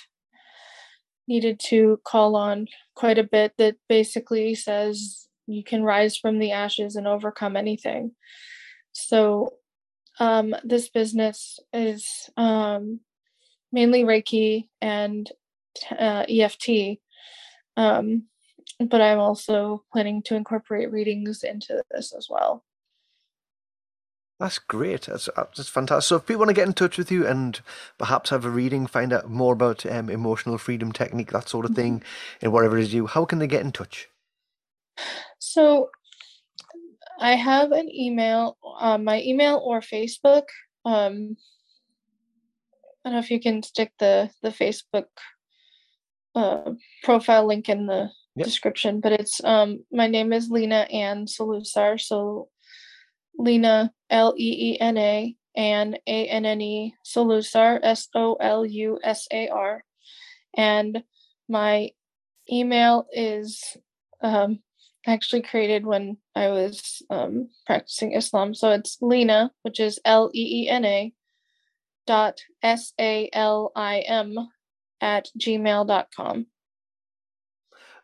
needed 1.27 1.59
to 1.59 1.99
call 2.03 2.35
on 2.35 2.67
quite 2.95 3.17
a 3.17 3.23
bit. 3.23 3.53
That 3.57 3.75
basically 3.89 4.55
says 4.55 5.27
you 5.47 5.63
can 5.63 5.83
rise 5.83 6.17
from 6.17 6.39
the 6.39 6.51
ashes 6.51 6.95
and 6.95 7.07
overcome 7.07 7.55
anything. 7.55 8.11
So 8.93 9.53
um, 10.19 10.55
this 10.63 10.89
business 10.89 11.59
is 11.73 12.29
um, 12.37 13.01
mainly 13.71 14.03
Reiki 14.03 14.67
and 14.81 15.29
uh, 15.91 16.25
EFT. 16.29 16.99
Um, 17.77 18.23
but 18.79 19.01
I'm 19.01 19.19
also 19.19 19.83
planning 19.91 20.23
to 20.23 20.35
incorporate 20.35 20.91
readings 20.91 21.43
into 21.43 21.83
this 21.91 22.13
as 22.17 22.27
well. 22.29 22.63
That's 24.39 24.59
great. 24.59 25.03
That's, 25.03 25.29
that's 25.35 25.69
fantastic. 25.69 26.07
So, 26.07 26.15
if 26.17 26.25
people 26.25 26.39
want 26.39 26.49
to 26.49 26.55
get 26.55 26.67
in 26.67 26.73
touch 26.73 26.97
with 26.97 27.09
you 27.09 27.25
and 27.25 27.59
perhaps 27.97 28.31
have 28.31 28.43
a 28.43 28.49
reading, 28.49 28.85
find 28.85 29.13
out 29.13 29.29
more 29.29 29.53
about 29.53 29.85
um, 29.85 30.09
emotional 30.09 30.57
freedom 30.57 30.91
technique, 30.91 31.31
that 31.31 31.47
sort 31.47 31.65
of 31.65 31.71
mm-hmm. 31.71 31.81
thing, 31.81 32.03
and 32.41 32.51
whatever 32.51 32.77
it 32.77 32.83
is 32.83 32.93
you, 32.93 33.07
how 33.07 33.23
can 33.23 33.39
they 33.39 33.47
get 33.47 33.61
in 33.61 33.71
touch? 33.71 34.09
So, 35.39 35.89
I 37.19 37.35
have 37.35 37.71
an 37.71 37.89
email, 37.89 38.57
uh, 38.79 38.97
my 38.97 39.21
email 39.21 39.61
or 39.63 39.79
Facebook. 39.79 40.43
Um, 40.83 41.37
I 43.03 43.09
don't 43.09 43.13
know 43.13 43.19
if 43.19 43.31
you 43.31 43.39
can 43.39 43.63
stick 43.63 43.93
the 43.99 44.29
the 44.41 44.49
Facebook 44.49 45.05
uh, 46.33 46.71
profile 47.03 47.47
link 47.47 47.69
in 47.69 47.85
the 47.85 48.09
yep. 48.35 48.45
description, 48.45 48.99
but 48.99 49.13
it's 49.13 49.43
um 49.43 49.85
my 49.91 50.07
name 50.07 50.33
is 50.33 50.49
Leena 50.49 50.87
Anne 50.91 51.25
Soulsar. 51.25 51.99
So 51.99 52.49
Leena 53.37 53.93
L 54.09 54.33
E 54.37 54.73
E 54.73 54.79
N 54.79 54.97
A 54.97 55.35
and 55.55 55.99
A 56.07 56.27
N 56.27 56.45
N 56.45 56.61
E 56.61 56.95
Soulsar 57.05 57.79
S 57.81 58.09
O 58.15 58.35
L 58.35 58.65
U 58.65 58.99
S 59.03 59.27
A 59.31 59.47
R, 59.49 59.83
and 60.57 61.03
my 61.47 61.91
email 62.51 63.05
is 63.13 63.77
um 64.21 64.59
actually 65.07 65.41
created 65.41 65.85
when 65.85 66.17
I 66.35 66.49
was 66.49 67.01
um, 67.09 67.49
practicing 67.65 68.13
Islam. 68.13 68.53
So 68.53 68.71
it's 68.71 68.97
Leena, 69.01 69.51
which 69.61 69.79
is 69.79 69.99
L 70.05 70.31
E 70.33 70.63
E 70.63 70.69
N 70.69 70.85
A 70.85 71.13
dot 72.07 72.39
S 72.61 72.93
A 72.99 73.29
L 73.33 73.71
I 73.75 73.99
M 73.99 74.35
at 75.01 75.29
gmail.com. 75.39 76.47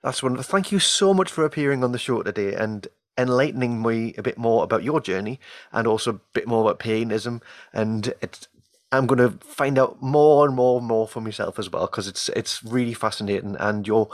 That's 0.03 0.23
wonderful. 0.23 0.43
Thank 0.43 0.71
you 0.71 0.79
so 0.79 1.13
much 1.13 1.31
for 1.31 1.45
appearing 1.45 1.83
on 1.83 1.91
the 1.91 1.99
show 1.99 2.23
today 2.23 2.53
and 2.55 2.87
enlightening 3.17 3.81
me 3.81 4.15
a 4.17 4.23
bit 4.23 4.37
more 4.37 4.63
about 4.63 4.83
your 4.83 4.99
journey 4.99 5.39
and 5.71 5.85
also 5.85 6.11
a 6.11 6.19
bit 6.33 6.47
more 6.47 6.61
about 6.61 6.79
Paganism. 6.79 7.41
And 7.71 8.13
it's, 8.21 8.47
I'm 8.91 9.05
going 9.05 9.19
to 9.19 9.37
find 9.45 9.77
out 9.77 10.01
more 10.01 10.45
and 10.45 10.55
more 10.55 10.79
and 10.79 10.87
more 10.87 11.07
for 11.07 11.21
myself 11.21 11.59
as 11.59 11.71
well 11.71 11.85
because 11.85 12.07
it's 12.07 12.29
it's 12.29 12.63
really 12.63 12.93
fascinating. 12.93 13.55
And 13.59 13.87
you're 13.87 14.09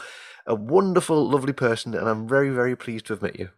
a 0.47 0.55
wonderful, 0.55 1.29
lovely 1.29 1.53
person, 1.53 1.93
and 1.93 2.07
I'm 2.07 2.27
very, 2.27 2.49
very 2.49 2.75
pleased 2.75 3.05
to 3.07 3.13
have 3.13 3.21
met 3.21 3.37
you. 3.37 3.49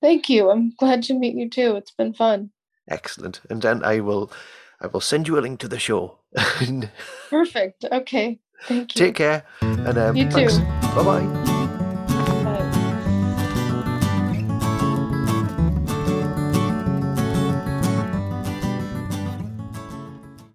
Thank 0.00 0.28
you. 0.28 0.50
I'm 0.50 0.74
glad 0.78 1.02
to 1.04 1.14
meet 1.14 1.34
you 1.34 1.48
too. 1.48 1.76
It's 1.76 1.92
been 1.92 2.12
fun. 2.12 2.50
Excellent. 2.88 3.40
And 3.48 3.62
then 3.62 3.84
I 3.84 4.00
will 4.00 4.30
I 4.80 4.88
will 4.88 5.00
send 5.00 5.28
you 5.28 5.38
a 5.38 5.40
link 5.40 5.60
to 5.60 5.68
the 5.68 5.78
show. 5.78 6.18
Perfect. 7.30 7.84
Okay. 7.90 8.40
Thank 8.66 8.94
you. 8.94 8.98
Take 8.98 9.14
care. 9.14 9.44
And 9.60 9.96
um, 9.96 10.16
you 10.16 10.28
too. 10.28 10.48
Bye 10.94 11.04
bye. 11.04 11.61